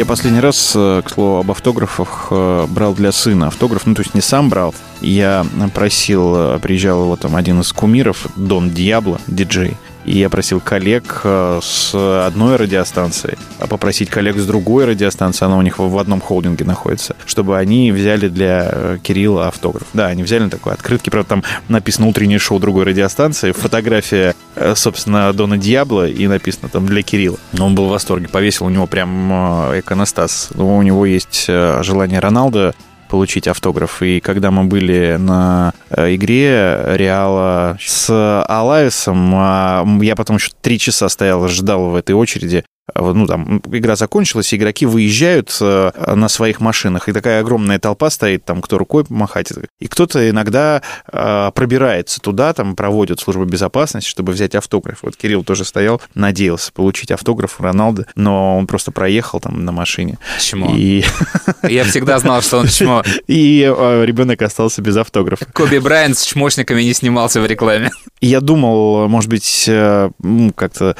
Я 0.00 0.06
последний 0.06 0.40
раз, 0.40 0.72
э, 0.74 1.02
к 1.04 1.10
слову, 1.10 1.40
об 1.40 1.50
автографах 1.50 2.28
э, 2.30 2.66
брал 2.70 2.94
для 2.94 3.12
сына 3.12 3.48
автограф. 3.48 3.84
Ну, 3.84 3.94
то 3.94 4.00
есть 4.00 4.14
не 4.14 4.22
сам 4.22 4.48
брал. 4.48 4.74
Я 5.02 5.44
просил, 5.74 6.54
э, 6.54 6.58
приезжал 6.58 7.02
его 7.02 7.16
там 7.16 7.36
один 7.36 7.60
из 7.60 7.70
кумиров, 7.70 8.26
Дон 8.34 8.70
Диабло, 8.70 9.20
диджей. 9.26 9.76
И 10.10 10.18
я 10.18 10.28
просил 10.28 10.60
коллег 10.60 11.20
э, 11.22 11.60
с 11.62 11.94
одной 12.26 12.56
радиостанции, 12.56 13.38
а 13.60 13.68
попросить 13.68 14.10
коллег 14.10 14.38
с 14.38 14.44
другой 14.44 14.84
радиостанции, 14.84 15.44
она 15.44 15.56
у 15.56 15.62
них 15.62 15.78
в 15.78 15.98
одном 15.98 16.20
холдинге 16.20 16.64
находится, 16.64 17.14
чтобы 17.26 17.56
они 17.56 17.92
взяли 17.92 18.26
для 18.26 18.70
э, 18.72 18.98
Кирилла 19.00 19.46
автограф. 19.46 19.86
Да, 19.92 20.06
они 20.06 20.24
взяли 20.24 20.42
на 20.42 20.50
такой 20.50 20.72
открытки, 20.72 21.10
правда, 21.10 21.28
там 21.28 21.44
написано 21.68 22.08
«Утреннее 22.08 22.40
шоу 22.40 22.58
другой 22.58 22.86
радиостанции», 22.86 23.52
фотография, 23.52 24.34
э, 24.56 24.74
собственно, 24.74 25.32
Дона 25.32 25.58
Диабло, 25.58 26.08
и 26.08 26.26
написано 26.26 26.68
там 26.68 26.86
«Для 26.86 27.02
Кирилла». 27.02 27.38
Но 27.52 27.66
он 27.66 27.76
был 27.76 27.86
в 27.86 27.90
восторге, 27.90 28.26
повесил 28.26 28.66
у 28.66 28.70
него 28.70 28.88
прям 28.88 29.30
иконостас. 29.78 30.48
Ну, 30.54 30.76
У 30.76 30.82
него 30.82 31.06
есть 31.06 31.46
желание 31.46 32.18
Роналда 32.18 32.74
получить 33.10 33.48
автограф. 33.48 34.02
И 34.02 34.20
когда 34.20 34.50
мы 34.50 34.64
были 34.64 35.16
на 35.18 35.74
э, 35.90 36.14
игре 36.14 36.82
Реала 36.86 37.76
с 37.80 38.08
Алайсом, 38.48 39.32
а, 39.34 39.84
я 40.00 40.14
потом 40.16 40.36
еще 40.36 40.50
три 40.60 40.78
часа 40.78 41.08
стоял, 41.08 41.46
ждал 41.48 41.90
в 41.90 41.96
этой 41.96 42.12
очереди. 42.12 42.64
Вот, 42.94 43.14
ну, 43.14 43.26
там, 43.26 43.62
игра 43.70 43.96
закончилась, 43.96 44.52
и 44.52 44.56
игроки 44.56 44.86
выезжают 44.86 45.56
э, 45.60 46.14
на 46.14 46.28
своих 46.28 46.60
машинах, 46.60 47.08
и 47.08 47.12
такая 47.12 47.40
огромная 47.40 47.78
толпа 47.78 48.10
стоит, 48.10 48.44
там, 48.44 48.62
кто 48.62 48.78
рукой 48.78 49.04
помахать, 49.04 49.52
и 49.78 49.88
кто-то 49.88 50.28
иногда 50.28 50.82
э, 51.12 51.50
пробирается 51.54 52.20
туда, 52.20 52.52
там, 52.52 52.76
проводит 52.76 53.20
службу 53.20 53.44
безопасности, 53.44 54.08
чтобы 54.08 54.32
взять 54.32 54.54
автограф. 54.54 54.98
Вот 55.02 55.16
Кирилл 55.16 55.44
тоже 55.44 55.64
стоял, 55.64 56.00
надеялся 56.14 56.72
получить 56.72 57.10
автограф 57.10 57.60
у 57.60 57.62
Роналда, 57.62 58.06
но 58.14 58.58
он 58.58 58.66
просто 58.66 58.90
проехал 58.92 59.40
там 59.40 59.64
на 59.64 59.72
машине. 59.72 60.18
Чмо. 60.38 60.74
И, 60.76 61.04
Я 61.62 61.84
всегда 61.84 62.18
знал, 62.18 62.42
что 62.42 62.58
он 62.58 62.68
чмо. 62.68 63.02
и 63.26 63.62
э, 63.62 64.04
ребенок 64.04 64.42
остался 64.42 64.82
без 64.82 64.96
автографа. 64.96 65.46
Коби 65.52 65.78
Брайант 65.78 66.18
с 66.18 66.24
чмошниками 66.24 66.82
не 66.82 66.94
снимался 66.94 67.40
в 67.40 67.46
рекламе. 67.46 67.90
Я 68.20 68.40
думал, 68.40 69.08
может 69.08 69.30
быть, 69.30 69.64
э, 69.68 70.10
как-то 70.54 70.96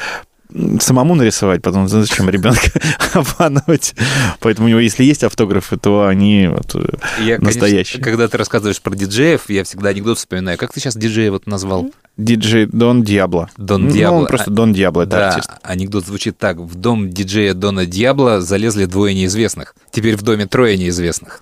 самому 0.79 1.15
нарисовать, 1.15 1.61
потом 1.61 1.87
зачем 1.87 2.29
ребенка 2.29 2.71
обманывать. 3.13 3.93
Поэтому 4.39 4.67
у 4.67 4.69
него, 4.69 4.79
если 4.79 5.03
есть 5.03 5.23
автографы, 5.23 5.77
то 5.77 6.05
они 6.07 6.47
вот, 6.47 6.75
э, 6.75 6.79
Я, 7.19 7.37
конечно, 7.37 7.45
настоящие. 7.45 8.03
когда 8.03 8.27
ты 8.27 8.37
рассказываешь 8.37 8.81
про 8.81 8.95
диджеев, 8.95 9.49
я 9.49 9.63
всегда 9.63 9.89
анекдот 9.89 10.17
вспоминаю. 10.17 10.57
Как 10.57 10.73
ты 10.73 10.79
сейчас 10.79 10.95
диджея 10.95 11.31
вот 11.31 11.47
назвал? 11.47 11.91
Диджей 12.17 12.65
Дон 12.65 13.03
Диабло. 13.03 13.49
Дон 13.57 13.85
Ну, 13.85 13.91
Диабло. 13.91 14.17
он 14.19 14.27
просто 14.27 14.51
А, 14.51 14.53
Дон 14.53 14.73
Диабло, 14.73 15.01
это 15.03 15.11
да, 15.11 15.29
артист. 15.29 15.49
анекдот 15.63 16.05
звучит 16.05 16.37
так. 16.37 16.57
В 16.57 16.75
дом 16.75 17.09
диджея 17.09 17.53
Дона 17.53 17.85
Диабло 17.85 18.41
залезли 18.41 18.85
двое 18.85 19.15
неизвестных. 19.15 19.75
Теперь 19.91 20.15
в 20.17 20.21
доме 20.21 20.45
трое 20.45 20.77
неизвестных. 20.77 21.41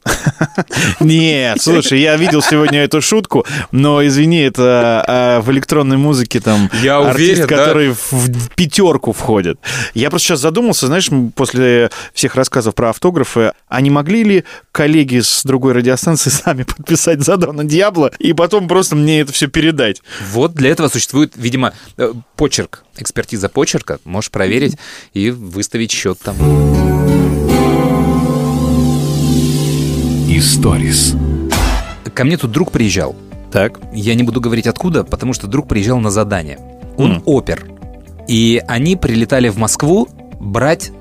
Нет, 1.00 1.62
слушай, 1.62 2.00
я 2.00 2.16
видел 2.18 2.42
сегодня 2.42 2.84
эту 2.84 3.02
шутку, 3.02 3.46
но 3.72 4.06
извини, 4.06 4.40
это 4.40 5.04
а, 5.08 5.42
в 5.42 5.52
электронной 5.52 5.98
музыке 5.98 6.40
там 6.40 6.70
артист, 6.72 7.46
который 7.46 7.90
в, 7.92 8.50
пятерку 8.56 9.12
входит. 9.12 9.60
Я 9.94 10.10
просто 10.10 10.30
сейчас 10.30 10.40
задумался, 10.40 10.88
знаешь, 10.88 11.10
после 11.36 11.90
всех 12.14 12.36
рассказов 12.36 12.76
про 12.76 12.90
автографы, 12.90 13.54
а 13.68 13.82
не 13.82 13.90
могли 13.90 14.24
ли 14.24 14.44
коллеги 14.72 15.20
с 15.20 15.44
другой 15.44 15.74
радиостанции 15.74 16.30
сами 16.30 16.64
подписать 16.64 17.22
за 17.22 17.38
Дона 17.38 17.64
Диабло 17.66 18.12
и 18.20 18.34
потом 18.34 18.68
просто 18.68 18.96
мне 18.96 19.22
это 19.22 19.34
все 19.34 19.48
передать? 19.48 20.02
Вот 20.32 20.54
для 20.60 20.70
этого 20.70 20.90
существует, 20.90 21.34
видимо, 21.36 21.74
э, 21.98 22.14
почерк, 22.36 22.84
экспертиза 22.98 23.50
почерка. 23.50 24.00
Можешь 24.04 24.30
проверить 24.30 24.78
и 25.14 25.32
выставить 25.32 25.92
счет 25.92 26.20
там. 26.20 26.36
Историс. 30.30 31.16
Ко 32.14 32.24
мне 32.24 32.38
тут 32.38 32.52
друг 32.52 32.72
приезжал. 32.72 33.16
Так. 33.52 33.80
Я 33.94 34.16
не 34.16 34.24
буду 34.24 34.42
говорить 34.42 34.68
откуда, 34.68 35.04
потому 35.04 35.34
что 35.34 35.48
друг 35.48 35.68
приезжал 35.68 36.00
на 36.00 36.12
задание. 36.12 36.60
Он 36.98 37.24
опер. 37.26 37.66
И 38.28 38.62
они 38.68 38.96
прилетали 38.96 39.50
в 39.50 39.58
Москву 39.58 40.08
брать 40.40 40.92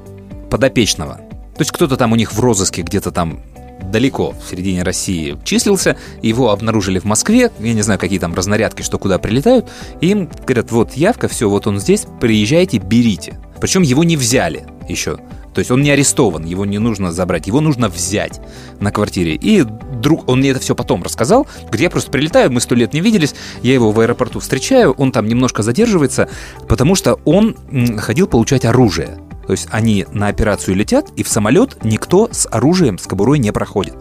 подопечного. 0.51 1.17
То 1.57 1.61
есть 1.61 1.73
кто-то 1.73 1.97
там 1.97 2.13
у 2.13 2.17
них 2.17 2.33
в 2.33 2.41
розыске 2.41 2.83
где-то 2.83 3.11
там 3.11 3.43
далеко 3.83 4.33
в 4.33 4.51
середине 4.51 4.83
России 4.83 5.39
числился, 5.45 5.97
его 6.23 6.51
обнаружили 6.51 6.99
в 6.99 7.05
Москве, 7.05 7.51
я 7.59 7.75
не 7.75 7.83
знаю, 7.83 7.99
какие 7.99 8.19
там 8.19 8.35
разнарядки, 8.35 8.83
что 8.83 8.99
куда 8.99 9.19
прилетают, 9.19 9.67
им 10.01 10.29
говорят, 10.47 10.71
вот 10.71 10.95
явка, 10.95 11.29
все, 11.29 11.49
вот 11.49 11.67
он 11.67 11.81
здесь, 11.81 12.07
приезжайте, 12.21 12.79
берите. 12.79 13.39
Причем 13.61 13.83
его 13.83 14.05
не 14.05 14.17
взяли 14.17 14.67
еще. 14.89 15.19
То 15.59 15.61
есть 15.61 15.71
он 15.71 15.83
не 15.83 15.91
арестован, 15.91 16.45
его 16.45 16.65
не 16.65 16.79
нужно 16.79 17.11
забрать, 17.11 17.47
его 17.49 17.61
нужно 17.61 17.89
взять 17.89 18.41
на 18.79 18.93
квартире. 18.93 19.35
И 19.35 19.63
друг, 19.63 20.29
он 20.29 20.39
мне 20.39 20.51
это 20.51 20.61
все 20.61 20.75
потом 20.77 21.03
рассказал, 21.03 21.49
говорит, 21.63 21.81
я 21.81 21.91
просто 21.91 22.11
прилетаю, 22.11 22.53
мы 22.53 22.61
сто 22.61 22.75
лет 22.77 22.93
не 22.93 23.01
виделись, 23.01 23.35
я 23.63 23.75
его 23.75 23.91
в 23.91 23.99
аэропорту 23.99 24.39
встречаю, 24.39 24.93
он 24.93 25.11
там 25.11 25.27
немножко 25.27 25.63
задерживается, 25.63 26.29
потому 26.69 26.95
что 26.95 27.19
он 27.25 27.57
ходил 27.99 28.29
получать 28.29 28.65
оружие. 28.65 29.19
То 29.49 29.53
есть 29.53 29.67
они 29.71 30.05
на 30.13 30.29
операцию 30.29 30.77
летят, 30.77 31.07
и 31.17 31.23
в 31.23 31.29
самолет 31.29 31.83
никто 31.83 32.29
с 32.31 32.47
оружием, 32.51 32.99
с 32.99 33.07
кобурой 33.07 33.39
не 33.39 33.51
проходит. 33.51 33.95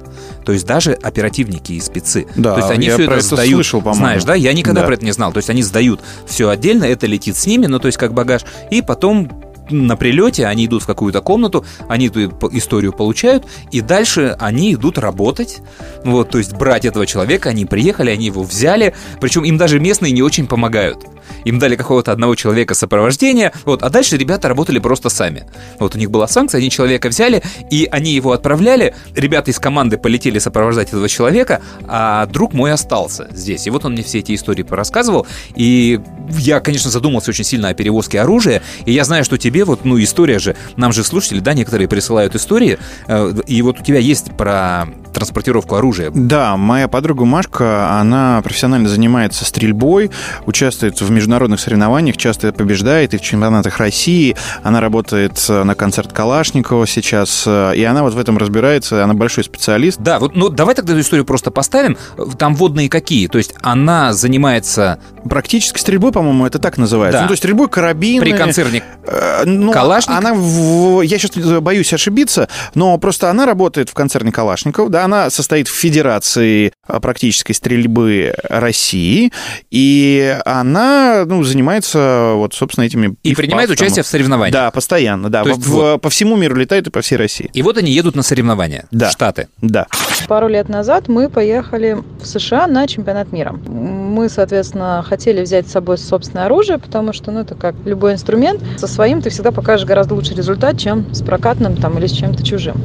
То 0.44 0.52
есть 0.52 0.66
даже 0.68 0.92
оперативники 0.92 1.72
и 1.72 1.80
спецы. 1.80 2.28
Да, 2.36 2.52
То 2.56 2.60
есть 2.60 2.72
они 2.72 2.88
я 2.88 2.96
все 2.96 3.06
про 3.06 3.16
это 3.16 3.24
сдают. 3.24 3.54
слышал, 3.54 3.80
по-моему. 3.80 3.98
Знаешь, 4.00 4.24
да? 4.26 4.36
Я 4.36 4.52
никогда 4.52 4.82
Да. 4.82 4.88
про 4.88 4.96
это 4.96 5.06
не 5.06 5.14
знал. 5.14 5.32
То 5.32 5.38
есть 5.38 5.50
они 5.50 5.64
сдают 5.64 6.02
все 6.26 6.50
отдельно, 6.50 6.84
это 6.84 7.08
летит 7.08 7.38
с 7.38 7.46
ними, 7.48 7.66
ну 7.66 7.80
то 7.80 7.86
есть 7.86 7.98
как 7.98 8.14
багаж, 8.14 8.42
и 8.72 8.82
потом 8.82 9.32
на 9.70 9.96
прилете 9.96 10.46
они 10.46 10.66
идут 10.66 10.84
в 10.84 10.86
какую-то 10.86 11.22
комнату, 11.22 11.66
они 11.88 12.08
эту 12.08 12.30
историю 12.52 12.94
получают, 12.94 13.46
и 13.72 13.82
дальше 13.82 14.36
они 14.40 14.74
идут 14.74 14.98
работать. 14.98 15.60
Вот, 16.04 16.30
то 16.30 16.38
есть 16.38 16.54
брать 16.54 16.86
этого 16.86 17.06
человека, 17.06 17.50
они 17.50 17.66
приехали, 17.66 18.12
они 18.12 18.26
его 18.26 18.44
взяли, 18.44 18.96
причем 19.20 19.44
им 19.44 19.58
даже 19.58 19.80
местные 19.80 20.12
не 20.12 20.22
очень 20.22 20.48
помогают. 20.48 21.06
Им 21.44 21.60
дали 21.60 21.76
какого-то 21.76 22.12
одного 22.12 22.36
человека 22.36 22.74
сопровождения, 22.74 23.52
вот, 23.66 23.84
а 23.84 23.90
дальше 23.90 24.18
ребята 24.18 24.48
работали 24.48 24.80
просто 24.80 25.10
сами. 25.10 25.46
Вот 25.80 25.96
у 25.96 25.98
них 25.98 26.10
была 26.10 26.28
санкция, 26.28 26.60
они 26.60 26.70
человека 26.70 27.10
взяли, 27.10 27.44
и 27.70 27.88
они 27.92 28.14
его 28.14 28.32
отправляли, 28.32 28.96
ребята 29.16 29.52
из 29.52 29.60
команды 29.60 29.98
полетели 29.98 30.40
сопровождать 30.40 30.90
этого 30.90 31.10
человека, 31.10 31.62
а 31.88 32.26
друг 32.28 32.54
мой 32.54 32.72
остался 32.72 33.28
здесь. 33.32 33.68
И 33.68 33.70
вот 33.70 33.86
он 33.86 33.94
мне 33.94 34.04
все 34.04 34.20
эти 34.20 34.34
истории 34.36 34.64
порассказывал, 34.64 35.28
и 35.56 36.00
я, 36.40 36.60
конечно, 36.60 36.90
задумался 36.90 37.32
очень 37.32 37.44
сильно 37.44 37.70
о 37.70 37.74
перевозке 37.74 38.22
оружия, 38.22 38.62
и 38.86 38.92
я 38.92 39.04
знаю, 39.04 39.24
что 39.24 39.38
тебе 39.38 39.57
вот, 39.66 39.86
ну, 39.86 40.02
история 40.02 40.40
же, 40.40 40.56
нам 40.76 40.94
же 40.94 41.04
слушатели, 41.04 41.40
да, 41.40 41.54
некоторые 41.54 41.88
присылают 41.88 42.36
истории, 42.36 42.78
э, 43.08 43.34
и 43.48 43.62
вот 43.62 43.80
у 43.80 43.84
тебя 43.84 44.00
есть 44.00 44.36
про 44.36 44.88
транспортировку 45.18 45.76
оружия. 45.76 46.12
Да, 46.14 46.58
моя 46.58 46.88
подруга 46.88 47.26
Машка, 47.26 48.00
она 48.00 48.42
профессионально 48.44 48.88
занимается 48.88 49.46
стрельбой, 49.46 50.12
участвует 50.46 51.02
в 51.02 51.10
международных 51.10 51.60
соревнованиях, 51.60 52.18
часто 52.18 52.54
побеждает 52.54 53.14
и 53.14 53.18
в 53.18 53.22
чемпионатах 53.22 53.78
России. 53.78 54.36
Она 54.64 54.80
работает 54.80 55.44
э, 55.50 55.64
на 55.64 55.74
концерт 55.76 56.14
Калашникова 56.14 56.86
сейчас, 56.86 57.44
э, 57.48 57.74
и 57.76 57.84
она 57.84 58.04
вот 58.04 58.14
в 58.14 58.20
этом 58.20 58.38
разбирается, 58.38 59.04
она 59.04 59.14
большой 59.14 59.44
специалист. 59.44 60.00
Да, 60.00 60.20
вот, 60.20 60.36
ну, 60.36 60.50
давай 60.50 60.76
тогда 60.76 60.94
эту 60.94 61.02
историю 61.02 61.26
просто 61.26 61.50
поставим. 61.52 61.98
Там 62.38 62.56
водные 62.56 62.90
какие? 62.90 63.28
То 63.28 63.40
есть 63.40 63.56
она 63.62 64.14
занимается 64.14 65.00
Практически 65.28 65.80
стрельбой, 65.80 66.12
по-моему, 66.12 66.46
это 66.46 66.60
так 66.60 66.78
называется. 66.78 67.20
Да. 67.20 67.22
Ну, 67.24 67.28
то 67.28 67.34
есть 67.34 67.42
стрельбой 67.42 67.68
карабины. 67.68 68.24
при 68.24 68.32
концерне 68.32 68.84
Э, 69.08 69.44
ну, 69.46 69.72
Калашник? 69.72 70.18
Она, 70.18 70.34
в- 70.34 71.02
я 71.02 71.18
сейчас 71.18 71.32
боюсь 71.62 71.94
ошибиться, 71.94 72.50
но 72.76 72.98
просто 72.98 73.30
она 73.30 73.46
работает 73.46 73.90
в 73.90 73.94
концерне 73.94 74.32
Калашников, 74.32 74.90
да, 74.90 75.06
она 75.08 75.30
состоит 75.30 75.68
в 75.68 75.74
Федерации 75.74 76.72
а, 76.86 77.00
практической 77.00 77.54
стрельбы 77.54 78.34
России, 78.44 79.32
и 79.72 80.38
она, 80.46 81.24
ну, 81.26 81.44
занимается 81.44 82.34
вот, 82.36 82.54
собственно, 82.54 82.86
этими... 82.86 83.16
и 83.24 83.34
принимает 83.36 83.70
участие 83.70 84.04
в 84.04 84.08
соревнованиях. 84.08 84.54
Да, 84.54 84.70
постоянно, 84.72 85.30
да. 85.30 85.44
То 85.44 85.50
В- 85.50 85.56
есть 85.56 85.66
в- 85.68 85.72
вот. 85.72 86.02
По 86.02 86.10
всему 86.10 86.36
миру 86.36 86.56
летают 86.56 86.88
и 86.88 86.90
по 86.92 87.02
всей 87.02 87.16
России. 87.16 87.50
И 87.54 87.62
вот 87.62 87.78
они 87.78 87.92
едут 87.92 88.16
на 88.16 88.24
соревнования 88.24 88.86
Да. 88.92 89.10
Штаты. 89.10 89.48
Да. 89.62 89.88
Пару 90.26 90.48
лет 90.48 90.68
назад 90.68 91.08
мы 91.08 91.30
поехали 91.30 91.98
в 92.22 92.26
США 92.26 92.68
на 92.68 92.86
чемпионат 92.88 93.32
мира. 93.32 93.56
Мы, 93.68 94.28
соответственно, 94.30 95.04
хотели 95.08 95.42
взять 95.42 95.68
с 95.68 95.72
собой 95.72 95.98
собственное 95.98 96.46
оружие, 96.46 96.80
потому 96.80 97.14
что, 97.14 97.32
ну, 97.32 97.42
это 97.42 97.56
как 97.56 97.76
любой 97.86 98.14
инструмент. 98.14 98.62
Со 98.78 98.88
своим 98.88 99.22
ты 99.22 99.30
всегда 99.30 99.52
покажешь 99.52 99.88
гораздо 99.88 100.16
лучший 100.16 100.36
результат, 100.36 100.80
чем 100.80 101.14
с 101.14 101.22
прокатным 101.22 101.78
там, 101.78 101.98
или 101.98 102.08
с 102.08 102.12
чем-то 102.12 102.44
чужим. 102.44 102.76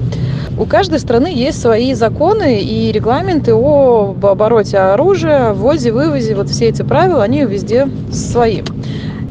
У 0.58 0.66
каждой 0.66 1.00
страны 1.00 1.32
есть 1.34 1.60
свои 1.60 1.94
законы 1.94 2.60
и 2.60 2.92
регламенты 2.92 3.52
об 3.52 4.24
обороте 4.24 4.78
оружия, 4.78 5.52
ввозе, 5.52 5.92
вывозе. 5.92 6.34
Вот 6.34 6.48
все 6.48 6.68
эти 6.68 6.82
правила, 6.82 7.24
они 7.24 7.44
везде 7.44 7.88
свои. 8.12 8.62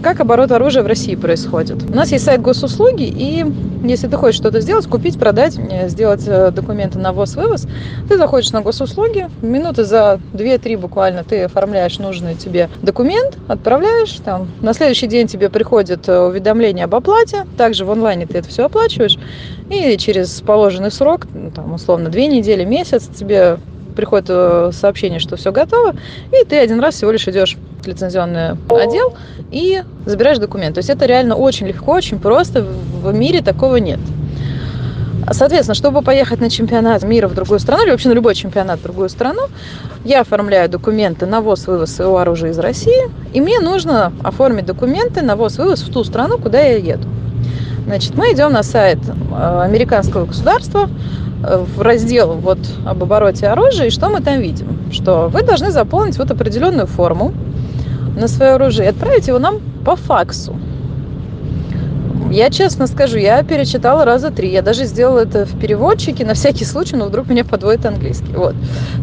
Как 0.01 0.19
оборот 0.19 0.51
оружия 0.51 0.81
в 0.81 0.87
России 0.87 1.13
происходит? 1.13 1.83
У 1.83 1.95
нас 1.95 2.11
есть 2.11 2.25
сайт 2.25 2.41
госуслуги, 2.41 3.03
и 3.03 3.45
если 3.83 4.07
ты 4.07 4.17
хочешь 4.17 4.39
что-то 4.39 4.59
сделать, 4.59 4.87
купить, 4.87 5.19
продать, 5.19 5.59
э, 5.59 5.89
сделать 5.89 6.23
э, 6.25 6.49
документы 6.49 6.97
на 6.97 7.13
ввоз-вывоз, 7.13 7.67
ты 8.09 8.17
заходишь 8.17 8.51
на 8.51 8.61
госуслуги, 8.61 9.29
минуты 9.43 9.83
за 9.83 10.19
2-3 10.33 10.77
буквально 10.77 11.23
ты 11.23 11.43
оформляешь 11.43 11.99
нужный 11.99 12.33
тебе 12.33 12.67
документ, 12.81 13.37
отправляешь, 13.47 14.13
там, 14.25 14.47
на 14.61 14.73
следующий 14.73 15.05
день 15.05 15.27
тебе 15.27 15.49
приходит 15.49 16.09
э, 16.09 16.19
уведомление 16.19 16.85
об 16.85 16.95
оплате, 16.95 17.45
также 17.55 17.85
в 17.85 17.91
онлайне 17.91 18.25
ты 18.25 18.39
это 18.39 18.49
все 18.49 18.65
оплачиваешь, 18.65 19.19
и 19.69 19.97
через 19.97 20.41
положенный 20.41 20.91
срок, 20.91 21.27
ну, 21.31 21.51
там, 21.51 21.73
условно, 21.73 22.09
две 22.09 22.25
недели, 22.25 22.65
месяц 22.65 23.07
тебе 23.07 23.59
приходит 24.01 24.29
э, 24.29 24.71
сообщение, 24.73 25.19
что 25.19 25.35
все 25.35 25.51
готово, 25.51 25.93
и 26.31 26.43
ты 26.43 26.57
один 26.57 26.79
раз 26.79 26.95
всего 26.95 27.11
лишь 27.11 27.27
идешь 27.27 27.55
в 27.83 27.87
лицензионный 27.87 28.53
отдел 28.67 29.13
и 29.51 29.83
забираешь 30.07 30.39
документ. 30.39 30.73
То 30.73 30.79
есть 30.79 30.89
это 30.89 31.05
реально 31.05 31.35
очень 31.35 31.67
легко, 31.67 31.91
очень 31.91 32.19
просто, 32.19 32.63
в 32.63 33.13
мире 33.13 33.43
такого 33.43 33.75
нет. 33.75 33.99
Соответственно, 35.29 35.75
чтобы 35.75 36.01
поехать 36.01 36.41
на 36.41 36.49
чемпионат 36.49 37.03
мира 37.03 37.27
в 37.27 37.35
другую 37.35 37.59
страну, 37.59 37.83
или 37.83 37.91
вообще 37.91 38.09
на 38.09 38.13
любой 38.13 38.33
чемпионат 38.33 38.79
в 38.79 38.83
другую 38.83 39.07
страну, 39.07 39.43
я 40.03 40.21
оформляю 40.21 40.67
документы 40.67 41.27
на 41.27 41.41
ввоз-вывоз 41.41 41.91
своего 41.91 42.17
оружия 42.17 42.49
из 42.49 42.57
России, 42.57 43.03
и 43.33 43.39
мне 43.39 43.59
нужно 43.59 44.13
оформить 44.23 44.65
документы 44.65 45.21
на 45.21 45.35
ввоз-вывоз 45.35 45.83
в 45.83 45.93
ту 45.93 46.03
страну, 46.03 46.39
куда 46.39 46.59
я 46.59 46.77
еду. 46.77 47.07
Значит, 47.85 48.15
мы 48.15 48.33
идем 48.33 48.51
на 48.51 48.63
сайт 48.63 48.97
э, 49.07 49.61
американского 49.61 50.25
государства, 50.25 50.89
в 51.41 51.81
раздел 51.81 52.33
вот 52.33 52.59
об 52.85 53.03
обороте 53.03 53.47
оружия, 53.47 53.87
и 53.87 53.89
что 53.89 54.09
мы 54.09 54.21
там 54.21 54.39
видим? 54.39 54.91
Что 54.91 55.29
вы 55.29 55.41
должны 55.41 55.71
заполнить 55.71 56.17
вот 56.17 56.31
определенную 56.31 56.87
форму 56.87 57.33
на 58.15 58.27
свое 58.27 58.53
оружие 58.53 58.85
и 58.85 58.89
отправить 58.89 59.27
его 59.27 59.39
нам 59.39 59.59
по 59.85 59.95
факсу. 59.95 60.55
Я 62.31 62.49
честно 62.49 62.87
скажу, 62.87 63.17
я 63.17 63.43
перечитала 63.43 64.05
раза 64.05 64.31
три. 64.31 64.49
Я 64.49 64.61
даже 64.61 64.85
сделала 64.85 65.19
это 65.19 65.45
в 65.45 65.59
переводчике 65.59 66.25
на 66.25 66.33
всякий 66.33 66.63
случай, 66.63 66.95
но 66.95 67.05
вдруг 67.05 67.27
меня 67.27 67.43
подводит 67.43 67.85
английский. 67.85 68.33
Вот. 68.33 68.55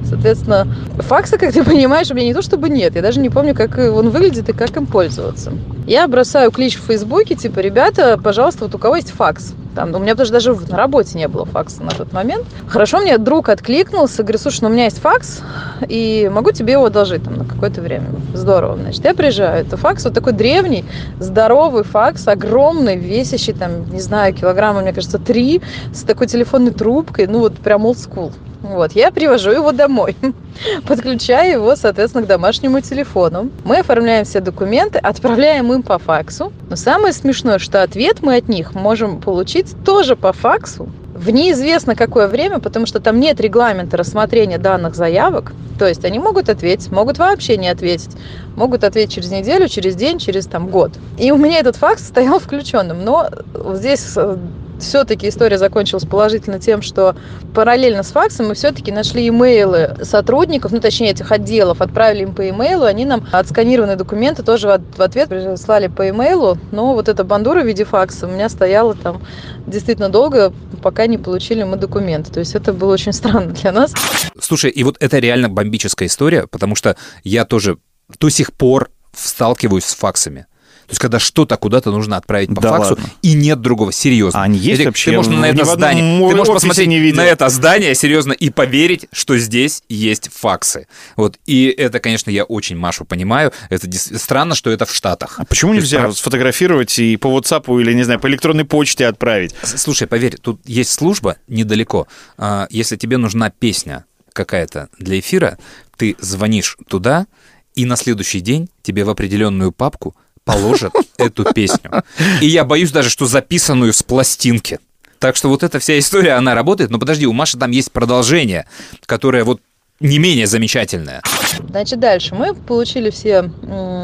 Соответственно, 0.03 0.67
факса, 0.99 1.37
как 1.37 1.53
ты 1.53 1.63
понимаешь, 1.63 2.11
у 2.11 2.15
меня 2.15 2.29
не 2.29 2.33
то 2.35 2.41
чтобы 2.41 2.71
нет. 2.71 2.97
Я 2.97 3.03
даже 3.03 3.21
не 3.21 3.29
помню, 3.29 3.55
как 3.55 3.77
он 3.77 4.09
выглядит 4.09 4.49
и 4.49 4.55
как 4.55 4.75
им 4.79 4.87
пользоваться. 4.87 5.53
Я 5.87 6.09
бросаю 6.09 6.51
клич 6.51 6.79
в 6.79 6.87
Фейсбуке, 6.87 7.35
типа, 7.35 7.61
ребята, 7.61 8.19
пожалуйста, 8.23 8.65
вот 8.65 8.75
у 8.75 8.79
кого 8.79 8.97
есть 8.97 9.11
факс? 9.11 9.53
Там, 9.79 9.95
у 9.95 10.01
меня 10.01 10.17
даже 10.17 10.33
даже 10.33 10.55
на 10.55 10.77
работе 10.77 11.17
не 11.17 11.29
было 11.29 11.45
факса 11.45 11.85
на 11.85 11.91
тот 11.91 12.13
момент. 12.13 12.45
Хорошо, 12.67 12.99
мне 12.99 13.17
друг 13.17 13.49
откликнулся, 13.49 14.25
говорит, 14.25 14.41
слушай, 14.41 14.63
ну 14.63 14.71
у 14.71 14.73
меня 14.73 14.87
есть 14.87 14.99
факс, 14.99 15.41
и 15.89 16.29
могу 16.35 16.51
тебе 16.51 16.73
его 16.73 16.87
одолжить 16.87 17.23
там 17.23 17.39
на 17.39 17.45
какое-то 17.45 17.81
время. 17.81 18.07
Здорово, 18.35 18.77
значит. 18.77 19.05
Я 19.05 19.15
приезжаю, 19.15 19.65
это 19.65 19.77
факс, 19.77 20.05
вот 20.05 20.15
такой 20.15 20.33
древний, 20.33 20.85
здоровый 21.21 21.85
факс, 21.85 22.27
огромный, 22.27 22.97
весящий 22.97 23.53
там, 23.53 23.89
не 23.93 24.01
знаю, 24.01 24.35
килограмма, 24.35 24.81
мне 24.81 24.93
кажется, 24.93 25.21
три, 25.21 25.63
с 25.95 26.03
такой 26.03 26.27
телефонной 26.27 26.73
трубкой, 26.73 27.29
ну 27.29 27.39
вот 27.39 27.55
прям 27.55 27.87
old 27.87 27.99
school. 27.99 28.33
Вот, 28.63 28.93
я 28.93 29.11
привожу 29.11 29.51
его 29.51 29.73
домой, 29.73 30.17
подключаю 30.87 31.53
его, 31.53 31.77
соответственно, 31.77 32.25
к 32.25 32.29
домашнему 32.29 32.81
телефону. 32.81 33.51
Мы 33.65 33.79
оформляем 33.79 34.25
все 34.25 34.41
документы, 34.41 34.99
отправляем 34.99 35.73
им 35.73 35.83
по 35.83 35.99
факсу. 35.99 36.53
Но 36.69 36.77
самое 36.77 37.13
смешное, 37.13 37.59
что 37.59 37.83
ответ 37.83 38.23
мы 38.23 38.37
от 38.37 38.49
них 38.49 38.75
можем 38.75 39.21
получить 39.21 39.75
тоже 39.85 40.17
по 40.17 40.33
факсу 40.33 40.89
в 41.19 41.31
неизвестно 41.31 41.97
какое 41.97 42.29
время, 42.29 42.61
потому 42.61 42.87
что 42.87 43.01
там 43.01 43.19
нет 43.19 43.41
регламента 43.41 43.97
рассмотрения 43.97 44.59
данных 44.59 44.95
заявок. 44.95 45.53
То 45.79 45.87
есть 45.87 46.05
они 46.05 46.19
могут 46.19 46.49
ответить, 46.49 46.93
могут 46.93 47.19
вообще 47.19 47.57
не 47.57 47.69
ответить. 47.69 48.11
Могут 48.57 48.85
ответить 48.85 49.15
через 49.15 49.31
неделю, 49.31 49.69
через 49.69 49.97
день, 49.97 50.19
через 50.19 50.47
там 50.47 50.69
год. 50.69 50.93
И 51.19 51.33
у 51.33 51.37
меня 51.37 51.59
этот 51.59 51.77
факс 51.77 52.07
стоял 52.07 52.39
включенным. 52.39 53.05
Но 53.05 53.29
здесь 53.75 54.13
э, 54.17 54.37
все-таки 54.79 55.29
история 55.29 55.59
закончилась 55.59 56.05
положительно 56.05 56.59
тем, 56.59 56.83
что 56.83 57.17
параллельно 57.55 58.03
с 58.03 58.13
факсом 58.13 58.49
мы 58.49 58.55
все-таки 58.55 58.93
нашли 58.93 59.29
имейлы 59.29 59.97
сотрудников, 60.03 60.73
ну 60.73 60.81
точнее 60.81 61.11
этих 61.11 61.33
отделов, 61.33 61.81
отправили 61.81 62.23
им 62.23 62.35
по 62.35 62.49
имейлу, 62.49 62.85
они 62.85 63.05
нам 63.05 63.27
отсканированные 63.33 63.97
документы 63.97 64.43
тоже 64.43 64.69
в 64.69 65.03
ответ 65.03 65.29
прислали 65.29 65.89
по 65.89 66.09
имейлу, 66.09 66.59
но 66.73 66.95
вот 66.95 67.09
эта 67.09 67.25
бандура 67.25 67.63
в 67.63 67.67
виде 67.67 67.85
факса 67.85 68.27
у 68.27 68.31
меня 68.31 68.49
стояла 68.49 68.95
там 68.95 69.23
действительно 69.67 70.09
долго, 70.09 70.53
пока 70.83 71.07
не 71.07 71.19
получили 71.19 71.63
мы 71.63 71.77
документы. 71.77 72.33
То 72.33 72.41
есть 72.41 72.55
это 72.55 72.73
было 72.73 72.93
очень 72.93 73.13
странно 73.13 73.53
для 73.53 73.73
нас. 73.73 73.93
Слушай, 74.41 74.71
и 74.71 74.85
вот 74.85 74.97
это 75.01 75.19
реально 75.19 75.49
бомбическая 75.49 76.09
история, 76.09 76.47
потому 76.47 76.75
что 76.75 76.97
я 77.25 77.45
тоже 77.45 77.79
до 78.19 78.29
сих 78.29 78.53
пор 78.53 78.91
сталкиваюсь 79.15 79.85
с 79.85 79.95
факсами. 79.95 80.47
То 80.89 80.93
есть, 80.93 81.01
когда 81.01 81.19
что-то 81.19 81.57
куда-то 81.59 81.91
нужно 81.91 82.17
отправить 82.17 82.49
по 82.55 82.63
Да 82.63 82.71
факсу, 82.71 82.95
ладно. 82.95 83.11
и 83.21 83.35
нет 83.35 83.61
другого, 83.61 83.93
серьезно. 83.93 84.41
А 84.41 84.45
они 84.45 84.57
есть 84.59 84.77
Эдик, 84.81 84.87
вообще? 84.87 85.11
Ты 85.11 85.17
можешь 85.19 85.33
на 85.35 85.45
это 85.45 85.65
здание, 85.67 86.03
ты 86.31 86.35
можешь 86.35 86.53
посмотреть 86.55 86.89
не 86.89 86.99
видел. 86.99 87.19
на 87.19 87.27
это 87.27 87.49
здание, 87.51 87.95
серьезно, 87.95 88.33
и 88.33 88.49
поверить, 88.49 89.07
что 89.13 89.37
здесь 89.37 89.83
есть 89.91 90.31
факсы. 90.33 90.87
Вот. 91.17 91.39
И 91.45 91.67
это, 91.67 92.01
конечно, 92.01 92.31
я 92.31 92.45
очень 92.45 92.77
Машу 92.77 93.05
понимаю. 93.05 93.53
Это 93.69 93.87
странно, 94.19 94.55
что 94.55 94.71
это 94.71 94.87
в 94.87 94.95
Штатах. 94.95 95.35
А 95.39 95.45
почему 95.45 95.75
есть, 95.75 95.85
нельзя 95.85 96.01
прав- 96.01 96.17
сфотографировать 96.17 96.99
и 96.99 97.19
по 97.19 97.27
WhatsApp 97.39 97.65
или, 97.83 97.93
не 97.93 98.05
знаю, 98.05 98.19
по 98.19 98.27
электронной 98.27 98.65
почте 98.65 99.07
отправить? 99.07 99.55
Слушай, 99.63 100.09
поверь, 100.09 100.37
тут 100.41 100.61
есть 100.65 100.91
служба 100.91 101.37
недалеко. 101.49 102.09
А, 102.39 102.67
Если 102.71 102.97
тебе 102.97 103.19
нужна 103.19 103.51
песня 103.51 104.07
какая-то 104.33 104.89
для 104.99 105.19
эфира, 105.19 105.59
ты 105.99 106.17
звонишь 106.21 106.77
туда, 106.89 107.27
и 107.75 107.85
на 107.85 107.97
следующий 107.97 108.41
день 108.41 108.71
тебе 108.83 109.05
в 109.05 109.11
определенную 109.11 109.71
папку 109.73 110.17
положат 110.49 110.95
эту 111.19 111.45
песню. 111.45 112.03
И 112.41 112.47
я 112.47 112.65
боюсь 112.65 112.91
даже, 112.91 113.11
что 113.11 113.27
записанную 113.27 113.93
с 113.93 114.03
пластинки. 114.03 114.79
Так 115.19 115.37
что 115.37 115.49
вот 115.49 115.63
эта 115.63 115.79
вся 115.79 115.99
история, 115.99 116.33
она 116.33 116.55
работает. 116.55 116.91
Но 116.91 116.99
подожди, 116.99 117.27
у 117.27 117.35
Маши 117.35 117.59
там 117.59 117.71
есть 117.71 117.93
продолжение, 117.93 118.67
которое 119.05 119.45
вот 119.45 119.61
не 120.01 120.19
менее 120.19 120.47
замечательное. 120.47 121.23
Значит, 121.69 122.01
дальше. 122.01 122.35
Мы 122.35 122.55
получили 122.55 123.11
все 123.11 123.51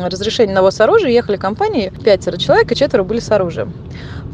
разрешения 0.04 0.52
на 0.52 0.60
ввоз 0.60 0.80
оружия, 0.80 1.10
ехали 1.10 1.36
компанией, 1.36 1.90
пятеро 2.04 2.36
человек, 2.36 2.70
и 2.72 2.76
четверо 2.76 3.04
были 3.04 3.20
с 3.20 3.30
оружием. 3.30 3.72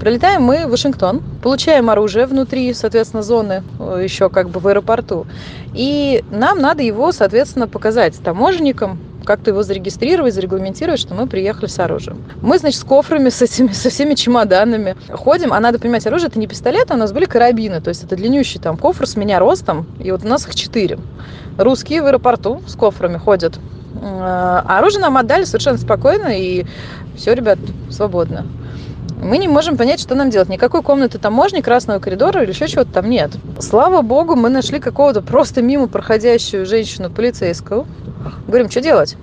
Прилетаем 0.01 0.43
мы 0.43 0.67
в 0.67 0.71
Вашингтон, 0.71 1.23
получаем 1.43 1.91
оружие 1.91 2.27
внутри, 2.27 2.73
соответственно, 2.73 3.23
зоны 3.23 3.63
э, 3.79 4.01
еще 4.03 4.31
как 4.31 4.49
бы 4.49 4.59
в 4.59 4.67
аэропорту. 4.67 5.27
И 5.75 6.25
нам 6.31 6.59
надо 6.59 6.83
его, 6.83 7.13
соответственно, 7.13 7.69
показать 7.69 8.19
таможенникам, 8.25 8.99
как-то 9.25 9.51
его 9.51 9.63
зарегистрировать, 9.63 10.35
зарегламентировать, 10.35 11.01
что 11.01 11.15
мы 11.15 11.27
приехали 11.27 11.67
с 11.67 11.79
оружием. 11.79 12.25
Мы, 12.43 12.59
значит, 12.59 12.81
с 12.81 12.85
кофрами, 12.85 13.29
с 13.29 13.43
этими, 13.43 13.73
со 13.73 13.91
всеми 13.91 14.15
чемоданами 14.15 14.97
ходим, 15.11 15.53
а 15.53 15.61
надо 15.61 15.79
понимать, 15.79 16.07
оружие 16.07 16.29
это 16.29 16.39
не 16.39 16.47
пистолет, 16.47 16.91
а 16.91 16.95
у 16.95 16.97
нас 16.97 17.13
были 17.13 17.27
карабины, 17.27 17.81
то 17.81 17.89
есть 17.89 18.05
это 18.05 18.17
длиннющий 18.17 18.61
там 18.61 18.77
кофр 18.77 19.07
с 19.07 19.17
меня 19.17 19.39
ростом, 19.39 19.87
и 19.99 20.11
вот 20.11 20.25
у 20.25 20.29
нас 20.29 20.47
их 20.47 20.55
четыре. 20.55 20.99
Русские 21.59 22.03
в 22.03 22.07
аэропорту 22.07 22.63
с 22.67 22.75
кофрами 22.75 23.19
ходят. 23.19 23.59
А 24.03 24.79
оружие 24.79 25.03
нам 25.03 25.17
отдали 25.17 25.45
совершенно 25.45 25.79
спокойно, 25.79 26.29
и 26.29 26.65
все, 27.17 27.35
ребят, 27.35 27.59
свободно. 27.91 28.47
Мы 29.23 29.37
не 29.37 29.49
можем 29.49 29.77
понять, 29.77 30.01
что 30.01 30.15
нам 30.15 30.31
делать. 30.31 30.49
Никакой 30.49 30.83
комнаты 30.83 31.19
таможни, 31.19 31.61
красного 31.61 31.99
коридора 31.99 32.43
или 32.43 32.51
еще 32.51 32.67
чего-то 32.69 32.91
там 32.91 33.11
нет. 33.11 33.31
Слава 33.59 34.01
богу, 34.01 34.35
мы 34.35 34.49
нашли 34.49 34.81
какого-то 34.81 35.21
просто 35.21 35.61
мимо 35.61 35.89
проходящую 35.89 36.65
женщину 36.65 37.11
полицейскую. 37.11 37.87
Говорим, 38.47 38.71
что 38.71 38.81
делать? 38.81 39.17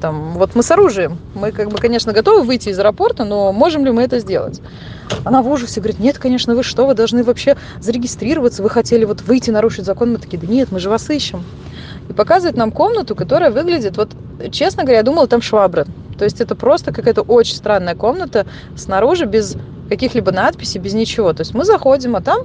Там, 0.00 0.32
вот 0.34 0.54
мы 0.54 0.62
с 0.62 0.70
оружием. 0.70 1.18
Мы, 1.34 1.52
как 1.52 1.68
бы, 1.68 1.76
конечно, 1.76 2.12
готовы 2.12 2.42
выйти 2.42 2.70
из 2.70 2.78
аэропорта, 2.78 3.24
но 3.24 3.52
можем 3.52 3.84
ли 3.84 3.90
мы 3.90 4.02
это 4.02 4.18
сделать? 4.18 4.62
Она 5.24 5.42
в 5.42 5.50
ужасе 5.50 5.80
говорит, 5.80 5.98
нет, 5.98 6.18
конечно, 6.18 6.54
вы 6.54 6.62
что, 6.62 6.86
вы 6.86 6.94
должны 6.94 7.22
вообще 7.22 7.56
зарегистрироваться, 7.80 8.62
вы 8.62 8.70
хотели 8.70 9.04
вот 9.04 9.22
выйти, 9.22 9.50
нарушить 9.50 9.84
закон. 9.84 10.12
Мы 10.12 10.18
такие, 10.18 10.38
да 10.38 10.46
нет, 10.46 10.72
мы 10.72 10.80
же 10.80 10.88
вас 10.88 11.10
ищем. 11.10 11.44
И 12.08 12.12
показывает 12.14 12.56
нам 12.56 12.72
комнату, 12.72 13.14
которая 13.14 13.50
выглядит, 13.50 13.96
вот, 13.96 14.10
честно 14.52 14.84
говоря, 14.84 14.98
я 14.98 15.02
думала, 15.02 15.26
там 15.26 15.42
швабры. 15.42 15.86
То 16.18 16.24
есть 16.24 16.40
это 16.40 16.56
просто 16.56 16.92
какая-то 16.92 17.22
очень 17.22 17.54
странная 17.54 17.94
комната 17.94 18.44
снаружи, 18.76 19.24
без 19.24 19.56
каких-либо 19.88 20.32
надписей, 20.32 20.80
без 20.80 20.92
ничего. 20.92 21.32
То 21.32 21.42
есть 21.42 21.54
мы 21.54 21.64
заходим, 21.64 22.16
а 22.16 22.20
там 22.20 22.38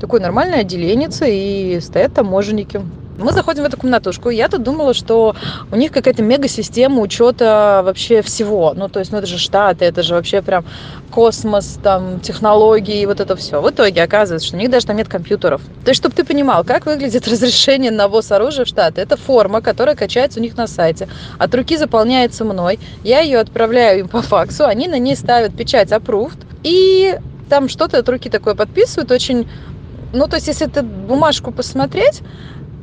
такое 0.00 0.20
нормальное 0.20 0.60
отделение, 0.60 1.08
и 1.26 1.80
стоят 1.80 2.14
таможенники. 2.14 2.80
Мы 3.18 3.32
заходим 3.32 3.64
в 3.64 3.66
эту 3.66 3.76
комнатушку, 3.76 4.30
и 4.30 4.36
я 4.36 4.48
тут 4.48 4.62
думала, 4.62 4.94
что 4.94 5.34
у 5.72 5.76
них 5.76 5.90
какая-то 5.90 6.22
мега-система 6.22 7.00
учета 7.00 7.82
вообще 7.84 8.22
всего. 8.22 8.74
Ну, 8.76 8.88
то 8.88 9.00
есть, 9.00 9.10
ну, 9.10 9.18
это 9.18 9.26
же 9.26 9.38
Штаты, 9.38 9.86
это 9.86 10.04
же 10.04 10.14
вообще 10.14 10.40
прям 10.40 10.64
космос, 11.10 11.80
там, 11.82 12.20
технологии 12.20 13.04
вот 13.06 13.18
это 13.18 13.34
все. 13.34 13.60
В 13.60 13.68
итоге 13.70 14.04
оказывается, 14.04 14.46
что 14.46 14.56
у 14.56 14.60
них 14.60 14.70
даже 14.70 14.86
там 14.86 14.96
нет 14.96 15.08
компьютеров. 15.08 15.60
То 15.84 15.90
есть, 15.90 16.00
чтобы 16.00 16.14
ты 16.14 16.24
понимал, 16.24 16.62
как 16.62 16.86
выглядит 16.86 17.26
разрешение 17.28 17.90
на 17.90 18.06
ввоз 18.06 18.30
оружия 18.30 18.64
в 18.64 18.68
Штаты. 18.68 19.00
Это 19.00 19.16
форма, 19.16 19.62
которая 19.62 19.96
качается 19.96 20.38
у 20.38 20.42
них 20.42 20.56
на 20.56 20.68
сайте. 20.68 21.08
От 21.38 21.52
руки 21.56 21.76
заполняется 21.76 22.44
мной. 22.44 22.78
Я 23.02 23.18
ее 23.20 23.40
отправляю 23.40 24.00
им 24.00 24.08
по 24.08 24.22
факсу, 24.22 24.64
они 24.64 24.86
на 24.86 24.98
ней 25.00 25.16
ставят 25.16 25.56
печать 25.56 25.90
approved, 25.90 26.38
и 26.62 27.18
там 27.50 27.68
что-то 27.68 27.98
от 27.98 28.08
руки 28.08 28.30
такое 28.30 28.54
подписывают, 28.54 29.10
очень... 29.10 29.48
Ну, 30.12 30.26
то 30.26 30.36
есть, 30.36 30.46
если 30.46 30.68
эту 30.68 30.84
бумажку 30.84 31.50
посмотреть, 31.50 32.22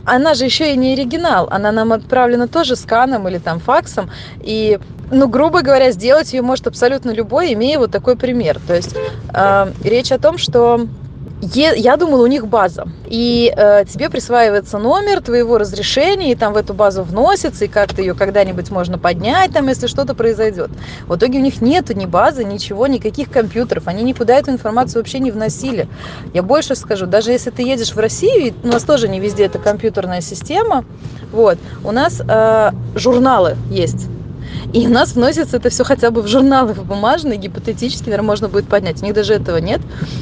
она 0.05 0.33
же 0.33 0.45
еще 0.45 0.73
и 0.73 0.77
не 0.77 0.93
оригинал, 0.93 1.47
она 1.51 1.71
нам 1.71 1.91
отправлена 1.93 2.47
тоже 2.47 2.75
сканом 2.75 3.27
или 3.27 3.39
там 3.39 3.59
факсом, 3.59 4.09
и, 4.39 4.79
ну, 5.11 5.27
грубо 5.27 5.61
говоря, 5.61 5.91
сделать 5.91 6.31
ее 6.33 6.41
может 6.41 6.67
абсолютно 6.67 7.11
любой, 7.11 7.53
имея 7.53 7.79
вот 7.79 7.91
такой 7.91 8.15
пример. 8.15 8.59
То 8.67 8.75
есть 8.75 8.95
э, 9.33 9.71
речь 9.83 10.11
о 10.11 10.19
том, 10.19 10.37
что 10.37 10.87
я 11.53 11.97
думала, 11.97 12.23
у 12.23 12.27
них 12.27 12.47
база, 12.47 12.87
и 13.07 13.53
э, 13.55 13.85
тебе 13.85 14.09
присваивается 14.09 14.77
номер 14.77 15.21
твоего 15.21 15.57
разрешения, 15.57 16.31
и 16.31 16.35
там 16.35 16.53
в 16.53 16.57
эту 16.57 16.73
базу 16.73 17.03
вносится, 17.03 17.65
и 17.65 17.67
как-то 17.67 18.01
ее 18.01 18.13
когда-нибудь 18.13 18.71
можно 18.71 18.97
поднять, 18.97 19.51
там, 19.51 19.67
если 19.67 19.87
что-то 19.87 20.15
произойдет. 20.15 20.69
В 21.07 21.15
итоге 21.15 21.39
у 21.39 21.41
них 21.41 21.61
нету 21.61 21.93
ни 21.93 22.05
базы, 22.05 22.43
ничего, 22.43 22.87
никаких 22.87 23.31
компьютеров, 23.31 23.87
они 23.87 24.03
никуда 24.03 24.35
эту 24.35 24.51
информацию 24.51 25.01
вообще 25.01 25.19
не 25.19 25.31
вносили. 25.31 25.87
Я 26.33 26.43
больше 26.43 26.75
скажу, 26.75 27.05
даже 27.05 27.31
если 27.31 27.51
ты 27.51 27.63
едешь 27.63 27.93
в 27.93 27.99
Россию, 27.99 28.53
у 28.63 28.67
нас 28.67 28.83
тоже 28.83 29.07
не 29.07 29.19
везде 29.19 29.45
это 29.45 29.59
компьютерная 29.59 30.21
система, 30.21 30.85
вот, 31.31 31.57
у 31.83 31.91
нас 31.91 32.21
э, 32.27 32.71
журналы 32.95 33.55
есть. 33.69 34.07
И 34.73 34.87
у 34.87 34.89
нас 34.89 35.13
вносится 35.13 35.57
это 35.57 35.69
все 35.69 35.83
хотя 35.83 36.11
бы 36.11 36.21
в 36.21 36.27
журналы 36.27 36.73
в 36.73 36.83
бумажные, 36.85 37.37
гипотетически, 37.37 38.05
наверное, 38.05 38.25
можно 38.27 38.47
будет 38.47 38.67
поднять. 38.67 39.01
У 39.01 39.05
них 39.05 39.13
даже 39.13 39.33
этого 39.33 39.57
нет. 39.57 39.81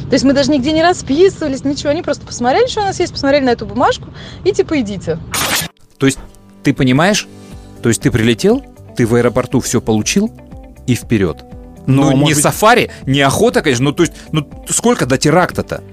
То 0.10 0.14
есть 0.14 0.24
мы 0.26 0.34
даже 0.34 0.52
нигде 0.52 0.72
не 0.72 0.84
расписывались, 0.84 1.64
ничего. 1.64 1.90
Они 1.90 2.02
просто 2.02 2.26
посмотрели, 2.26 2.68
что 2.68 2.82
у 2.82 2.84
нас 2.86 3.00
есть, 3.00 3.12
посмотрели 3.14 3.44
на 3.46 3.50
эту 3.52 3.66
бумажку 3.66 4.10
и 4.44 4.52
типа 4.52 4.80
идите. 4.82 5.18
То 5.98 6.06
есть 6.06 6.20
ты 6.64 6.74
понимаешь, 6.74 7.28
то 7.82 7.90
есть 7.90 8.02
ты 8.02 8.12
прилетел, 8.12 8.64
ты 8.96 9.06
в 9.06 9.16
аэропорту 9.16 9.60
все 9.60 9.82
получил 9.82 10.32
и 10.88 10.96
вперед. 10.96 11.44
Но, 11.86 12.04
Ну, 12.04 12.12
не 12.12 12.16
может 12.18 12.36
быть- 12.38 12.44
сафари, 12.44 12.92
не 13.06 13.22
охота, 13.22 13.62
конечно, 13.62 13.86
ну 13.86 13.92
то 13.92 14.04
есть, 14.04 14.14
ну 14.32 14.48
сколько 14.70 15.06
до 15.06 15.18
теракта-то? 15.18 15.84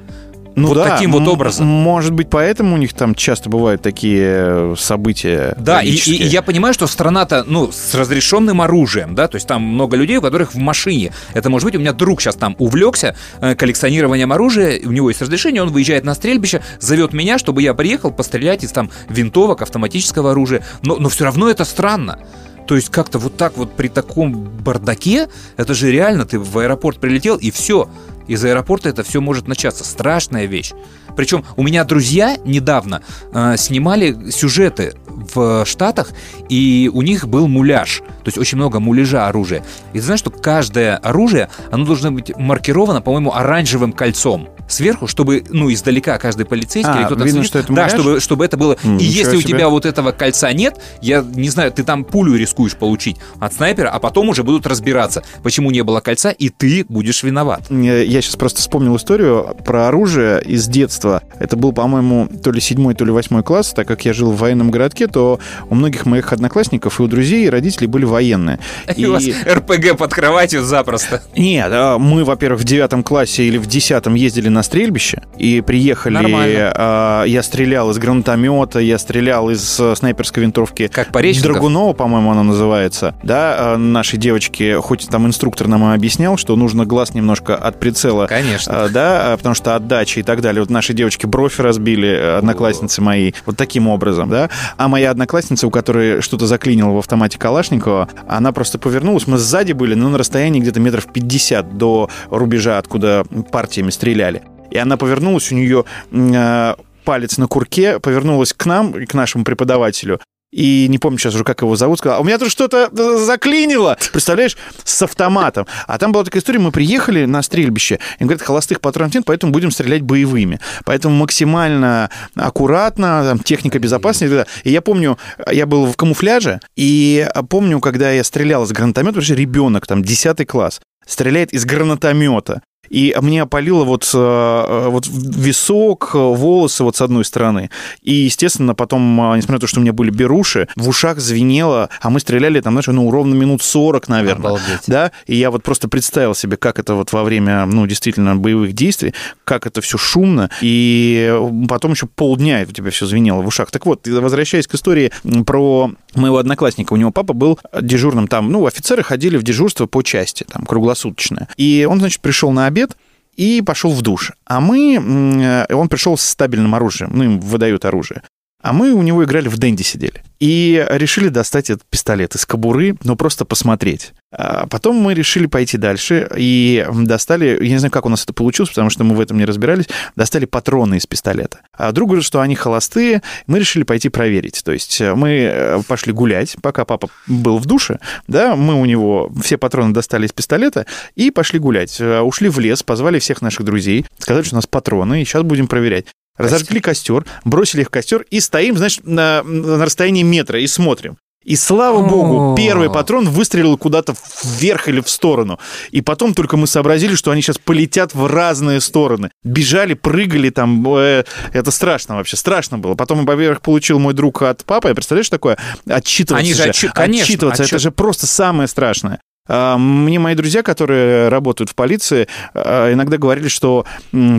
Ну 0.57 0.69
вот 0.69 0.75
да, 0.75 0.85
таким 0.91 1.13
вот 1.13 1.27
образом. 1.29 1.67
Может 1.67 2.13
быть, 2.13 2.29
поэтому 2.29 2.75
у 2.75 2.79
них 2.79 2.93
там 2.93 3.15
часто 3.15 3.49
бывают 3.49 3.83
такие 3.83 4.23
э, 4.25 4.75
события. 4.79 5.55
Да, 5.59 5.81
и, 5.83 5.91
и- 5.91 6.25
я 6.25 6.43
понимаю, 6.43 6.75
что 6.75 6.87
страна-то, 6.87 7.45
ну, 7.47 7.71
с 7.73 7.95
разрешенным 7.95 8.61
оружием, 8.61 9.15
да, 9.15 9.29
то 9.29 9.37
есть 9.37 9.47
там 9.47 9.63
много 9.63 9.97
людей, 9.97 10.17
у 10.17 10.23
которых 10.23 10.55
в 10.55 10.59
машине. 10.59 11.13
Это 11.35 11.51
может 11.51 11.65
быть, 11.67 11.77
у 11.77 11.79
меня 11.79 11.93
друг 11.93 12.21
сейчас 12.21 12.35
там 12.35 12.57
увлекся 12.59 13.17
э, 13.41 13.55
коллекционированием 13.55 14.33
оружия, 14.33 14.81
у 14.85 14.91
него 14.93 15.09
есть 15.11 15.23
разрешение, 15.23 15.63
он 15.63 15.71
выезжает 15.71 16.05
на 16.05 16.15
стрельбище, 16.15 16.63
зовет 16.81 17.13
меня, 17.13 17.39
чтобы 17.39 17.63
я 17.63 17.73
приехал 17.75 18.11
пострелять 18.11 18.65
из 18.65 18.73
там 18.73 18.91
винтовок, 19.09 19.63
автоматического 19.63 20.33
оружия. 20.33 20.65
Но, 20.83 20.97
но 20.97 21.09
все 21.09 21.25
равно 21.25 21.49
это 21.49 21.65
странно. 21.65 22.19
То 22.67 22.77
есть 22.77 22.89
как-то 22.91 23.19
вот 23.19 23.37
так 23.37 23.57
вот 23.57 23.75
при 23.75 23.89
таком 23.89 24.33
бардаке, 24.33 25.29
это 25.57 25.75
же 25.75 25.91
реально, 25.91 26.25
ты 26.25 26.39
в 26.39 26.57
аэропорт 26.59 26.99
прилетел 27.01 27.37
и 27.37 27.51
все. 27.51 27.89
Из 28.31 28.45
аэропорта 28.45 28.89
это 28.89 29.03
все 29.03 29.21
может 29.21 29.49
начаться. 29.49 29.83
Страшная 29.83 30.45
вещь. 30.45 30.73
Причем 31.17 31.45
у 31.57 31.63
меня 31.63 31.85
друзья 31.85 32.37
недавно 32.45 33.03
э, 33.33 33.57
снимали 33.57 34.31
сюжеты 34.31 34.95
в 35.35 35.65
Штатах, 35.67 36.11
и 36.49 36.91
у 36.93 37.03
них 37.03 37.29
был 37.29 37.47
муляж. 37.49 37.99
То 37.99 38.29
есть 38.29 38.39
очень 38.39 38.57
много 38.59 38.81
муляжа 38.81 39.27
оружия. 39.29 39.65
И 39.93 39.99
ты 39.99 40.05
знаешь, 40.05 40.21
что 40.21 40.31
каждое 40.31 40.97
оружие, 40.97 41.49
оно 41.71 41.85
должно 41.85 42.11
быть 42.11 42.37
маркировано, 42.37 43.01
по-моему, 43.03 43.35
оранжевым 43.35 43.93
кольцом 43.93 44.49
сверху, 44.69 45.07
чтобы, 45.09 45.45
ну, 45.51 45.73
издалека 45.73 46.17
каждый 46.19 46.47
полицейский 46.47 46.93
А, 46.93 46.99
или 46.99 47.07
кто-то... 47.07 47.25
видно, 47.25 47.43
что 47.45 47.59
это 47.59 47.69
Да, 47.69 47.73
муляж? 47.87 47.93
чтобы, 47.93 48.21
чтобы 48.21 48.45
это 48.45 48.57
было... 48.57 48.77
М, 48.85 48.99
и 48.99 49.05
если 49.05 49.37
у 49.37 49.41
себе. 49.41 49.55
тебя 49.55 49.69
вот 49.69 49.85
этого 49.85 50.13
кольца 50.13 50.53
нет, 50.53 50.81
я 51.03 51.23
не 51.23 51.49
знаю, 51.49 51.73
ты 51.73 51.83
там 51.83 52.05
пулю 52.05 52.37
рискуешь 52.37 52.77
получить 52.77 53.17
от 53.41 53.53
снайпера, 53.53 53.89
а 53.89 53.99
потом 53.99 54.29
уже 54.29 54.45
будут 54.45 54.67
разбираться, 54.67 55.25
почему 55.43 55.71
не 55.73 55.83
было 55.83 56.01
кольца, 56.01 56.31
и 56.31 56.51
ты 56.51 56.85
будешь 56.89 57.23
виноват. 57.25 57.63
Э, 57.69 58.05
Я 58.05 58.23
сейчас 58.23 58.37
просто 58.37 58.61
вспомнил 58.61 58.97
историю 58.97 59.57
про 59.65 59.89
оружие 59.89 60.41
из 60.45 60.69
детства. 60.69 61.00
Это 61.39 61.57
был, 61.57 61.73
по-моему, 61.73 62.29
то 62.43 62.51
ли 62.53 62.61
седьмой, 62.61 62.95
то 62.95 63.05
ли 63.05 63.11
восьмой 63.11 63.43
класс. 63.43 63.73
Так 63.75 63.87
как 63.89 64.05
я 64.05 64.13
жил 64.13 64.31
в 64.33 64.39
военном 64.39 64.71
городке, 64.71 65.07
то 65.07 65.39
у 65.69 65.75
многих 65.75 66.07
моих 66.07 66.33
одноклассников 66.33 67.01
и 67.01 67.03
у 67.03 67.07
друзей 67.07 67.47
и 67.47 67.51
родителей 67.51 67.87
были 67.87 68.05
военные. 68.05 68.59
И 68.97 69.07
у 69.07 69.13
вас 69.13 69.25
РПГ 69.47 69.97
под 69.97 70.13
кроватью 70.13 70.63
запросто. 70.63 71.23
Нет, 71.37 71.69
а, 71.71 71.99
мы, 71.99 72.25
во-первых, 72.25 72.61
в 72.61 72.65
девятом 72.65 73.03
классе 73.03 73.45
или 73.45 73.57
в 73.59 73.67
десятом 73.67 74.15
ездили 74.15 74.49
на 74.49 74.63
стрельбище 74.63 75.23
и 75.39 75.61
приехали. 75.61 76.15
Нормально. 76.15 76.73
а, 76.75 77.25
Я 77.25 77.43
стрелял 77.43 77.91
из 77.91 77.99
гранатомета, 77.99 78.79
я 78.81 78.99
стрелял 78.99 79.51
из 79.51 79.79
э, 79.81 79.95
снайперской 79.97 80.43
винтовки. 80.43 80.89
Как 80.89 81.13
Пореченков? 81.13 81.53
Драгунова, 81.53 81.93
по-моему, 81.93 82.31
она 82.33 82.43
называется. 82.43 83.15
Да, 83.23 83.55
а, 83.59 83.77
нашей 83.77 84.19
девочки, 84.19 84.75
хоть 84.81 85.09
там 85.09 85.27
инструктор 85.27 85.69
нам 85.69 85.91
и 85.91 85.95
объяснял, 85.95 86.37
что 86.37 86.57
нужно 86.57 86.85
глаз 86.85 87.15
немножко 87.15 87.55
от 87.57 87.79
прицела. 87.81 88.27
Конечно. 88.27 88.89
Да, 88.89 89.35
потому 89.37 89.55
что 89.55 89.75
отдача 89.77 90.21
и 90.21 90.23
так 90.23 90.41
далее. 90.41 90.61
Вот 90.63 90.71
наши 90.71 90.90
девочки 90.93 91.27
бровь 91.27 91.59
разбили, 91.59 92.09
э, 92.09 92.39
одноклассницы 92.39 93.01
мои, 93.01 93.33
вот 93.47 93.57
таким 93.57 93.89
образом, 93.89 94.29
да. 94.29 94.51
А 94.77 94.89
моя 94.89 95.11
одноклассница, 95.11 95.67
у 95.67 95.71
которой 95.71 96.21
что-то 96.23 96.47
заклинило 96.47 96.91
в 96.91 96.99
автомате 96.99 97.39
Калашникова, 97.39 98.09
она 98.29 98.53
просто 98.53 98.79
повернулась. 98.79 99.27
Мы 99.27 99.39
сзади 99.39 99.73
были, 99.73 99.95
но 99.95 100.09
на 100.09 100.19
расстоянии 100.19 100.61
где-то 100.61 100.81
метров 100.81 101.13
50 101.13 101.77
до 101.77 102.11
рубежа, 102.31 102.79
откуда 102.79 103.25
партиями 103.51 103.91
стреляли. 103.91 104.43
И 104.71 104.79
она 104.79 104.97
повернулась, 104.97 105.51
у 105.51 105.55
нее 105.55 105.85
э, 106.13 106.75
палец 107.05 107.39
на 107.39 107.47
курке, 107.47 107.99
повернулась 107.99 108.53
к 108.53 108.67
нам, 108.67 108.93
к 109.07 109.15
нашему 109.15 109.45
преподавателю. 109.45 110.21
И 110.53 110.87
не 110.89 110.99
помню 110.99 111.19
сейчас 111.19 111.35
уже, 111.35 111.45
как 111.45 111.63
его 111.63 111.77
зовут, 111.77 111.99
сказала, 111.99 112.19
«А 112.19 112.21
у 112.21 112.25
меня 112.25 112.39
тут 112.39 112.51
что-то 112.51 112.91
э, 112.91 113.17
заклинило, 113.25 113.97
представляешь, 114.13 114.57
с 114.85 115.03
автоматом. 115.03 115.67
А 115.87 115.97
там 115.99 116.11
была 116.11 116.25
такая 116.25 116.41
история, 116.41 116.59
мы 116.59 116.73
приехали 116.73 117.25
на 117.25 117.43
стрельбище, 117.43 118.01
и 118.19 118.25
говорят, 118.25 118.43
холостых 118.43 118.81
патронов 118.81 119.15
нет, 119.15 119.25
поэтому 119.25 119.53
будем 119.53 119.71
стрелять 119.71 120.03
боевыми. 120.03 120.59
Поэтому 120.85 121.17
максимально 121.17 122.11
аккуратно, 122.35 123.25
там, 123.25 123.39
техника 123.39 123.79
безопасности. 123.79 124.45
и 124.65 124.71
я 124.71 124.83
помню, 124.83 125.19
я 125.51 125.67
был 125.67 125.87
в 125.87 125.97
камуфляже, 125.97 126.61
и 126.77 127.29
помню, 127.49 127.79
когда 127.81 128.11
я 128.11 128.25
стрелял 128.25 128.65
из 128.65 128.73
гранатомета, 128.73 129.21
что 129.21 129.35
ребенок, 129.35 129.87
там, 129.87 130.03
10 130.03 130.47
класс, 130.47 130.81
стреляет 131.07 131.53
из 131.53 131.65
гранатомета. 131.65 132.63
И 132.91 133.17
мне 133.21 133.43
опалило 133.43 133.85
вот, 133.85 134.11
э, 134.13 134.87
вот 134.89 135.07
висок, 135.07 136.15
волосы 136.15 136.85
вот 136.85 136.97
с 136.97 137.01
одной 137.01 137.25
стороны. 137.25 137.71
И, 138.03 138.13
естественно, 138.13 138.75
потом, 138.75 139.33
э, 139.33 139.37
несмотря 139.37 139.55
на 139.55 139.61
то, 139.61 139.67
что 139.69 139.79
у 139.79 139.83
меня 139.83 139.93
были 139.93 140.11
беруши, 140.11 140.69
в 140.77 140.89
ушах 140.89 141.21
звенело, 141.21 141.89
а 142.01 142.11
мы 142.11 142.21
стреляли 142.21 142.61
там, 142.61 142.75
знаешь, 142.75 142.89
ну, 142.89 143.11
ровно 143.11 143.35
минут 143.35 143.63
40, 143.63 144.09
наверное. 144.09 144.51
Обалдеть. 144.51 144.83
Да, 144.89 145.13
и 145.27 145.37
я 145.37 145.51
вот 145.51 145.63
просто 145.63 145.89
представил 145.89 146.35
себе, 146.35 146.57
как 146.57 146.79
это 146.79 146.95
вот 146.95 147.13
во 147.13 147.23
время, 147.23 147.65
ну, 147.67 147.87
действительно, 147.87 148.35
боевых 148.37 148.73
действий, 148.73 149.15
как 149.45 149.67
это 149.67 149.81
все 149.81 149.97
шумно, 149.97 150.51
и 150.61 151.33
потом 151.69 151.93
еще 151.93 152.07
полдня 152.07 152.67
у 152.69 152.73
тебя 152.73 152.91
все 152.91 153.07
звенело 153.07 153.43
в 153.43 153.47
ушах. 153.47 153.71
Так 153.71 153.87
вот, 153.87 154.07
возвращаясь 154.07 154.67
к 154.67 154.75
истории 154.75 155.13
про 155.47 155.93
моего 156.17 156.39
одноклассника, 156.39 156.93
у 156.93 156.97
него 156.97 157.11
папа 157.11 157.35
был 157.35 157.59
дежурным 157.81 158.29
там, 158.29 158.51
ну, 158.51 158.67
офицеры 158.67 159.03
ходили 159.03 159.37
в 159.37 159.43
дежурство 159.43 159.87
по 159.87 160.03
части, 160.03 160.45
там, 160.45 160.67
круглосуточное. 160.67 161.49
И 161.57 161.87
он, 161.89 162.01
значит, 162.01 162.21
пришел 162.21 162.51
на 162.53 162.67
обед, 162.67 162.97
и 163.37 163.63
пошел 163.63 163.93
в 163.93 164.03
душ. 164.03 164.33
А 164.45 164.61
мы... 164.61 164.97
э, 164.97 165.75
Он 165.75 165.89
пришел 165.89 166.19
с 166.19 166.23
стабильным 166.23 166.75
оружием, 166.75 167.11
ну, 167.15 167.25
им 167.25 167.41
выдают 167.41 167.85
оружие. 167.85 168.23
А 168.63 168.73
мы 168.73 168.93
у 168.93 169.03
него 169.03 169.25
играли 169.25 169.49
в 169.49 169.59
Дэнди 169.59 169.83
сидели. 169.83 170.23
И 170.39 170.87
решили 170.91 171.29
достать 171.29 171.71
этот 171.71 171.85
пистолет 171.89 172.35
из 172.35 172.47
кобуры, 172.47 172.97
но 173.05 173.17
просто 173.17 173.45
посмотреть. 173.45 174.13
А 174.33 174.67
потом 174.67 174.97
мы 174.97 175.13
решили 175.13 175.47
пойти 175.47 175.77
дальше 175.77 176.29
и 176.37 176.87
достали, 176.93 177.59
я 177.61 177.73
не 177.73 177.79
знаю, 177.79 177.91
как 177.91 178.07
у 178.07 178.09
нас 178.09 178.23
это 178.23 178.33
получилось, 178.33 178.71
потому 178.71 178.89
что 178.89 179.03
мы 179.03 179.15
в 179.17 179.21
этом 179.21 179.39
не 179.39 179.45
разбирались, 179.45 179.87
достали 180.15 180.45
патроны 180.45 180.97
из 180.97 181.07
пистолета. 181.07 181.61
А 181.73 181.91
друг 181.93 182.11
говорит, 182.11 182.25
что 182.25 182.41
они 182.41 182.55
холостые, 182.55 183.23
мы 183.47 183.59
решили 183.59 183.83
пойти 183.83 184.09
проверить. 184.09 184.63
То 184.65 184.73
есть 184.73 185.01
э, 185.01 185.15
мы 185.15 185.31
э, 185.31 185.83
пошли 185.87 186.13
гулять, 186.13 186.57
пока 186.63 186.85
папа 186.85 187.09
был 187.27 187.59
в 187.59 187.67
душе, 187.67 187.99
да, 188.29 188.57
мы 188.57 188.81
у 188.81 188.85
него 188.85 189.33
все 189.43 189.59
патроны 189.59 189.93
достали 189.93 190.27
из 190.27 190.33
пистолета 190.33 190.87
и 191.17 191.31
пошли 191.31 191.59
гулять. 191.59 192.01
Э, 192.01 192.21
Ушли 192.21 192.49
в 192.49 192.59
лес, 192.61 192.83
позвали 192.83 193.19
всех 193.19 193.43
наших 193.43 193.67
друзей, 193.67 194.07
сказали, 194.19 194.45
что 194.45 194.55
у 194.55 194.59
нас 194.59 194.67
патроны, 194.67 195.23
и 195.23 195.25
сейчас 195.25 195.43
будем 195.43 195.67
проверять. 195.67 196.07
Разожгли 196.37 196.81
костер, 196.81 197.25
бросили 197.45 197.83
их 197.83 197.89
в 197.89 197.91
костер 197.91 198.25
и 198.31 198.41
стоим, 198.41 198.77
значит, 198.77 199.07
на, 199.07 199.43
на 199.43 199.85
расстоянии 199.85 200.23
метра 200.23 200.59
и 200.61 200.67
смотрим. 200.67 201.17
И 201.43 201.57
слава 201.57 202.07
богу, 202.07 202.55
первый 202.55 202.91
патрон 202.91 203.27
выстрелил 203.27 203.79
куда-то 203.79 204.15
вверх 204.45 204.89
или 204.89 205.01
в 205.01 205.09
сторону. 205.09 205.59
И 205.91 206.03
потом 206.03 206.35
только 206.35 206.59
мы 206.59 206.67
сообразили, 206.67 207.15
что 207.15 207.31
они 207.31 207.41
сейчас 207.41 207.57
полетят 207.57 208.15
в 208.15 208.27
разные 208.27 208.79
стороны. 208.83 209.31
Бежали, 209.43 209.95
прыгали 209.95 210.51
там. 210.51 210.87
э, 210.87 211.25
это 211.55 211.71
страшно 211.71 212.17
вообще, 212.17 212.37
страшно 212.37 212.77
было. 212.77 212.95
Потом, 212.95 213.25
во-первых, 213.25 213.63
получил 213.63 213.99
мой 213.99 214.13
друг 214.13 214.43
от 214.43 214.67
папы. 214.67 214.89
Я 214.89 214.95
представляешь, 214.95 215.31
такое? 215.31 215.57
Отчитываться 215.89 216.45
Они 216.45 216.53
же 216.53 216.69
отчи- 216.69 216.91
конечно, 216.93 217.25
Отчитываться, 217.25 217.63
это 217.63 217.77
отчет- 217.77 217.81
же 217.81 217.91
просто 217.91 218.27
самое 218.27 218.69
страшное. 218.69 219.21
А, 219.53 219.77
Мне 219.77 220.21
мои 220.21 220.37
друзья, 220.37 220.63
которые 220.63 221.29
работают 221.29 221.71
в 221.71 221.75
полиции, 221.75 222.29
а, 222.55 222.93
иногда 222.93 223.19
говорили, 223.19 223.49
что 223.49 223.85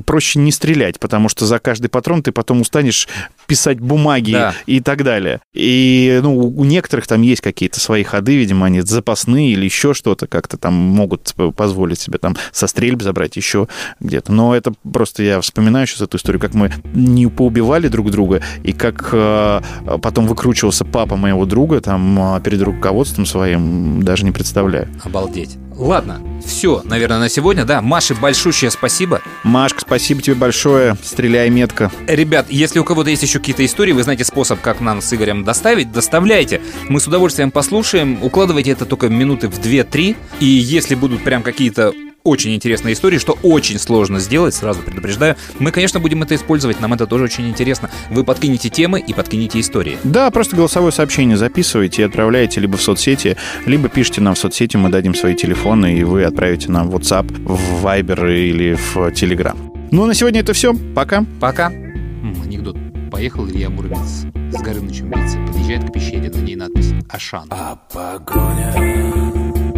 проще 0.06 0.40
не 0.40 0.54
стрелять, 0.54 1.00
потому 1.00 1.28
что 1.28 1.46
за 1.46 1.60
каждый 1.60 1.90
патрон 1.90 2.24
ты 2.24 2.32
потом 2.32 2.62
устанешь 2.62 3.10
писать 3.52 3.82
бумаги 3.82 4.32
Да. 4.32 4.54
и 4.66 4.80
так 4.80 5.04
далее. 5.04 5.42
И 5.54 6.22
ну, 6.24 6.38
у 6.38 6.64
некоторых 6.64 7.06
там 7.06 7.22
есть 7.22 7.42
какие-то 7.42 7.82
свои 7.82 8.04
ходы, 8.04 8.38
видимо, 8.38 8.68
они 8.68 8.80
запасные 8.80 9.52
или 9.52 9.66
еще 9.66 9.94
что-то, 9.94 10.26
как-то 10.26 10.56
там 10.56 10.74
могут 10.74 11.36
позволить 11.58 12.00
себе 12.00 12.18
там 12.18 12.38
со 12.54 12.68
стрельб 12.68 13.02
забрать 13.02 13.36
еще 13.36 13.68
где-то. 14.00 14.32
Но 14.32 14.56
это 14.56 14.74
просто 14.90 15.24
я 15.24 15.42
вспоминаю 15.42 15.86
сейчас 15.86 16.00
эту 16.02 16.16
историю, 16.16 16.40
как 16.40 16.54
мы 16.54 16.72
не 16.94 17.28
поубивали 17.28 17.90
друг 17.90 18.10
друга, 18.10 18.42
и 18.64 18.72
как 18.72 19.10
э, 19.12 19.62
потом 20.02 20.28
выкручивался 20.28 20.86
папа 20.86 21.18
моего 21.18 21.46
друга 21.46 21.82
там 21.82 22.38
э, 22.38 22.42
перед 22.42 22.62
руководством 22.62 23.26
своим, 23.26 24.02
даже 24.02 24.24
не 24.24 24.32
представляю. 24.32 24.88
Обалдеть. 25.04 25.58
Ладно, 25.82 26.22
все, 26.46 26.84
наверное, 26.84 27.18
на 27.18 27.28
сегодня, 27.28 27.66
да. 27.66 27.82
Маше 27.82 28.14
большущее 28.14 28.70
спасибо. 28.70 29.20
Машка, 29.44 29.82
спасибо 29.82 30.22
тебе 30.22 30.36
большое. 30.36 30.96
Стреляй 31.04 31.50
метко. 31.50 31.92
Ребят, 32.06 32.46
если 32.50 32.78
у 32.78 32.84
кого-то 32.84 33.10
есть 33.10 33.24
еще 33.24 33.40
какие-то 33.40 33.66
истории, 33.66 33.92
вы 33.92 34.04
знаете 34.04 34.24
способ, 34.24 34.62
как 34.62 34.80
нам 34.80 35.02
с 35.02 35.12
Игорем 35.12 35.44
доставить, 35.44 35.92
доставляйте. 35.92 36.62
Мы 36.88 37.00
с 37.00 37.08
удовольствием 37.08 37.50
послушаем. 37.50 38.22
Укладывайте 38.22 38.70
это 38.70 38.86
только 38.86 39.10
минуты 39.10 39.48
в 39.50 39.60
2-3. 39.60 40.16
И 40.40 40.46
если 40.46 40.94
будут 40.94 41.24
прям 41.24 41.42
какие-то 41.42 41.94
очень 42.24 42.54
интересные 42.56 42.94
истории, 42.94 43.18
что 43.18 43.38
очень 43.44 43.80
сложно 43.80 44.20
сделать, 44.20 44.54
сразу 44.54 44.82
предупреждаю. 44.82 45.36
Мы, 45.60 45.72
конечно, 45.72 46.00
будем 46.00 46.24
это 46.24 46.36
использовать, 46.36 46.80
нам 46.80 46.94
это 46.94 47.08
тоже 47.08 47.26
очень 47.26 47.48
интересно. 47.50 47.90
Вы 48.10 48.24
подкинете 48.24 48.70
темы 48.70 49.00
и 49.00 49.14
подкинете 49.14 49.60
истории. 49.60 49.98
Да, 50.04 50.30
просто 50.32 50.56
голосовое 50.56 50.92
сообщение 50.92 51.38
записывайте 51.38 52.02
и 52.02 52.06
отправляете 52.06 52.60
либо 52.62 52.78
в 52.78 52.82
соцсети, 52.82 53.38
либо 53.66 53.90
пишите 53.90 54.22
нам 54.22 54.36
в 54.36 54.38
соцсети, 54.38 54.78
мы 54.78 54.90
дадим 54.90 55.16
свои 55.16 55.36
телефоны, 55.36 55.98
и 55.98 56.04
вы 56.04 56.24
отправите 56.24 56.72
нам 56.72 56.90
в 56.90 56.96
WhatsApp, 56.96 57.28
в 57.46 57.86
Viber 57.86 58.34
или 58.34 58.76
в 58.76 58.98
Telegram. 59.10 59.58
Ну, 59.92 60.06
на 60.06 60.14
сегодня 60.14 60.40
это 60.42 60.54
все. 60.54 60.74
Пока. 60.96 61.26
Пока. 61.40 61.72
М, 61.72 62.36
анекдот. 62.44 62.78
Поехал 63.12 63.48
Илья 63.50 63.70
Муромец 63.70 64.26
с 64.52 64.62
Горынычем 64.62 65.10
биться, 65.10 65.38
подъезжает 65.48 65.90
к 65.90 65.94
пещере, 65.94 66.30
на 66.30 66.38
ней 66.38 66.56
надпись 66.56 66.94
«Ашан». 67.10 67.48
А 67.50 67.76
погоня 67.92 69.71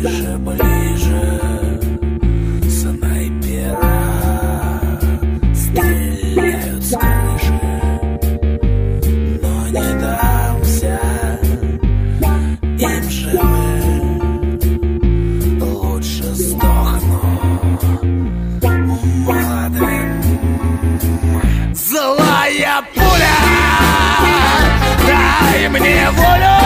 ближе, 0.00 0.38
ближе 0.38 1.40
Снайпера. 2.68 3.98
Стреляют 5.54 6.84
с 6.84 6.92
крыши 6.92 7.60
Но 9.42 9.68
не 9.68 10.00
дамся. 10.00 11.00
Им 12.78 13.10
живы 13.10 13.78
Лучше 15.60 16.24
сдохну 16.34 17.20
молодым. 19.26 20.22
Злая 21.74 22.82
пуля, 22.94 23.36
дай 25.06 25.68
мне 25.68 26.10
волю. 26.10 26.57